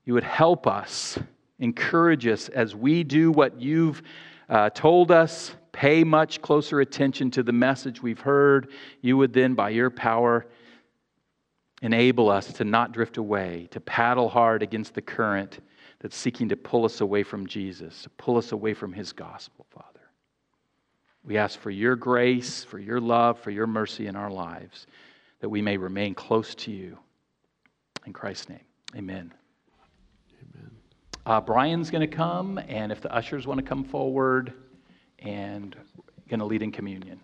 you 0.05 0.15
would 0.15 0.25
help 0.25 0.67
us, 0.67 1.19
encourage 1.59 2.27
us 2.27 2.49
as 2.49 2.75
we 2.75 3.05
do 3.05 3.31
what 3.31 3.61
you've 3.61 4.03
uh, 4.49 4.71
told 4.71 5.11
us, 5.11 5.55
pay 5.73 6.05
much 6.05 6.43
closer 6.43 6.81
attention 6.81 7.31
to 7.33 7.43
the 7.43 7.53
message 7.53 8.03
we've 8.03 8.21
heard. 8.21 8.71
You 9.01 9.17
would 9.17 9.33
then, 9.33 9.55
by 9.55 9.71
your 9.71 9.91
power, 9.91 10.47
enable 11.83 12.31
us 12.31 12.53
to 12.55 12.65
not 12.65 12.93
drift 12.93 13.17
away, 13.17 13.69
to 13.71 13.81
paddle 13.81 14.29
hard 14.29 14.63
against 14.63 14.95
the 14.95 15.03
current 15.03 15.61
that's 16.05 16.19
seeking 16.19 16.51
to 16.51 16.57
pull 16.57 16.85
us 16.85 17.01
away 17.01 17.23
from 17.23 17.47
Jesus, 17.47 18.03
to 18.03 18.11
pull 18.11 18.37
us 18.37 18.53
away 18.53 18.75
from 18.75 18.93
his 18.93 19.11
gospel, 19.11 19.65
Father. 19.71 20.03
We 21.25 21.39
ask 21.39 21.59
for 21.59 21.71
your 21.71 21.97
grace, 21.97 22.63
for 22.63 22.79
your 22.79 23.01
love, 23.01 23.39
for 23.39 23.51
your 23.51 23.67
mercy 23.67 24.07
in 24.07 24.15
our 24.15 24.31
lives, 24.31 24.87
that 25.41 25.49
we 25.49 25.63
may 25.63 25.79
remain 25.79 26.15
close 26.15 26.55
to 26.57 26.71
you. 26.71 26.99
In 28.05 28.13
Christ's 28.13 28.51
name, 28.51 28.61
amen. 28.95 29.33
Amen. 30.43 30.71
Uh, 31.25 31.41
Brian's 31.41 31.89
going 31.89 32.07
to 32.07 32.17
come, 32.17 32.59
and 32.69 32.93
if 32.93 33.01
the 33.01 33.11
ushers 33.11 33.47
want 33.47 33.59
to 33.61 33.65
come 33.65 33.83
forward, 33.83 34.53
and 35.21 35.75
going 36.29 36.41
to 36.41 36.45
lead 36.45 36.61
in 36.61 36.71
communion. 36.71 37.19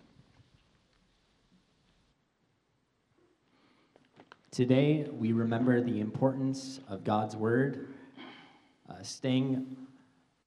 Today, 4.49 5.07
we 5.11 5.33
remember 5.33 5.81
the 5.81 5.99
importance 5.99 6.79
of 6.89 7.03
God's 7.03 7.35
Word, 7.35 7.93
uh, 8.91 9.03
staying 9.03 9.77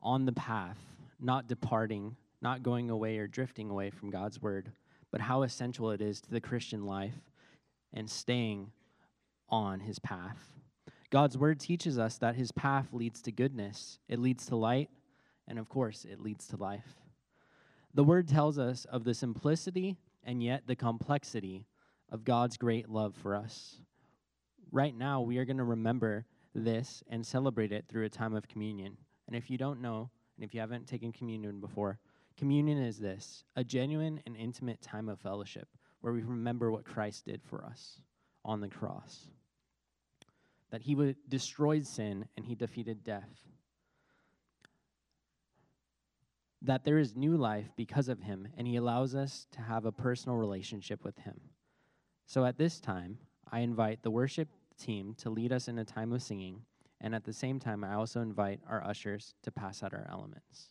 on 0.02 0.26
the 0.26 0.32
path, 0.32 0.78
not 1.20 1.48
departing, 1.48 2.16
not 2.42 2.62
going 2.62 2.90
away 2.90 3.18
or 3.18 3.26
drifting 3.26 3.70
away 3.70 3.90
from 3.90 4.10
God's 4.10 4.40
word, 4.42 4.70
but 5.10 5.20
how 5.20 5.42
essential 5.42 5.90
it 5.90 6.00
is 6.00 6.20
to 6.20 6.30
the 6.30 6.40
Christian 6.40 6.84
life 6.84 7.30
and 7.92 8.10
staying 8.10 8.70
on 9.48 9.80
his 9.80 9.98
path. 9.98 10.38
God's 11.10 11.38
word 11.38 11.60
teaches 11.60 11.98
us 11.98 12.18
that 12.18 12.34
his 12.34 12.52
path 12.52 12.88
leads 12.92 13.22
to 13.22 13.32
goodness, 13.32 13.98
it 14.08 14.18
leads 14.18 14.46
to 14.46 14.56
light, 14.56 14.90
and 15.46 15.58
of 15.58 15.68
course, 15.68 16.04
it 16.04 16.20
leads 16.20 16.46
to 16.48 16.56
life. 16.56 16.96
The 17.94 18.04
word 18.04 18.28
tells 18.28 18.58
us 18.58 18.84
of 18.86 19.04
the 19.04 19.14
simplicity 19.14 19.96
and 20.24 20.42
yet 20.42 20.66
the 20.66 20.76
complexity 20.76 21.66
of 22.10 22.24
God's 22.24 22.56
great 22.56 22.88
love 22.88 23.14
for 23.14 23.36
us. 23.36 23.76
Right 24.72 24.96
now, 24.96 25.20
we 25.20 25.38
are 25.38 25.44
going 25.44 25.58
to 25.58 25.64
remember 25.64 26.26
this 26.54 27.02
and 27.08 27.26
celebrate 27.26 27.72
it 27.72 27.86
through 27.88 28.04
a 28.04 28.10
time 28.10 28.34
of 28.34 28.48
communion. 28.48 28.96
And 29.26 29.36
if 29.36 29.50
you 29.50 29.58
don't 29.58 29.80
know, 29.80 30.10
and 30.36 30.44
if 30.44 30.54
you 30.54 30.60
haven't 30.60 30.86
taken 30.86 31.12
communion 31.12 31.60
before, 31.60 31.98
communion 32.36 32.78
is 32.78 32.98
this 32.98 33.44
a 33.56 33.64
genuine 33.64 34.20
and 34.26 34.36
intimate 34.36 34.82
time 34.82 35.08
of 35.08 35.20
fellowship 35.20 35.68
where 36.00 36.12
we 36.12 36.22
remember 36.22 36.70
what 36.70 36.84
Christ 36.84 37.24
did 37.24 37.42
for 37.42 37.64
us 37.64 38.00
on 38.44 38.60
the 38.60 38.68
cross. 38.68 39.26
That 40.70 40.82
he 40.82 41.14
destroyed 41.28 41.86
sin 41.86 42.26
and 42.36 42.44
he 42.44 42.54
defeated 42.54 43.04
death. 43.04 43.30
That 46.60 46.84
there 46.84 46.98
is 46.98 47.14
new 47.14 47.36
life 47.36 47.70
because 47.76 48.08
of 48.08 48.20
him, 48.20 48.48
and 48.56 48.66
he 48.66 48.76
allows 48.76 49.14
us 49.14 49.46
to 49.52 49.60
have 49.60 49.84
a 49.84 49.92
personal 49.92 50.36
relationship 50.36 51.04
with 51.04 51.18
him. 51.18 51.40
So 52.26 52.44
at 52.44 52.56
this 52.56 52.80
time, 52.80 53.18
I 53.52 53.60
invite 53.60 54.02
the 54.02 54.10
worship 54.10 54.48
team 54.78 55.14
to 55.18 55.30
lead 55.30 55.52
us 55.52 55.68
in 55.68 55.78
a 55.78 55.84
time 55.84 56.12
of 56.12 56.22
singing, 56.22 56.62
and 57.00 57.14
at 57.14 57.24
the 57.24 57.32
same 57.32 57.58
time, 57.58 57.84
I 57.84 57.94
also 57.94 58.20
invite 58.20 58.60
our 58.68 58.84
ushers 58.84 59.34
to 59.42 59.50
pass 59.50 59.82
out 59.82 59.92
our 59.92 60.06
elements. 60.10 60.70